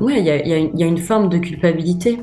ouais, 0.00 0.18
il 0.18 0.24
y 0.24 0.30
a, 0.30 0.36
y 0.42 0.82
a 0.82 0.86
une 0.86 0.98
forme 0.98 1.28
de 1.28 1.38
culpabilité. 1.38 2.18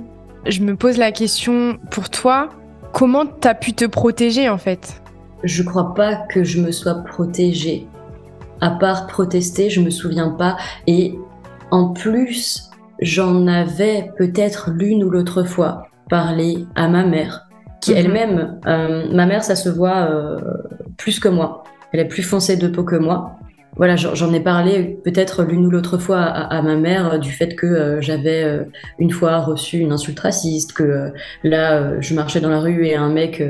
Je 0.48 0.62
me 0.62 0.76
pose 0.76 0.98
la 0.98 1.12
question 1.12 1.80
pour 1.90 2.10
toi, 2.10 2.50
Comment 2.96 3.26
t'as 3.26 3.56
pu 3.56 3.74
te 3.74 3.84
protéger 3.84 4.48
en 4.48 4.58
fait? 4.58 5.02
Je 5.44 5.64
crois 5.64 5.94
pas 5.94 6.16
que 6.16 6.46
je 6.46 6.62
me 6.62 6.72
sois 6.72 7.04
protégée. 7.04 7.86
À 8.62 8.70
part 8.70 9.08
protester, 9.08 9.70
je 9.70 9.82
me 9.82 9.90
souviens 9.90 10.30
pas. 10.30 10.56
Et 10.88 11.14
en 11.72 11.90
plus, 11.90 12.70
j'en 13.02 13.48
avais 13.48 14.14
peut-être 14.18 14.72
l'une 14.72 15.04
ou 15.04 15.10
l'autre 15.10 15.44
fois 15.44 15.90
parlé 16.10 16.66
à 16.76 16.88
ma 16.88 17.06
mère, 17.06 17.50
qui 17.82 17.92
mhm. 17.92 17.98
elle-même, 17.98 18.60
euh, 18.66 19.14
ma 19.14 19.26
mère, 19.26 19.44
ça 19.44 19.58
se 19.58 19.68
voit 19.68 20.10
euh, 20.10 20.40
plus 20.96 21.20
que 21.20 21.28
moi. 21.28 21.66
Elle 21.92 22.00
est 22.00 22.08
plus 22.08 22.24
foncée 22.24 22.56
de 22.56 22.70
peau 22.70 22.86
que 22.86 22.96
moi. 22.96 23.36
Voilà, 23.78 23.96
j'en 23.96 24.34
ai 24.34 24.40
parlé 24.40 24.98
peut-être 25.04 25.44
l'une 25.44 25.66
ou 25.66 25.70
l'autre 25.70 25.98
fois 25.98 26.22
à, 26.22 26.62
ma 26.62 26.76
mère 26.76 27.20
du 27.20 27.32
fait 27.32 27.56
que 27.56 27.66
euh, 27.66 28.02
j'avais 28.02 28.66
une 29.00 29.12
fois 29.12 29.40
reçu 29.40 29.80
une 29.80 29.92
insulte 29.92 30.20
raciste, 30.20 30.74
que 30.74 31.12
là, 31.44 32.00
je 32.00 32.14
marchais 32.14 32.40
dans 32.40 32.50
la 32.50 32.60
rue 32.60 32.86
et 32.86 32.96
un 32.96 33.10
mec 33.10 33.42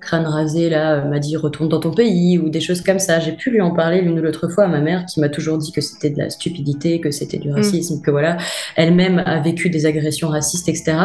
crâne 0.00 0.26
rasé 0.26 0.68
là 0.70 1.04
m'a 1.04 1.18
dit 1.18 1.36
retourne 1.36 1.68
dans 1.68 1.80
ton 1.80 1.90
pays 1.90 2.38
ou 2.38 2.48
des 2.48 2.60
choses 2.60 2.80
comme 2.80 2.98
ça. 2.98 3.18
J'ai 3.18 3.32
pu 3.32 3.50
lui 3.50 3.60
en 3.60 3.72
parler 3.72 4.00
l'une 4.00 4.18
ou 4.18 4.22
l'autre 4.22 4.48
fois 4.48 4.64
à 4.64 4.68
ma 4.68 4.80
mère 4.80 5.04
qui 5.06 5.20
m'a 5.20 5.28
toujours 5.28 5.58
dit 5.58 5.72
que 5.72 5.80
c'était 5.80 6.10
de 6.10 6.18
la 6.18 6.30
stupidité, 6.30 7.00
que 7.00 7.10
c'était 7.10 7.38
du 7.38 7.50
mm. 7.50 7.54
racisme, 7.54 8.00
que 8.02 8.10
voilà, 8.10 8.36
elle-même 8.76 9.22
a 9.26 9.40
vécu 9.40 9.68
des 9.68 9.84
agressions 9.86 10.28
racistes, 10.28 10.68
etc. 10.68 10.96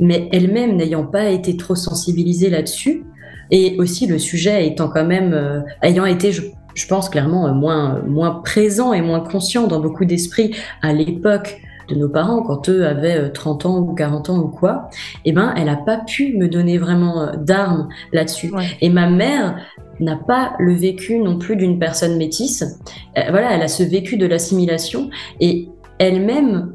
Mais 0.00 0.28
elle-même 0.32 0.76
n'ayant 0.76 1.04
pas 1.04 1.28
été 1.30 1.56
trop 1.56 1.74
sensibilisée 1.74 2.50
là-dessus 2.50 3.04
et 3.50 3.76
aussi 3.78 4.06
le 4.06 4.18
sujet 4.18 4.66
étant 4.66 4.88
quand 4.88 5.04
même 5.04 5.64
ayant 5.82 6.06
été 6.06 6.32
je 6.32 6.42
je 6.74 6.86
pense 6.86 7.08
clairement, 7.08 7.46
euh, 7.46 7.52
moins, 7.52 8.00
moins 8.06 8.42
présent 8.44 8.92
et 8.92 9.00
moins 9.00 9.20
conscient 9.20 9.66
dans 9.66 9.80
beaucoup 9.80 10.04
d'esprits 10.04 10.54
à 10.82 10.92
l'époque 10.92 11.60
de 11.88 11.96
nos 11.96 12.08
parents 12.08 12.42
quand 12.42 12.68
eux 12.70 12.86
avaient 12.86 13.30
30 13.30 13.66
ans 13.66 13.78
ou 13.78 13.94
40 13.94 14.30
ans 14.30 14.38
ou 14.38 14.48
quoi, 14.48 14.88
eh 15.26 15.32
ben, 15.32 15.52
elle 15.56 15.66
n'a 15.66 15.76
pas 15.76 15.98
pu 15.98 16.34
me 16.36 16.48
donner 16.48 16.78
vraiment 16.78 17.32
d'armes 17.36 17.88
là-dessus. 18.12 18.50
Et 18.80 18.88
ma 18.88 19.10
mère 19.10 19.58
n'a 20.00 20.16
pas 20.16 20.54
le 20.58 20.72
vécu 20.72 21.18
non 21.18 21.38
plus 21.38 21.56
d'une 21.56 21.78
personne 21.78 22.16
métisse. 22.16 22.80
voilà, 23.14 23.52
elle 23.52 23.60
a 23.60 23.68
ce 23.68 23.82
vécu 23.82 24.16
de 24.16 24.24
l'assimilation 24.24 25.10
et 25.40 25.68
elle-même 25.98 26.73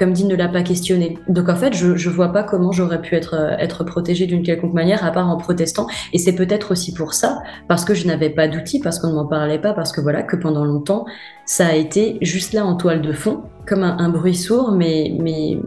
comme 0.00 0.14
dit, 0.14 0.24
ne 0.24 0.34
l'a 0.34 0.48
pas 0.48 0.62
questionné. 0.62 1.18
Donc 1.28 1.50
en 1.50 1.54
fait, 1.54 1.74
je 1.74 1.88
ne 1.88 2.14
vois 2.14 2.32
pas 2.32 2.42
comment 2.42 2.72
j'aurais 2.72 3.02
pu 3.02 3.16
être, 3.16 3.34
euh, 3.34 3.56
être 3.58 3.84
protégée 3.84 4.26
d'une 4.26 4.42
quelconque 4.42 4.72
manière, 4.72 5.04
à 5.04 5.10
part 5.12 5.28
en 5.28 5.36
protestant. 5.36 5.86
Et 6.14 6.18
c'est 6.18 6.34
peut-être 6.34 6.72
aussi 6.72 6.94
pour 6.94 7.12
ça, 7.12 7.42
parce 7.68 7.84
que 7.84 7.92
je 7.92 8.06
n'avais 8.06 8.30
pas 8.30 8.48
d'outils, 8.48 8.80
parce 8.80 8.98
qu'on 8.98 9.08
ne 9.08 9.12
m'en 9.12 9.26
parlait 9.26 9.58
pas, 9.58 9.74
parce 9.74 9.92
que 9.92 10.00
voilà, 10.00 10.22
que 10.22 10.36
pendant 10.36 10.64
longtemps, 10.64 11.04
ça 11.44 11.66
a 11.66 11.74
été 11.74 12.16
juste 12.22 12.54
là 12.54 12.64
en 12.64 12.76
toile 12.76 13.02
de 13.02 13.12
fond, 13.12 13.42
comme 13.66 13.82
un, 13.82 14.08
bruit 14.08 14.34
sourd, 14.34 14.72
mais, 14.72 15.14
mais 15.20 15.58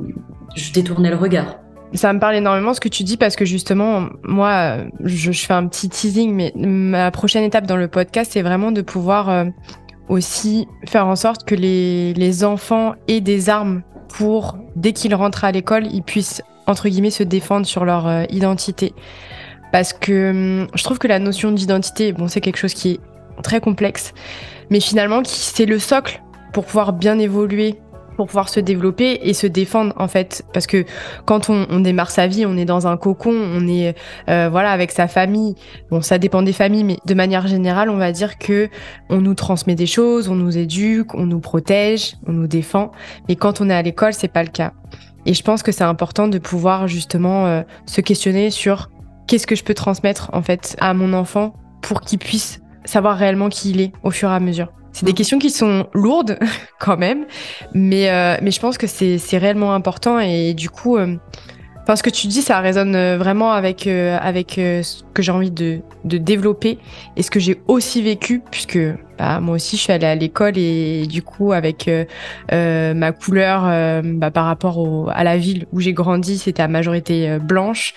je 0.55 0.73
détournais 0.73 1.11
le 1.11 1.15
regard. 1.15 1.59
Ça 1.93 2.11
me 2.11 2.19
parle 2.19 2.35
énormément 2.35 2.73
ce 2.73 2.81
que 2.81 2.89
tu 2.89 3.03
dis 3.03 3.17
parce 3.17 3.35
que 3.35 3.45
justement, 3.45 4.07
moi, 4.23 4.77
je, 5.03 5.31
fais 5.31 5.53
un 5.53 5.67
petit 5.67 5.89
teasing, 5.89 6.33
mais 6.33 6.51
ma 6.55 7.11
prochaine 7.11 7.43
étape 7.43 7.67
dans 7.67 7.77
le 7.77 7.87
podcast, 7.87 8.31
c'est 8.33 8.41
vraiment 8.41 8.71
de 8.71 8.81
pouvoir 8.81 9.29
euh, 9.29 9.45
aussi 10.09 10.67
faire 10.87 11.05
en 11.05 11.15
sorte 11.15 11.45
que 11.45 11.53
les 11.53 12.43
enfants 12.43 12.95
aient 13.07 13.21
des 13.21 13.47
armes 13.51 13.83
pour, 14.13 14.57
dès 14.75 14.93
qu'ils 14.93 15.15
rentrent 15.15 15.43
à 15.43 15.51
l'école, 15.51 15.87
ils 15.87 16.03
puissent, 16.03 16.41
entre 16.67 16.87
guillemets, 16.87 17.09
se 17.09 17.23
défendre 17.23 17.65
sur 17.65 17.83
leur 17.83 18.07
euh, 18.07 18.23
identité. 18.29 18.93
Parce 19.71 19.91
que 19.91 20.29
hum, 20.61 20.67
je 20.73 20.83
trouve 20.83 20.99
que 20.99 21.07
la 21.07 21.19
notion 21.19 21.51
d'identité, 21.51 22.13
bon, 22.13 22.27
c'est 22.27 22.39
quelque 22.39 22.57
chose 22.57 22.75
qui 22.75 22.91
est 22.91 22.99
très 23.41 23.59
complexe, 23.59 24.13
mais 24.69 24.79
finalement, 24.79 25.21
c'est 25.25 25.65
le 25.65 25.79
socle 25.79 26.21
pour 26.53 26.65
pouvoir 26.65 26.93
bien 26.93 27.17
évoluer 27.17 27.79
pour 28.13 28.27
pouvoir 28.27 28.49
se 28.49 28.59
développer 28.59 29.19
et 29.23 29.33
se 29.33 29.47
défendre 29.47 29.93
en 29.97 30.07
fait. 30.07 30.43
Parce 30.53 30.67
que 30.67 30.85
quand 31.25 31.49
on, 31.49 31.79
démarre 31.79 32.11
sa 32.11 32.27
vie 32.27 32.45
on 32.45 32.55
est 32.57 32.65
dans 32.65 32.87
un 32.87 32.97
cocon 32.97 33.33
on 33.33 33.67
est 33.67 33.95
euh, 34.29 34.49
voilà 34.49 34.71
avec 34.71 34.91
sa 34.91 35.07
famille. 35.07 35.55
Bon 35.91 36.01
ça 36.01 36.17
dépend 36.17 36.41
des 36.41 36.53
familles 36.53 36.83
mais 36.83 36.97
de 37.05 37.13
manière 37.13 37.47
générale 37.47 37.89
on 37.89 37.97
va 37.97 38.11
dire 38.11 38.37
que 38.37 38.69
on 39.09 39.21
nous 39.21 39.33
transmet 39.33 39.75
des 39.75 39.85
choses 39.85 40.29
on 40.29 40.35
nous 40.35 40.57
éduque 40.57 41.13
on 41.15 41.25
nous 41.25 41.39
protège 41.39 42.15
on 42.27 42.33
nous 42.33 42.47
défend. 42.47 42.91
Mais 43.27 43.35
quand 43.35 43.61
on 43.61 43.69
est 43.69 43.75
à 43.75 43.81
l'école 43.81 44.13
c'est 44.13 44.31
pas 44.31 44.43
le 44.43 44.49
cas. 44.49 44.73
Et 45.25 45.33
je 45.33 45.41
pense 45.41 45.63
que 45.63 45.71
c'est 45.71 45.83
important 45.83 46.27
de 46.27 46.37
pouvoir 46.37 46.87
justement 46.87 47.45
euh, 47.45 47.61
se 47.85 48.01
questionner 48.01 48.49
sur 48.49 48.89
qu'est-ce 49.27 49.47
que 49.47 49.55
je 49.55 49.63
peux 49.63 49.73
transmettre 49.73 50.29
en 50.33 50.41
fait 50.41 50.75
à 50.79 50.93
mon 50.93 51.13
enfant 51.13 51.53
pour 51.81 52.01
qu'il 52.01 52.19
puisse 52.19 52.61
savoir 52.85 53.17
réellement 53.17 53.49
qui 53.49 53.71
il 53.71 53.81
est 53.81 53.91
au 54.03 54.11
fur 54.11 54.29
et 54.29 54.35
à 54.35 54.39
mesure 54.39 54.71
c'est 54.93 55.05
des 55.05 55.13
questions 55.13 55.39
qui 55.39 55.49
sont 55.49 55.87
lourdes 55.93 56.37
quand 56.79 56.97
même, 56.97 57.25
mais, 57.73 58.09
euh, 58.09 58.37
mais 58.41 58.51
je 58.51 58.59
pense 58.59 58.77
que 58.77 58.87
c'est 58.87 59.37
réellement 59.37 59.73
important 59.73 60.19
et 60.19 60.53
du 60.53 60.69
coup, 60.69 60.97
euh, 60.97 61.15
ce 61.93 62.03
que 62.03 62.11
tu 62.11 62.27
dis, 62.27 62.41
ça 62.41 62.59
résonne 62.59 62.95
euh, 62.95 63.17
vraiment 63.17 63.51
avec, 63.51 63.87
avec 63.87 64.53
ce 64.55 65.03
que 65.13 65.21
j'ai 65.21 65.31
envie 65.31 65.51
de, 65.51 65.79
de, 66.05 66.17
développer 66.17 66.77
et 67.17 67.23
ce 67.23 67.31
que 67.31 67.39
j'ai 67.39 67.59
aussi 67.67 68.03
vécu, 68.03 68.41
puisque 68.51 68.79
bah, 69.17 69.39
moi 69.39 69.55
aussi 69.55 69.77
je 69.77 69.81
suis 69.81 69.91
allée 69.91 70.05
à 70.05 70.15
l'école 70.15 70.57
et 70.57 71.07
du 71.07 71.23
coup, 71.23 71.53
avec 71.53 71.89
ma 72.51 73.11
couleur 73.11 74.01
bah, 74.03 74.31
par 74.31 74.45
rapport 74.45 75.11
à 75.11 75.23
la 75.23 75.37
ville 75.37 75.65
où 75.73 75.79
j'ai 75.79 75.93
grandi, 75.93 76.37
c'était 76.37 76.63
à 76.63 76.67
majorité 76.67 77.39
blanche. 77.39 77.95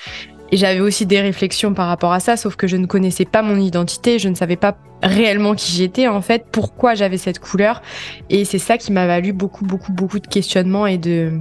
Et 0.53 0.57
j'avais 0.57 0.81
aussi 0.81 1.07
des 1.07 1.21
réflexions 1.21 1.75
par 1.75 1.89
rapport 1.89 2.13
à 2.13 2.21
ça, 2.21 2.37
sauf 2.37 2.57
que 2.57 2.67
je 2.67 2.77
ne 2.77 2.87
connaissais 2.87 3.25
pas 3.25 3.43
mon 3.43 3.57
identité, 3.57 4.19
je 4.19 4.29
ne 4.29 4.35
savais 4.35 4.57
pas 4.57 4.77
réellement 5.03 5.55
qui 5.55 5.73
j'étais 5.73 6.09
en 6.09 6.21
fait, 6.21 6.47
pourquoi 6.51 6.95
j'avais 6.95 7.19
cette 7.19 7.39
couleur. 7.39 7.83
Et 8.31 8.45
c'est 8.45 8.59
ça 8.59 8.79
qui 8.79 8.93
m'a 8.93 9.07
valu 9.07 9.33
beaucoup, 9.33 9.65
beaucoup, 9.65 9.93
beaucoup 9.93 10.21
de 10.21 10.27
questionnements 10.27 10.87
et 10.87 10.99
de, 10.99 11.33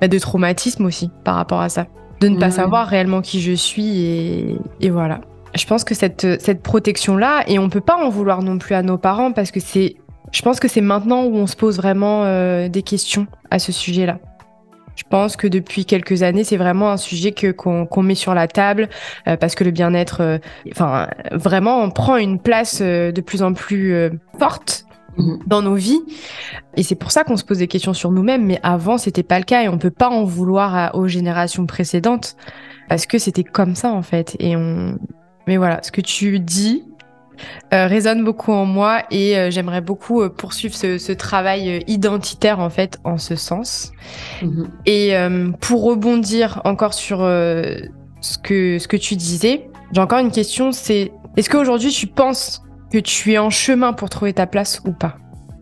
bah, 0.00 0.08
de 0.08 0.18
traumatisme 0.18 0.84
aussi 0.84 1.10
par 1.24 1.34
rapport 1.34 1.60
à 1.60 1.68
ça. 1.68 1.86
De 2.20 2.28
ne 2.28 2.38
pas 2.38 2.52
savoir 2.52 2.86
réellement 2.86 3.20
qui 3.20 3.40
je 3.40 3.52
suis 3.52 3.98
et, 4.00 4.56
et 4.80 4.90
voilà. 4.90 5.22
Je 5.56 5.66
pense 5.66 5.82
que 5.82 5.94
cette, 5.94 6.40
cette 6.40 6.62
protection-là, 6.62 7.42
et 7.48 7.58
on 7.58 7.68
peut 7.68 7.80
pas 7.80 7.96
en 7.96 8.08
vouloir 8.08 8.42
non 8.42 8.58
plus 8.58 8.74
à 8.74 8.82
nos 8.82 8.96
parents 8.96 9.32
parce 9.32 9.50
que 9.50 9.58
c'est, 9.60 9.96
je 10.30 10.42
pense 10.42 10.60
que 10.60 10.68
c'est 10.68 10.80
maintenant 10.80 11.24
où 11.24 11.34
on 11.34 11.46
se 11.46 11.56
pose 11.56 11.76
vraiment 11.76 12.22
euh, 12.24 12.68
des 12.68 12.82
questions 12.82 13.26
à 13.50 13.58
ce 13.58 13.72
sujet-là. 13.72 14.18
Je 14.96 15.04
pense 15.08 15.36
que 15.36 15.46
depuis 15.46 15.84
quelques 15.84 16.22
années, 16.22 16.44
c'est 16.44 16.56
vraiment 16.56 16.90
un 16.90 16.96
sujet 16.96 17.32
que 17.32 17.50
qu'on 17.50 18.02
met 18.02 18.14
sur 18.14 18.34
la 18.34 18.48
table 18.48 18.88
euh, 19.26 19.36
parce 19.36 19.54
que 19.54 19.64
le 19.64 19.70
bien-être, 19.70 20.20
euh, 20.20 20.38
enfin, 20.70 21.08
vraiment, 21.30 21.82
on 21.82 21.90
prend 21.90 22.16
une 22.16 22.38
place 22.38 22.80
euh, 22.82 23.12
de 23.12 23.20
plus 23.20 23.42
en 23.42 23.54
plus 23.54 24.10
forte 24.38 24.84
mhm. 25.16 25.38
dans 25.46 25.62
nos 25.62 25.74
vies. 25.74 26.00
Et 26.76 26.82
c'est 26.82 26.94
pour 26.94 27.10
ça 27.10 27.24
qu'on 27.24 27.36
se 27.36 27.44
pose 27.44 27.58
des 27.58 27.68
questions 27.68 27.94
sur 27.94 28.10
nous-mêmes. 28.10 28.44
Mais 28.44 28.60
avant, 28.62 28.98
c'était 28.98 29.22
pas 29.22 29.38
le 29.38 29.44
cas 29.44 29.62
et 29.62 29.68
on 29.68 29.78
peut 29.78 29.90
pas 29.90 30.08
en 30.08 30.24
vouloir 30.24 30.94
aux 30.94 31.08
générations 31.08 31.66
précédentes 31.66 32.36
parce 32.88 33.06
que 33.06 33.18
c'était 33.18 33.44
comme 33.44 33.74
ça 33.74 33.90
en 33.90 34.02
fait. 34.02 34.36
Et 34.38 34.56
on, 34.56 34.98
mais 35.46 35.56
voilà, 35.56 35.80
ce 35.82 35.90
que 35.90 36.00
tu 36.00 36.38
dis, 36.38 36.84
euh, 37.72 37.86
résonne 37.86 38.22
beaucoup 38.22 38.52
en 38.52 38.66
moi 38.66 39.02
et 39.10 39.36
euh, 39.36 39.50
j'aimerais 39.50 39.80
beaucoup 39.80 40.22
euh, 40.22 40.28
poursuivre 40.28 40.74
ce, 40.74 41.12
travail 41.12 41.82
identitaire 41.86 42.60
en 42.60 42.70
fait 42.70 42.98
en 43.04 43.18
ce 43.18 43.34
sens. 43.34 43.92
Mhm. 44.42 44.68
Et 44.86 45.14
pour 45.60 45.84
rebondir 45.84 46.60
encore 46.64 46.94
sur 46.94 47.18
ce 47.20 48.38
que 48.42 48.78
ce 48.78 48.88
que 48.88 48.96
tu 48.96 49.14
disais, 49.16 49.68
j'ai 49.92 50.00
encore 50.00 50.18
une 50.18 50.30
question, 50.30 50.72
c'est 50.72 51.12
est-ce 51.36 51.48
qu'aujourd'hui 51.50 51.90
tu 51.90 52.06
penses 52.06 52.62
que 52.90 52.98
tu 52.98 53.32
es 53.32 53.38
en 53.38 53.50
chemin 53.50 53.92
pour 53.92 54.10
trouver 54.10 54.32
ta 54.32 54.46
place 54.46 54.80
ou 54.84 54.92
pas? 54.92 55.16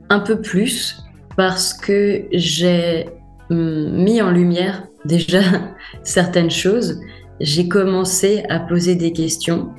Un 0.08 0.20
peu 0.20 0.40
plus 0.40 1.02
parce 1.36 1.74
que 1.74 2.24
j'ai 2.32 3.06
hum, 3.50 4.02
mis 4.02 4.22
en 4.22 4.30
lumière 4.30 4.84
déjà 5.04 5.42
certaines 6.04 6.50
choses. 6.50 7.00
J'ai 7.40 7.68
commencé 7.68 8.44
à 8.48 8.60
poser 8.60 8.94
des 8.94 9.12
questions. 9.12 9.70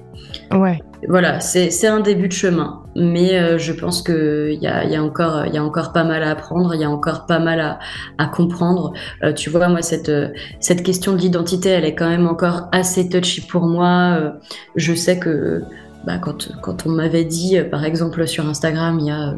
Ouais 0.51 0.79
voilà, 1.07 1.39
c'est 1.39 1.87
un 1.87 1.99
début 1.99 2.27
de 2.27 2.33
chemin. 2.33 2.83
Mais 2.95 3.39
euh, 3.39 3.57
je 3.57 3.71
pense 3.73 4.03
qu'il 4.03 4.59
y 4.61 4.67
a, 4.67 4.83
y, 4.85 4.95
a 4.95 5.03
encore, 5.03 5.45
y 5.47 5.57
a 5.57 5.63
encore 5.63 5.93
pas 5.93 6.03
mal 6.03 6.23
à 6.23 6.31
apprendre, 6.31 6.75
il 6.75 6.81
y 6.81 6.83
a 6.83 6.89
encore 6.89 7.25
pas 7.25 7.39
mal 7.39 7.79
à, 8.17 8.25
comprendre. 8.27 8.93
Euh, 9.23 9.33
tu 9.33 9.49
vois, 9.49 9.67
moi, 9.67 9.81
cette, 9.81 10.11
cette 10.59 10.83
question 10.83 11.13
de 11.13 11.17
l'identité, 11.17 11.69
elle 11.69 11.85
est 11.85 11.95
quand 11.95 12.09
même 12.09 12.27
encore 12.27 12.67
assez 12.71 13.09
touchy 13.09 13.41
pour 13.41 13.65
moi. 13.65 14.17
Euh, 14.19 14.31
je 14.75 14.93
sais 14.93 15.17
que 15.17 15.63
bah, 16.05 16.17
quand, 16.17 16.49
quand 16.61 16.85
on 16.85 16.89
m'avait 16.89 17.25
dit, 17.25 17.59
par 17.69 17.85
exemple, 17.85 18.27
sur 18.27 18.47
Instagram, 18.47 18.99
il 18.99 19.07
y 19.07 19.11
a, 19.11 19.35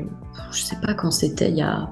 je 0.51 0.61
sais 0.61 0.77
pas 0.85 0.93
quand 0.93 1.11
c'était, 1.11 1.49
il 1.49 1.57
y 1.57 1.61
a 1.61 1.89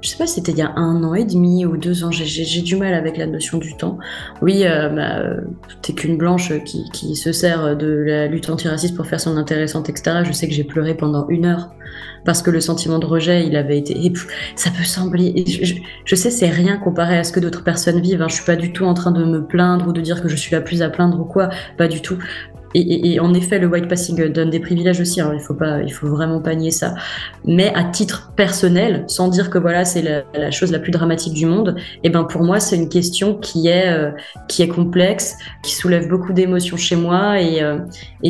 je 0.00 0.08
sais 0.08 0.16
pas 0.16 0.26
si 0.26 0.34
c'était 0.34 0.52
il 0.52 0.58
y 0.58 0.62
a 0.62 0.72
un 0.76 1.02
an 1.04 1.14
et 1.14 1.24
demi 1.24 1.64
ou 1.64 1.76
deux 1.76 2.04
ans, 2.04 2.10
j'ai 2.10 2.60
du 2.62 2.76
mal 2.76 2.94
avec 2.94 3.16
la 3.16 3.26
notion 3.26 3.58
du 3.58 3.76
temps. 3.76 3.98
Oui, 4.42 4.62
euh, 4.64 4.88
bah, 4.88 5.22
t'es 5.82 5.92
qu'une 5.92 6.16
blanche 6.16 6.52
qui, 6.64 7.16
se 7.16 7.32
sert 7.32 7.76
de 7.76 7.86
la 7.86 8.26
lutte 8.26 8.48
antiraciste 8.48 8.96
pour 8.96 9.06
faire 9.06 9.20
son 9.20 9.36
intéressante, 9.36 9.88
etc. 9.88 10.22
Je 10.24 10.32
sais 10.32 10.48
que 10.48 10.54
j'ai 10.54 10.64
pleuré 10.64 10.94
pendant 10.94 11.28
une 11.28 11.44
heure 11.44 11.70
parce 12.24 12.42
que 12.42 12.50
le 12.50 12.60
sentiment 12.60 12.98
de 12.98 13.06
rejet, 13.06 13.46
il 13.46 13.56
avait 13.56 13.78
été. 13.78 14.12
Ça 14.56 14.70
peut 14.70 14.84
sembler. 14.84 15.44
Je, 15.46 15.74
je, 16.04 16.14
sais, 16.14 16.30
c'est 16.30 16.48
rien 16.48 16.76
comparé 16.76 17.16
à 17.16 17.24
ce 17.24 17.32
que 17.32 17.40
d'autres 17.40 17.64
personnes 17.64 18.00
vivent. 18.00 18.22
Hein. 18.22 18.28
Je 18.28 18.34
suis 18.34 18.44
pas 18.44 18.56
du 18.56 18.72
tout 18.72 18.84
en 18.84 18.94
train 18.94 19.10
de 19.10 19.24
me 19.24 19.44
plaindre 19.44 19.88
ou 19.88 19.92
de 19.92 20.00
dire 20.00 20.22
que 20.22 20.28
je 20.28 20.36
suis 20.36 20.52
la 20.52 20.60
plus 20.60 20.82
à 20.82 20.90
plaindre 20.90 21.20
ou 21.20 21.24
quoi. 21.24 21.48
Pas 21.78 21.88
du 21.88 22.00
tout. 22.00 22.18
Et, 22.74 23.18
en 23.18 23.34
effet, 23.34 23.58
le 23.58 23.66
white 23.66 23.88
passing 23.88 24.28
donne 24.32 24.50
des 24.50 24.60
privilèges 24.60 25.00
aussi. 25.00 25.20
Hein. 25.20 25.32
il 25.34 25.40
faut 25.40 25.54
pas, 25.54 25.82
il 25.82 25.92
faut 25.92 26.08
vraiment 26.08 26.40
pas 26.40 26.54
nier 26.54 26.70
ça. 26.70 26.94
Mais 27.44 27.72
à 27.74 27.84
titre 27.84 28.32
personnel, 28.36 29.04
sans 29.08 29.28
dire 29.28 29.50
que 29.50 29.58
voilà, 29.58 29.84
c'est 29.84 30.02
la, 30.02 30.50
chose 30.50 30.70
la 30.70 30.78
plus 30.78 30.92
dramatique 30.92 31.34
du 31.34 31.46
monde, 31.46 31.74
et 31.78 32.00
eh 32.04 32.10
ben 32.10 32.24
pour 32.24 32.44
moi, 32.44 32.60
c'est 32.60 32.76
une 32.76 32.88
question 32.88 33.34
qui 33.34 33.68
est 33.68 33.88
euh, 33.88 34.12
qui 34.48 34.62
est 34.62 34.68
complexe, 34.68 35.36
qui 35.64 35.74
soulève 35.74 36.08
beaucoup 36.08 36.32
d'émotions 36.32 36.76
chez 36.76 36.96
moi 36.96 37.40
et 37.40 37.60
euh, 37.62 37.78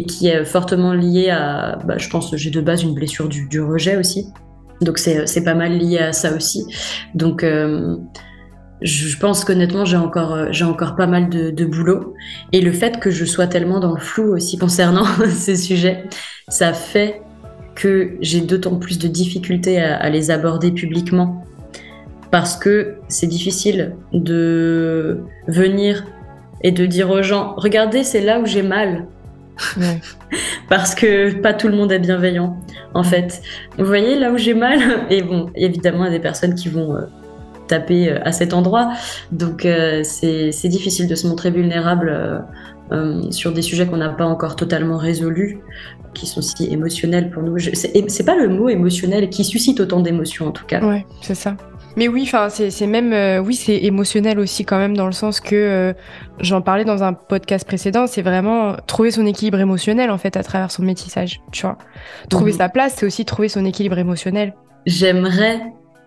qui 0.09 0.29
est 0.29 0.45
fortement 0.45 0.95
liée 0.95 1.29
à, 1.31 1.79
bah, 1.85 1.99
je 1.99 2.09
pense, 2.09 2.35
j'ai 2.35 2.51
de 2.51 2.61
base 2.61 2.83
une 2.83 2.95
blessure 2.95 3.29
du, 3.29 3.61
rejet 3.61 3.97
aussi. 3.97 4.27
Donc 4.81 4.97
c'est 4.97 5.27
c'est 5.27 5.45
pas 5.45 5.55
mal 5.55 5.77
lié 5.77 5.99
à 5.99 6.13
ça 6.13 6.35
aussi. 6.35 6.65
Donc 7.15 7.45
euh, 7.45 7.97
je 8.83 9.17
pense 9.17 9.45
qu'honnêtement, 9.45 9.85
j'ai 9.85 9.97
encore, 9.97 10.33
euh, 10.33 10.49
j'ai 10.51 10.65
encore 10.65 10.97
pas 10.97 11.07
mal 11.07 11.29
de, 11.29 11.51
de, 11.51 11.65
boulot. 11.65 12.15
Et 12.53 12.61
le 12.61 12.73
fait 12.73 12.99
que 12.99 13.11
je 13.11 13.25
sois 13.25 13.47
tellement 13.47 13.81
dans 13.81 13.95
le 13.95 14.01
flou 14.01 14.35
aussi 14.35 14.59
concernant 14.59 15.05
ces 15.29 15.57
sujets, 15.57 16.05
ça 16.49 16.73
fait 16.73 17.23
que 17.75 18.17
j'ai 18.21 18.41
d'autant 18.41 18.77
plus 18.77 18.99
de 18.99 19.09
difficultés 19.09 19.81
à, 19.81 19.97
à, 19.97 20.09
les 20.11 20.31
aborder 20.31 20.71
publiquement. 20.71 21.45
Parce 22.31 22.57
que 22.57 22.97
c'est 23.09 23.27
difficile 23.27 23.97
de 24.13 25.21
venir 25.49 26.05
et 26.63 26.71
de 26.71 26.87
dire 26.87 27.11
aux 27.11 27.23
gens, 27.23 27.55
regardez, 27.57 28.05
c'est 28.05 28.21
là 28.21 28.41
où 28.41 28.47
j'ai 28.47 28.63
mal. 28.63 29.07
parce 30.69 30.95
que 30.95 31.35
pas 31.41 31.53
tout 31.53 31.69
le 31.69 31.77
monde 31.77 31.93
est 31.93 31.99
bienveillant, 31.99 32.57
en 32.95 33.03
fait. 33.03 33.43
Vous 33.79 33.85
voyez, 33.85 34.19
là 34.19 34.31
où 34.31 34.39
j'ai 34.39 34.55
mal, 34.55 34.79
et 35.11 35.23
bon, 35.23 35.51
évidemment, 35.55 36.05
il 36.05 36.13
y 36.13 36.15
a 36.15 36.19
des 36.19 36.23
personnes 36.23 36.55
qui 36.55 36.69
vont... 36.69 36.97
Euh, 36.97 37.01
taper 37.71 38.11
euh, 38.11 38.19
à 38.25 38.33
cet 38.33 38.53
endroit. 38.53 38.93
Donc 39.33 39.65
euh, 39.65 40.03
c'est 40.05 40.69
difficile 40.69 41.09
de 41.09 41.15
se 41.15 41.27
montrer 41.27 41.51
vulnérable 41.51 42.45
euh, 42.93 43.31
sur 43.31 43.53
des 43.53 43.63
sujets 43.63 43.87
qu'on 43.87 43.99
n'a 43.99 44.09
pas 44.09 44.27
encore 44.27 44.57
totalement 44.57 44.97
résolus, 44.97 45.61
qui 46.13 46.27
sont 46.27 46.43
si 46.43 46.73
émotionnels 46.73 47.31
pour 47.31 47.43
nous. 47.43 47.57
C'est 47.59 48.27
pas 48.27 48.37
le 48.37 48.49
mot 48.49 48.69
émotionnel 48.69 49.31
qui 49.31 49.45
suscite 49.45 49.81
autant 49.81 50.01
d'émotions 50.01 50.49
en 50.49 50.53
tout 50.53 50.67
cas. 50.67 50.83
Ouais, 50.83 51.07
c'est 51.23 51.37
ça. 51.37 51.57
Mais 51.97 52.09
oui, 52.09 52.23
enfin, 52.23 52.49
c'est 52.51 52.87
même, 52.87 53.13
euh, 53.13 53.39
oui, 53.39 53.55
c'est 53.55 53.77
émotionnel 53.77 54.39
aussi 54.39 54.65
quand 54.65 54.79
même 54.79 54.97
dans 54.97 55.07
le 55.07 55.13
sens 55.13 55.41
que 55.41 55.55
euh, 55.55 55.93
j'en 56.41 56.63
parlais 56.63 56.85
dans 56.85 57.03
un 57.03 57.13
podcast 57.13 57.67
précédent. 57.67 58.07
C'est 58.07 58.23
vraiment 58.23 58.77
trouver 58.87 59.11
son 59.11 59.27
équilibre 59.27 59.59
émotionnel 59.59 60.11
en 60.11 60.19
fait 60.19 60.37
à 60.37 60.43
travers 60.43 60.71
son 60.71 60.83
métissage. 60.83 61.41
Tu 61.51 61.63
vois, 61.63 61.79
trouver 62.29 62.53
mhm. 62.53 62.59
sa 62.59 62.69
place, 62.69 62.95
c'est 62.97 63.07
aussi 63.07 63.25
trouver 63.25 63.49
son 63.49 63.65
équilibre 63.65 63.99
émotionnel. 63.99 64.55
J'aimerais 64.87 65.61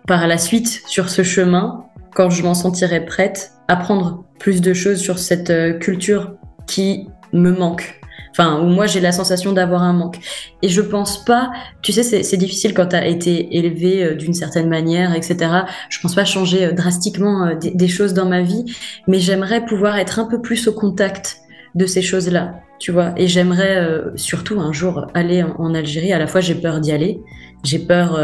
par 0.06 0.26
la 0.26 0.38
suite 0.38 0.82
sur 0.86 1.08
ce 1.08 1.22
chemin, 1.22 1.86
quand 2.14 2.30
je 2.30 2.42
m'en 2.42 2.54
sentirai 2.54 3.04
prête, 3.04 3.52
apprendre 3.68 4.24
plus 4.38 4.60
de 4.60 4.74
choses 4.74 5.00
sur 5.00 5.18
cette 5.18 5.50
euh, 5.50 5.72
culture 5.72 6.34
qui 6.66 7.08
me 7.32 7.50
manque 7.50 8.00
enfin, 8.30 8.60
où 8.60 8.66
moi 8.66 8.86
j'ai 8.86 9.00
la 9.00 9.12
sensation 9.12 9.52
d'avoir 9.52 9.82
un 9.84 9.92
manque. 9.92 10.18
Et 10.60 10.68
je 10.68 10.80
pense 10.80 11.24
pas, 11.24 11.52
tu 11.82 11.92
sais, 11.92 12.02
c'est 12.02 12.36
difficile 12.36 12.74
quand 12.74 12.88
tu 12.88 12.96
as 12.96 13.06
été 13.06 13.56
élevé 13.56 14.02
euh, 14.02 14.14
d'une 14.14 14.34
certaine 14.34 14.68
manière, 14.68 15.14
etc. 15.14 15.50
Je 15.88 16.00
pense 16.00 16.16
pas 16.16 16.24
changer 16.24 16.66
euh, 16.66 16.72
drastiquement 16.72 17.54
des, 17.54 17.88
choses 17.88 18.12
dans 18.12 18.26
ma 18.26 18.42
vie, 18.42 18.64
mais 19.06 19.20
j'aimerais 19.20 19.64
pouvoir 19.64 19.98
être 19.98 20.18
un 20.18 20.24
peu 20.24 20.40
plus 20.42 20.66
au 20.66 20.72
contact 20.72 21.38
de 21.76 21.86
ces 21.86 22.02
choses-là, 22.02 22.60
tu 22.80 22.90
vois. 22.90 23.12
Et 23.16 23.28
j'aimerais 23.28 24.02
surtout 24.16 24.60
un 24.60 24.72
jour 24.72 25.06
aller 25.14 25.44
en, 25.58 25.74
Algérie. 25.74 26.12
À 26.12 26.18
la 26.18 26.26
fois, 26.26 26.40
j'ai 26.40 26.54
peur 26.54 26.80
d'y 26.80 26.92
aller, 26.92 27.20
j'ai 27.64 27.78
peur, 27.80 28.18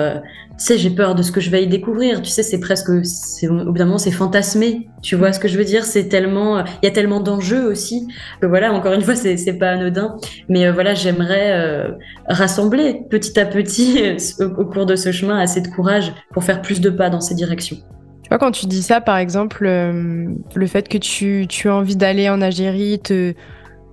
tu 0.60 0.66
sais, 0.66 0.76
j'ai 0.76 0.90
peur 0.90 1.14
de 1.14 1.22
ce 1.22 1.32
que 1.32 1.40
je 1.40 1.48
vais 1.48 1.62
y 1.62 1.66
découvrir. 1.66 2.20
Tu 2.20 2.28
sais, 2.28 2.42
c'est 2.42 2.60
presque, 2.60 2.90
au 2.90 3.72
bout 3.72 3.98
c'est 3.98 4.10
fantasmé. 4.10 4.90
Tu 5.00 5.16
vois 5.16 5.32
ce 5.32 5.40
que 5.40 5.48
je 5.48 5.56
veux 5.56 5.64
dire? 5.64 5.86
C'est 5.86 6.08
tellement, 6.08 6.62
il 6.62 6.84
y 6.84 6.86
a 6.86 6.90
tellement 6.90 7.20
d'enjeux 7.20 7.64
aussi 7.66 8.06
que 8.42 8.46
voilà, 8.46 8.70
encore 8.74 8.92
une 8.92 9.00
fois, 9.00 9.14
c'est, 9.14 9.58
pas 9.58 9.70
anodin. 9.70 10.18
Mais 10.50 10.66
euh, 10.66 10.72
voilà, 10.72 10.92
j'aimerais 10.92 11.52
euh, 11.52 11.92
rassembler 12.28 13.00
petit 13.08 13.40
à 13.40 13.46
petit 13.46 14.16
au, 14.40 14.66
cours 14.66 14.84
de 14.84 14.96
ce 14.96 15.12
chemin 15.12 15.38
assez 15.38 15.62
de 15.62 15.68
courage 15.68 16.12
pour 16.34 16.44
faire 16.44 16.60
plus 16.60 16.82
de 16.82 16.90
pas 16.90 17.08
dans 17.08 17.22
ces 17.22 17.34
directions. 17.34 17.78
Tu 18.22 18.28
vois, 18.28 18.36
quand 18.36 18.50
tu 18.50 18.66
dis 18.66 18.82
ça, 18.82 19.00
par 19.00 19.16
exemple, 19.16 19.64
euh, 19.66 20.26
le 20.54 20.66
fait 20.66 20.88
que 20.88 20.98
tu, 20.98 21.46
tu 21.48 21.70
as 21.70 21.74
envie 21.74 21.96
d'aller 21.96 22.28
en 22.28 22.42
Algérie, 22.42 22.98
te 22.98 23.32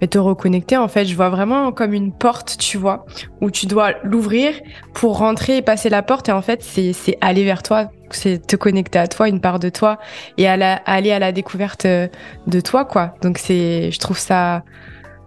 et 0.01 0.07
te 0.07 0.17
reconnecter, 0.17 0.77
en 0.77 0.87
fait, 0.87 1.05
je 1.05 1.15
vois 1.15 1.29
vraiment 1.29 1.71
comme 1.71 1.93
une 1.93 2.11
porte, 2.11 2.57
tu 2.59 2.77
vois, 2.77 3.05
où 3.41 3.49
tu 3.49 3.65
dois 3.65 3.93
l'ouvrir 4.03 4.53
pour 4.93 5.17
rentrer 5.17 5.57
et 5.57 5.61
passer 5.61 5.89
la 5.89 6.03
porte. 6.03 6.29
Et 6.29 6.31
en 6.31 6.41
fait, 6.41 6.61
c'est 6.61 7.17
aller 7.21 7.43
vers 7.43 7.63
toi, 7.63 7.89
c'est 8.11 8.45
te 8.45 8.55
connecter 8.55 8.99
à 8.99 9.07
toi, 9.07 9.27
une 9.27 9.41
part 9.41 9.59
de 9.59 9.69
toi, 9.69 9.97
et 10.37 10.47
aller 10.47 11.11
à 11.11 11.19
la 11.19 11.31
découverte 11.31 11.85
euh, 11.85 12.07
de 12.45 12.59
toi, 12.59 12.85
quoi. 12.85 13.15
Donc, 13.21 13.39
je 13.39 13.97
trouve 13.97 14.19
ça 14.19 14.63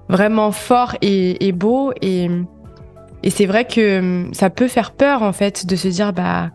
vraiment 0.08 0.52
fort 0.52 0.96
et, 1.02 1.52
beau. 1.52 1.92
Et, 2.00 2.30
et 3.24 3.30
c'est 3.30 3.46
vrai 3.46 3.64
que 3.64 3.98
hum, 3.98 4.34
ça 4.34 4.50
peut 4.50 4.68
faire 4.68 4.92
peur, 4.92 5.22
en 5.22 5.32
fait, 5.32 5.66
de 5.66 5.74
se 5.74 5.88
dire, 5.88 6.12
bah, 6.12 6.50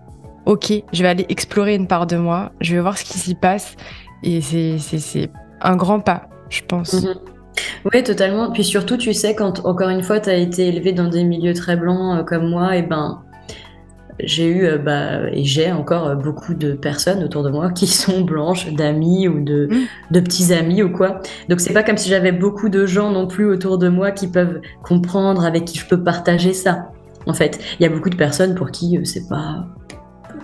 ok, 0.45 0.71
je 0.93 1.01
vais 1.01 1.09
aller 1.09 1.25
explorer 1.27 1.75
une 1.75 1.87
part 1.87 2.07
de 2.07 2.15
moi, 2.15 2.53
je 2.61 2.75
vais 2.75 2.81
voir 2.81 2.97
ce 2.97 3.03
qui 3.03 3.17
s'y 3.19 3.35
passe. 3.35 3.75
Et 4.23 4.39
c'est 4.41 5.29
un 5.61 5.75
grand 5.75 5.99
pas, 5.99 6.29
je 6.49 6.61
pense. 6.65 6.93
Mm-hmm. 6.93 7.34
Oui, 7.93 8.03
totalement. 8.03 8.51
Puis 8.51 8.63
surtout, 8.63 8.97
tu 8.97 9.13
sais, 9.13 9.35
quand 9.35 9.65
encore 9.65 9.89
une 9.89 10.03
fois, 10.03 10.19
tu 10.19 10.29
as 10.29 10.35
été 10.35 10.67
élevé 10.67 10.91
dans 10.91 11.07
des 11.07 11.23
milieux 11.23 11.53
très 11.53 11.75
blancs 11.75 12.19
euh, 12.19 12.23
comme 12.23 12.49
moi, 12.49 12.75
et 12.75 12.81
ben 12.81 13.21
j'ai 14.19 14.47
eu 14.47 14.65
euh, 14.65 14.77
bah, 14.77 15.29
et 15.31 15.43
j'ai 15.43 15.71
encore 15.71 16.07
euh, 16.07 16.15
beaucoup 16.15 16.53
de 16.53 16.71
personnes 16.73 17.23
autour 17.23 17.43
de 17.43 17.49
moi 17.49 17.71
qui 17.71 17.85
sont 17.87 18.21
blanches, 18.21 18.71
d'amis 18.73 19.27
ou 19.27 19.43
de, 19.43 19.67
mmh. 19.69 20.13
de 20.13 20.19
petits 20.19 20.53
amis 20.53 20.81
ou 20.83 20.91
quoi. 20.91 21.21
Donc 21.49 21.59
c'est 21.59 21.73
pas 21.73 21.83
comme 21.83 21.97
si 21.97 22.09
j'avais 22.09 22.31
beaucoup 22.31 22.69
de 22.69 22.85
gens 22.85 23.11
non 23.11 23.27
plus 23.27 23.45
autour 23.45 23.77
de 23.77 23.89
moi 23.89 24.11
qui 24.11 24.27
peuvent 24.27 24.61
comprendre, 24.83 25.45
avec 25.45 25.65
qui 25.65 25.77
je 25.77 25.87
peux 25.87 26.01
partager 26.01 26.53
ça. 26.53 26.89
En 27.27 27.33
fait, 27.33 27.59
il 27.79 27.83
y 27.83 27.85
a 27.85 27.89
beaucoup 27.89 28.09
de 28.09 28.15
personnes 28.15 28.55
pour 28.55 28.71
qui 28.71 28.99
c'est 29.03 29.27
pas 29.27 29.65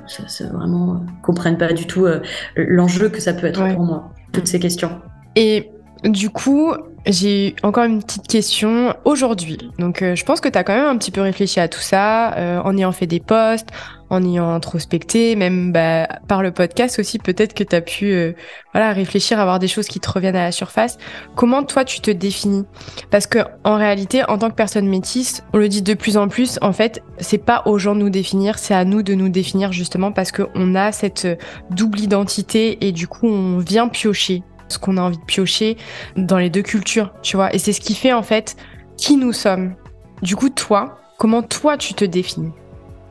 ça, 0.07 0.23
ça, 0.27 0.45
vraiment 0.47 1.05
comprennent 1.21 1.57
pas 1.57 1.73
du 1.73 1.85
tout 1.85 2.07
l'enjeu 2.55 3.09
que 3.09 3.21
ça 3.21 3.33
peut 3.33 3.47
être 3.47 3.63
pour 3.75 3.85
moi 3.85 4.11
toutes 4.33 4.47
ces 4.47 4.59
questions. 4.59 4.99
Et 5.35 5.69
du 6.03 6.29
coup, 6.29 6.73
j'ai 7.05 7.55
encore 7.63 7.85
une 7.85 8.01
petite 8.01 8.27
question 8.27 8.95
aujourd'hui. 9.05 9.57
Donc, 9.79 10.01
euh, 10.01 10.15
je 10.15 10.23
pense 10.23 10.39
que 10.39 10.49
tu 10.49 10.57
as 10.57 10.63
quand 10.63 10.75
même 10.75 10.85
un 10.85 10.97
petit 10.97 11.11
peu 11.11 11.21
réfléchi 11.21 11.59
à 11.59 11.67
tout 11.67 11.79
ça, 11.79 12.33
euh, 12.33 12.61
en 12.63 12.77
ayant 12.77 12.91
fait 12.91 13.07
des 13.07 13.19
posts, 13.19 13.69
en 14.11 14.23
ayant 14.23 14.51
introspecté, 14.51 15.35
même 15.35 15.71
bah, 15.71 16.07
par 16.27 16.43
le 16.43 16.51
podcast 16.51 16.99
aussi, 16.99 17.17
peut-être 17.17 17.53
que 17.53 17.63
tu 17.63 17.75
as 17.75 17.81
pu 17.81 18.11
euh, 18.11 18.33
voilà, 18.73 18.91
réfléchir, 18.91 19.39
avoir 19.39 19.57
des 19.57 19.69
choses 19.69 19.87
qui 19.87 19.99
te 19.99 20.11
reviennent 20.11 20.35
à 20.35 20.43
la 20.43 20.51
surface. 20.51 20.97
Comment 21.35 21.63
toi, 21.63 21.85
tu 21.85 22.01
te 22.01 22.11
définis? 22.11 22.65
Parce 23.09 23.25
que 23.25 23.39
en 23.63 23.77
réalité, 23.77 24.23
en 24.29 24.37
tant 24.37 24.49
que 24.49 24.55
personne 24.55 24.87
métisse, 24.87 25.43
on 25.53 25.57
le 25.57 25.69
dit 25.69 25.81
de 25.81 25.93
plus 25.93 26.17
en 26.17 26.27
plus, 26.27 26.59
en 26.61 26.73
fait, 26.73 27.01
c'est 27.19 27.37
pas 27.37 27.63
aux 27.65 27.77
gens 27.77 27.95
de 27.95 28.01
nous 28.01 28.09
définir, 28.09 28.59
c'est 28.59 28.73
à 28.73 28.83
nous 28.83 29.01
de 29.01 29.13
nous 29.13 29.29
définir 29.29 29.71
justement 29.71 30.11
parce 30.11 30.31
qu'on 30.31 30.75
a 30.75 30.91
cette 30.91 31.27
double 31.69 32.01
identité 32.01 32.85
et 32.85 32.91
du 32.91 33.07
coup, 33.07 33.27
on 33.27 33.59
vient 33.59 33.87
piocher 33.87 34.43
ce 34.71 34.79
qu'on 34.79 34.97
a 34.97 35.01
envie 35.01 35.17
de 35.17 35.25
piocher 35.25 35.77
dans 36.17 36.37
les 36.37 36.49
deux 36.49 36.61
cultures, 36.61 37.13
tu 37.21 37.35
vois. 37.35 37.53
Et 37.53 37.59
c'est 37.59 37.73
ce 37.73 37.81
qui 37.81 37.93
fait 37.93 38.13
en 38.13 38.23
fait 38.23 38.55
qui 38.97 39.17
nous 39.17 39.33
sommes. 39.33 39.75
Du 40.21 40.35
coup, 40.35 40.49
toi, 40.49 40.97
comment 41.17 41.41
toi 41.41 41.77
tu 41.77 41.93
te 41.93 42.05
définis? 42.05 42.51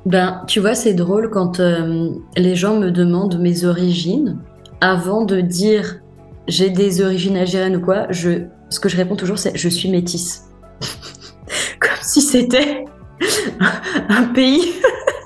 Ben, 0.06 0.42
tu 0.46 0.60
vois, 0.60 0.74
c'est 0.74 0.94
drôle 0.94 1.30
quand 1.30 1.60
euh, 1.60 2.10
les 2.36 2.56
gens 2.56 2.76
me 2.78 2.90
demandent 2.90 3.38
mes 3.38 3.64
origines. 3.64 4.38
Avant 4.80 5.24
de 5.24 5.40
dire 5.40 6.00
j'ai 6.48 6.70
des 6.70 7.02
origines 7.02 7.36
algériennes 7.36 7.76
ou 7.76 7.80
quoi, 7.80 8.06
je, 8.10 8.46
ce 8.70 8.80
que 8.80 8.88
je 8.88 8.96
réponds 8.96 9.16
toujours, 9.16 9.38
c'est 9.38 9.56
je 9.56 9.68
suis 9.68 9.90
métisse. 9.90 10.48
Comme 11.80 11.90
si 12.02 12.20
c'était 12.20 12.84
un 14.08 14.24
pays 14.24 14.72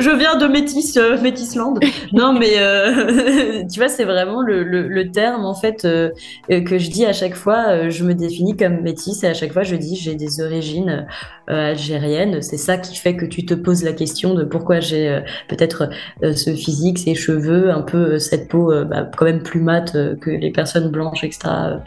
je, 0.00 0.16
viens 0.16 0.36
de 0.36 0.46
Métis, 0.46 0.96
euh, 0.96 1.20
Métisland. 1.20 1.78
non, 2.12 2.32
mais 2.32 2.58
euh, 2.58 3.62
tu 3.72 3.78
vois, 3.78 3.88
c'est 3.88 4.04
vraiment 4.04 4.42
le, 4.42 5.10
terme 5.12 5.44
en 5.44 5.54
fait 5.54 5.84
euh, 5.84 6.10
que 6.48 6.78
je 6.78 6.90
dis 6.90 7.04
à 7.04 7.12
chaque 7.12 7.34
fois. 7.34 7.88
je 7.88 8.04
me 8.04 8.14
définis 8.14 8.56
comme 8.56 8.80
métisse 8.80 9.22
et 9.22 9.28
à 9.28 9.34
chaque 9.34 9.52
fois 9.52 9.62
je 9.62 9.76
dis 9.76 9.96
j'ai 9.96 10.14
des 10.14 10.40
origines 10.40 11.06
algériennes. 11.46 12.42
C'est 12.42 12.56
ça 12.56 12.76
qui 12.76 12.96
fait 12.96 13.16
que 13.16 13.24
tu 13.24 13.46
te 13.46 13.54
poses 13.54 13.84
la 13.84 13.92
question 13.92 14.34
de 14.34 14.44
pourquoi 14.44 14.80
j'ai 14.80 15.20
peut-être 15.48 15.90
ce 16.22 16.54
physique, 16.54 16.98
ces 16.98 17.14
cheveux, 17.14 17.70
un 17.70 17.82
peu 17.82 18.18
cette 18.18 18.48
peau 18.48 18.72
bah, 18.84 19.08
quand 19.16 19.26
même 19.26 19.42
plus 19.42 19.60
mate 19.60 19.92
que 20.20 20.30
les 20.30 20.50
personnes 20.50 20.90
blanches 20.90 21.22
extra 21.22 21.80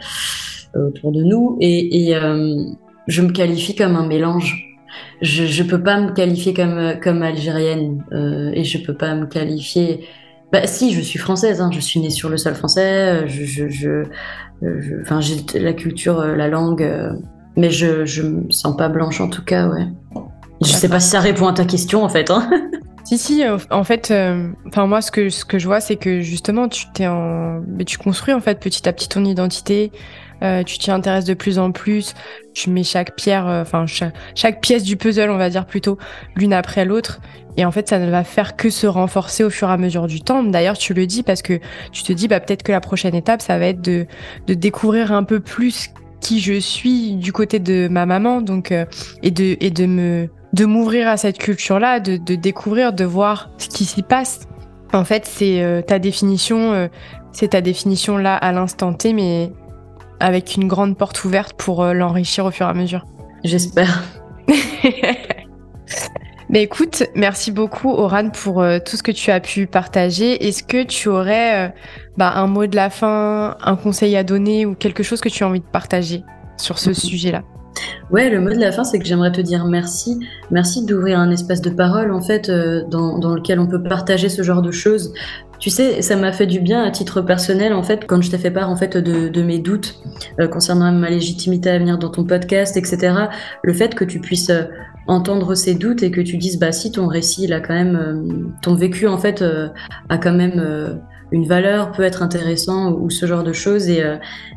autour 0.74 1.12
de 1.12 1.22
nous. 1.22 1.58
Et, 1.60 2.08
et 2.08 2.18
je 3.06 3.22
me 3.22 3.30
qualifie 3.30 3.74
comme 3.74 3.96
un 3.96 4.06
mélange 4.06 4.69
je 5.22 5.44
je 5.44 5.62
peux 5.62 5.82
pas 5.82 6.00
me 6.00 6.12
qualifier 6.12 6.54
comme 6.54 6.94
comme 7.02 7.22
algérienne 7.22 8.04
euh, 8.12 8.50
et 8.54 8.64
je 8.64 8.78
peux 8.78 8.94
pas 8.94 9.14
me 9.14 9.26
qualifier. 9.26 10.06
Bah 10.52 10.66
si, 10.66 10.92
je 10.92 11.00
suis 11.00 11.18
française. 11.18 11.60
Hein, 11.60 11.70
je 11.72 11.80
suis 11.80 12.00
née 12.00 12.10
sur 12.10 12.28
le 12.28 12.36
sol 12.36 12.54
français. 12.54 13.26
Je 13.28 13.68
je, 13.68 14.02
enfin 15.02 15.20
j'ai 15.20 15.36
la 15.58 15.72
culture, 15.72 16.20
euh, 16.20 16.34
la 16.36 16.48
langue, 16.48 16.82
euh, 16.82 17.12
mais 17.56 17.70
je 17.70 18.04
je 18.04 18.22
me 18.22 18.50
sens 18.50 18.76
pas 18.76 18.88
blanche 18.88 19.20
en 19.20 19.28
tout 19.28 19.44
cas, 19.44 19.68
ouais. 19.68 19.86
Je 20.62 20.68
sais 20.68 20.88
pas 20.88 21.00
si 21.00 21.08
ça 21.08 21.20
répond 21.20 21.46
à 21.46 21.52
ta 21.52 21.64
question 21.64 22.04
en 22.04 22.08
fait. 22.08 22.30
Hein. 22.30 22.48
Si, 23.02 23.16
si, 23.18 23.42
en 23.70 23.82
fait, 23.82 24.12
moi, 24.76 25.00
ce 25.00 25.10
que, 25.10 25.30
ce 25.30 25.44
que 25.44 25.58
je 25.58 25.66
vois, 25.66 25.80
c'est 25.80 25.96
que 25.96 26.20
justement, 26.20 26.68
tu 26.68 26.84
t'es 26.92 27.08
en, 27.08 27.60
mais 27.66 27.84
tu 27.84 27.98
construis 27.98 28.34
en 28.34 28.40
fait 28.40 28.60
petit 28.60 28.88
à 28.88 28.92
petit 28.92 29.08
ton 29.08 29.24
identité, 29.24 29.90
euh, 30.42 30.62
tu 30.62 30.78
t'y 30.78 30.90
intéresses 30.90 31.24
de 31.24 31.34
plus 31.34 31.58
en 31.58 31.70
plus, 31.70 32.14
tu 32.54 32.70
mets 32.70 32.84
chaque 32.84 33.14
pierre, 33.14 33.46
euh, 33.46 33.62
enfin 33.62 33.84
chaque, 34.34 34.60
pièce 34.60 34.82
du 34.82 34.96
puzzle, 34.96 35.30
on 35.30 35.36
va 35.36 35.50
dire 35.50 35.66
plutôt, 35.66 35.98
l'une 36.34 36.52
après 36.52 36.84
l'autre. 36.84 37.20
Et 37.56 37.64
en 37.64 37.72
fait, 37.72 37.88
ça 37.88 37.98
ne 37.98 38.10
va 38.10 38.24
faire 38.24 38.56
que 38.56 38.70
se 38.70 38.86
renforcer 38.86 39.44
au 39.44 39.50
fur 39.50 39.68
et 39.68 39.72
à 39.72 39.76
mesure 39.76 40.06
du 40.06 40.20
temps. 40.20 40.42
D'ailleurs, 40.42 40.78
tu 40.78 40.94
le 40.94 41.06
dis 41.06 41.22
parce 41.22 41.42
que 41.42 41.58
tu 41.92 42.02
te 42.02 42.12
dis, 42.12 42.28
bah, 42.28 42.40
peut-être 42.40 42.62
que 42.62 42.72
la 42.72 42.80
prochaine 42.80 43.14
étape, 43.14 43.42
ça 43.42 43.58
va 43.58 43.66
être 43.66 43.82
de, 43.82 44.06
de 44.46 44.54
découvrir 44.54 45.12
un 45.12 45.24
peu 45.24 45.40
plus 45.40 45.90
qui 46.20 46.40
je 46.40 46.58
suis 46.58 47.14
du 47.14 47.32
côté 47.32 47.58
de 47.58 47.88
ma 47.88 48.06
maman, 48.06 48.40
donc 48.40 48.72
euh, 48.72 48.84
et 49.22 49.30
de 49.30 49.56
et 49.60 49.70
de 49.70 49.86
me 49.86 50.28
de 50.52 50.64
m'ouvrir 50.64 51.08
à 51.08 51.16
cette 51.16 51.38
culture-là, 51.38 52.00
de, 52.00 52.16
de 52.16 52.34
découvrir, 52.34 52.92
de 52.92 53.04
voir 53.04 53.50
ce 53.58 53.68
qui 53.68 53.84
s'y 53.84 54.02
passe. 54.02 54.40
En 54.92 55.04
fait, 55.04 55.24
c'est 55.24 55.84
ta 55.86 56.00
définition, 56.00 56.90
c'est 57.30 57.48
ta 57.48 57.60
définition 57.60 58.16
là 58.16 58.34
à 58.34 58.50
l'instant 58.50 58.92
T, 58.92 59.12
mais 59.12 59.52
avec 60.20 60.56
une 60.56 60.68
grande 60.68 60.96
porte 60.96 61.24
ouverte 61.24 61.54
pour 61.54 61.82
euh, 61.82 61.92
l'enrichir 61.92 62.44
au 62.44 62.50
fur 62.50 62.66
et 62.66 62.70
à 62.70 62.74
mesure. 62.74 63.04
J'espère. 63.44 64.04
Mais 66.50 66.64
écoute, 66.64 67.04
merci 67.14 67.52
beaucoup 67.52 67.90
Oran 67.90 68.30
pour 68.30 68.60
euh, 68.60 68.78
tout 68.84 68.96
ce 68.96 69.04
que 69.04 69.12
tu 69.12 69.30
as 69.30 69.38
pu 69.38 69.66
partager. 69.66 70.48
Est-ce 70.48 70.64
que 70.64 70.82
tu 70.82 71.08
aurais 71.08 71.68
euh, 71.68 71.70
bah, 72.16 72.32
un 72.34 72.48
mot 72.48 72.66
de 72.66 72.74
la 72.74 72.90
fin, 72.90 73.56
un 73.62 73.76
conseil 73.76 74.16
à 74.16 74.24
donner 74.24 74.66
ou 74.66 74.74
quelque 74.74 75.04
chose 75.04 75.20
que 75.20 75.28
tu 75.28 75.44
as 75.44 75.48
envie 75.48 75.60
de 75.60 75.64
partager 75.64 76.24
sur 76.56 76.78
ce 76.80 76.92
sujet-là? 76.92 77.42
Ouais, 78.10 78.30
le 78.30 78.40
mot 78.40 78.50
de 78.50 78.58
la 78.58 78.72
fin, 78.72 78.84
c'est 78.84 78.98
que 78.98 79.04
j'aimerais 79.04 79.32
te 79.32 79.40
dire 79.40 79.64
merci. 79.66 80.18
Merci 80.50 80.84
d'ouvrir 80.84 81.18
un 81.18 81.30
espace 81.30 81.60
de 81.60 81.70
parole, 81.70 82.10
en 82.12 82.20
fait, 82.20 82.50
dans, 82.50 83.18
dans, 83.18 83.34
lequel 83.34 83.60
on 83.60 83.66
peut 83.66 83.82
partager 83.82 84.28
ce 84.28 84.42
genre 84.42 84.62
de 84.62 84.70
choses. 84.70 85.12
Tu 85.58 85.68
sais, 85.68 86.00
ça 86.00 86.16
m'a 86.16 86.32
fait 86.32 86.46
du 86.46 86.60
bien 86.60 86.82
à 86.82 86.90
titre 86.90 87.20
personnel, 87.20 87.74
en 87.74 87.82
fait, 87.82 88.06
quand 88.06 88.22
je 88.22 88.30
t'ai 88.30 88.38
fait 88.38 88.50
part, 88.50 88.70
en 88.70 88.76
fait, 88.76 88.96
de, 88.96 89.42
mes 89.42 89.58
doutes 89.58 90.00
euh, 90.40 90.48
concernant 90.48 90.90
ma 90.90 91.10
légitimité 91.10 91.70
à 91.70 91.78
venir 91.78 91.98
dans 91.98 92.08
ton 92.08 92.24
podcast, 92.24 92.76
etc. 92.76 93.14
Le 93.62 93.72
fait 93.74 93.94
que 93.94 94.04
tu 94.04 94.20
puisses, 94.20 94.50
euh, 94.50 94.64
entendre 95.06 95.54
ces 95.54 95.74
doutes 95.74 96.02
et 96.02 96.10
que 96.10 96.20
tu 96.20 96.36
dises 96.36 96.58
bah 96.58 96.70
si 96.70 96.92
ton 96.92 97.08
récit 97.08 97.44
il 97.44 97.52
a 97.52 97.60
quand 97.60 97.74
même 97.74 98.52
ton 98.62 98.76
vécu 98.76 99.08
en 99.08 99.18
fait 99.18 99.42
a 100.08 100.18
quand 100.18 100.34
même 100.34 101.00
une 101.32 101.46
valeur 101.46 101.92
peut 101.92 102.02
être 102.02 102.22
intéressant 102.22 102.92
ou, 102.92 103.10
ce 103.10 103.26
genre 103.26 103.44
de 103.44 103.52
choses 103.52 103.88
et, 103.88 104.02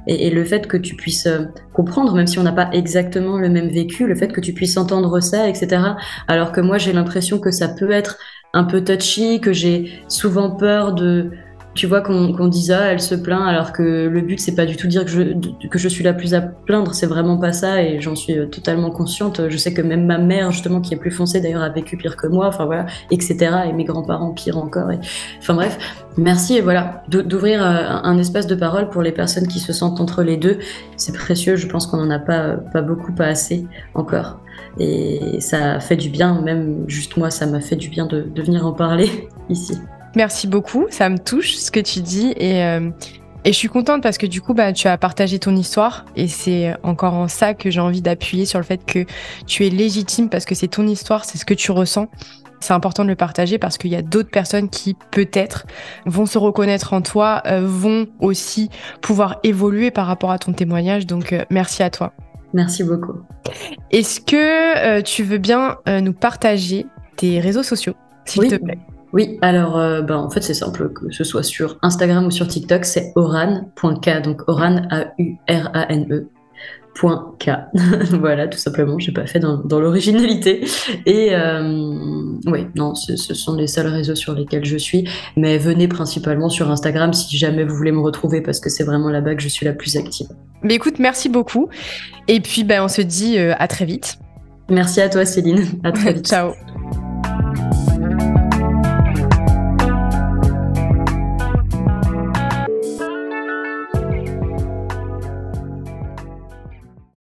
et, 0.08 0.30
le 0.30 0.44
fait 0.44 0.68
que 0.68 0.78
tu 0.78 0.96
puisses 0.96 1.28
comprendre 1.74 2.14
même 2.16 2.28
si 2.28 2.40
on 2.40 2.44
n'a 2.44 2.52
pas 2.52 2.70
exactement 2.72 3.38
le 3.38 3.50
même 3.50 3.70
vécu 3.70 4.08
le 4.08 4.16
fait 4.16 4.30
que 4.30 4.42
tu 4.42 4.54
puisses 4.54 4.78
entendre 4.78 5.20
ça 5.20 5.48
etc 5.48 5.82
alors 6.28 6.52
que 6.52 6.62
moi 6.62 6.78
j'ai 6.78 6.94
l'impression 6.94 7.40
que 7.40 7.52
ça 7.52 7.68
peut 7.68 7.92
être 7.92 8.18
un 8.54 8.64
peu 8.64 8.84
touchy 8.84 9.42
que 9.42 9.52
j'ai 9.52 9.92
souvent 10.08 10.52
peur 10.52 10.94
de 10.94 11.32
tu 11.74 11.88
vois 11.88 12.02
qu'on 12.02 12.48
dise 12.48 12.72
ah 12.72 12.92
elle 12.92 13.00
se 13.00 13.16
plaint 13.16 13.48
alors 13.48 13.74
que 13.74 14.08
le 14.08 14.22
but 14.22 14.40
c'est 14.40 14.56
pas 14.56 14.66
du 14.66 14.76
tout 14.76 14.88
dire 14.88 15.06
que 15.06 15.12
je, 15.12 15.68
que 15.68 15.80
je 15.80 15.88
suis 15.88 16.04
la 16.04 16.14
plus 16.14 16.34
à 16.36 16.42
plaindre. 16.42 16.94
C'est 16.94 17.08
vraiment 17.08 17.38
pas 17.38 17.52
ça 17.52 17.82
et 17.82 18.00
j'en 18.00 18.16
suis 18.16 18.38
euh, 18.38 18.46
totalement 18.46 18.92
consciente. 18.92 19.50
Je 19.50 19.58
sais 19.58 19.74
que 19.74 19.82
même 19.82 20.06
ma 20.06 20.20
mère 20.20 20.52
justement 20.52 20.82
qui 20.82 20.94
est 20.94 20.98
plus 20.98 21.12
foncée 21.12 21.42
d'ailleurs 21.42 21.64
a 21.64 21.70
vécu 21.70 21.98
pire 21.98 22.16
que 22.16 22.28
moi 22.28 22.48
enfin 22.48 22.66
voilà 22.66 22.86
etc 23.10 23.52
et 23.68 23.74
mes 23.74 23.86
grands-parents 23.86 24.32
pire 24.32 24.58
encore 24.58 24.92
et 24.92 25.00
enfin 25.40 25.56
bref. 25.56 25.78
Merci 26.16 26.58
et 26.58 26.62
voilà. 26.62 27.04
D'ouvrir 27.08 27.64
euh, 27.64 27.88
un 28.04 28.18
espace 28.20 28.46
de 28.46 28.56
parole 28.56 28.90
pour 28.90 29.02
les 29.02 29.12
personnes 29.12 29.48
qui 29.48 29.60
se 29.60 29.74
sentent 29.74 30.00
entre 30.00 30.22
les 30.22 30.38
deux 30.38 30.60
c'est 30.96 31.14
précieux. 31.14 31.56
Je 31.56 31.68
pense 31.68 31.88
qu'on 31.88 32.00
en 32.00 32.12
a 32.12 32.20
pas 32.20 32.58
pas 32.72 32.82
beaucoup 32.84 33.14
pas 33.14 33.28
assez 33.28 33.66
encore. 33.96 34.40
Et 34.80 35.40
ça 35.40 35.80
fait 35.80 35.96
du 35.96 36.10
bien 36.10 36.40
même 36.42 36.84
juste 36.88 37.18
moi 37.18 37.32
ça 37.32 37.48
m'a 37.48 37.62
fait 37.62 37.76
du 37.76 37.90
bien 37.90 38.06
de 38.06 38.42
venir 38.42 38.66
en 38.68 38.74
parler 38.74 39.28
ici 39.50 39.74
Merci 40.16 40.47
beaucoup, 40.47 40.86
ça 40.89 41.09
me 41.09 41.18
touche 41.18 41.55
ce 41.55 41.72
que 41.72 41.80
tu 41.80 42.01
dis 42.01 42.34
et, 42.38 42.64
euh, 42.64 42.91
et 43.45 43.51
je 43.51 43.57
suis 43.57 43.68
contente 43.68 44.03
parce 44.03 44.20
que 44.20 44.28
du 44.28 44.41
coup 44.41 44.53
bah, 44.53 44.72
tu 44.72 44.88
as 44.88 44.97
partagé 44.97 45.39
ton 45.39 45.55
histoire 45.55 46.05
et 46.16 46.28
c'est 46.28 46.76
encore 46.84 47.16
en 47.16 47.28
ça 47.28 47.55
que 47.55 47.72
j'ai 47.72 47.80
envie 47.80 48.01
d'appuyer 48.01 48.45
sur 48.45 48.59
le 48.59 48.66
fait 48.66 48.86
que 48.86 49.05
tu 49.47 49.66
es 49.66 49.70
légitime 49.70 50.30
parce 50.30 50.45
que 50.45 50.53
c'est 50.53 50.68
ton 50.68 50.86
histoire, 50.86 51.26
c'est 51.26 51.39
ce 51.39 51.45
que 51.45 51.55
tu 51.55 51.72
ressens. 51.72 52.09
C'est 52.59 52.74
important 52.74 53.03
de 53.03 53.09
le 53.09 53.16
partager 53.16 53.57
parce 53.57 53.78
qu'il 53.78 53.91
y 53.91 53.95
a 53.95 54.01
d'autres 54.01 54.30
personnes 54.30 54.70
qui 54.70 54.95
peut-être 55.11 55.66
vont 56.05 56.26
se 56.26 56.38
reconnaître 56.38 56.93
en 56.93 57.01
toi, 57.01 57.41
euh, 57.45 57.61
vont 57.66 58.05
aussi 58.22 58.70
pouvoir 59.01 59.39
évoluer 59.43 59.91
par 59.91 60.07
rapport 60.07 60.32
à 60.32 60.39
ton 60.39 60.53
témoignage. 60.53 61.05
Donc 61.05 61.34
euh, 61.34 61.43
merci 61.49 61.84
à 61.84 61.89
toi. 61.89 62.14
Merci 62.53 62.84
beaucoup. 62.84 63.16
Est-ce 63.91 64.22
que 64.22 65.01
tu 65.01 65.24
veux 65.24 65.39
bien 65.39 65.78
nous 65.88 66.14
partager 66.14 66.86
tes 67.18 67.39
réseaux 67.39 67.64
sociaux, 67.64 67.95
s'il 68.26 68.47
te 68.47 68.55
plaît? 68.55 68.78
Oui, 69.14 69.38
alors 69.41 69.78
euh, 69.78 70.01
ben, 70.01 70.18
en 70.18 70.30
fait 70.30 70.41
c'est 70.41 70.53
simple, 70.53 70.89
que 70.89 71.11
ce 71.11 71.24
soit 71.24 71.43
sur 71.43 71.78
Instagram 71.82 72.26
ou 72.26 72.32
sur 72.32 72.47
TikTok, 72.47 72.86
c'est 72.86 73.14
oran.k, 73.16 74.22
donc 74.24 74.41
oran 74.47 74.82
A-U-R-A-N-E. 74.89 76.28
K. 77.39 77.49
voilà, 78.20 78.47
tout 78.47 78.57
simplement, 78.57 78.99
j'ai 78.99 79.11
pas 79.11 79.26
fait 79.26 79.39
dans, 79.39 79.80
l'originalité. 79.80 80.66
Et 81.05 81.30
euh, 81.32 82.38
oui, 82.45 82.68
non, 82.76 82.95
ce, 82.95 83.16
sont 83.16 83.55
les 83.55 83.68
seuls 83.68 83.88
réseaux 83.88 84.16
sur 84.16 84.34
lesquels 84.34 84.66
je 84.66 84.78
suis. 84.78 85.07
Mais 85.36 85.57
venez 85.57 85.88
principalement 85.88 86.49
sur 86.49 86.70
Instagram 86.70 87.14
si 87.14 87.38
jamais 87.38 87.64
vous 87.64 87.76
voulez 87.76 87.91
me 87.91 88.01
retrouver 88.01 88.41
parce 88.41 88.59
que 88.59 88.70
c'est 88.70 88.84
vraiment 88.84 89.09
là-bas 89.09 89.36
que 89.36 89.41
je 89.41 89.47
suis 89.47 89.66
la 89.66 89.74
plus 89.74 89.97
active. 89.97 90.28
Mais 90.61 90.76
écoute, 90.76 90.99
merci 90.99 91.30
beaucoup. 91.30 91.68
Et 92.28 92.39
puis, 92.39 92.64
ben, 92.64 92.84
on 92.84 92.88
se 92.88 93.01
dit 93.01 93.38
euh, 93.38 93.53
à 93.57 93.68
très 93.68 93.86
vite. 93.86 94.20
Merci 94.70 95.01
à 95.01 95.09
toi, 95.09 95.26
Céline. 95.26 95.66
À 95.84 95.91
très 95.91 96.14
vite. 96.14 96.28
Ciao. 96.28 96.53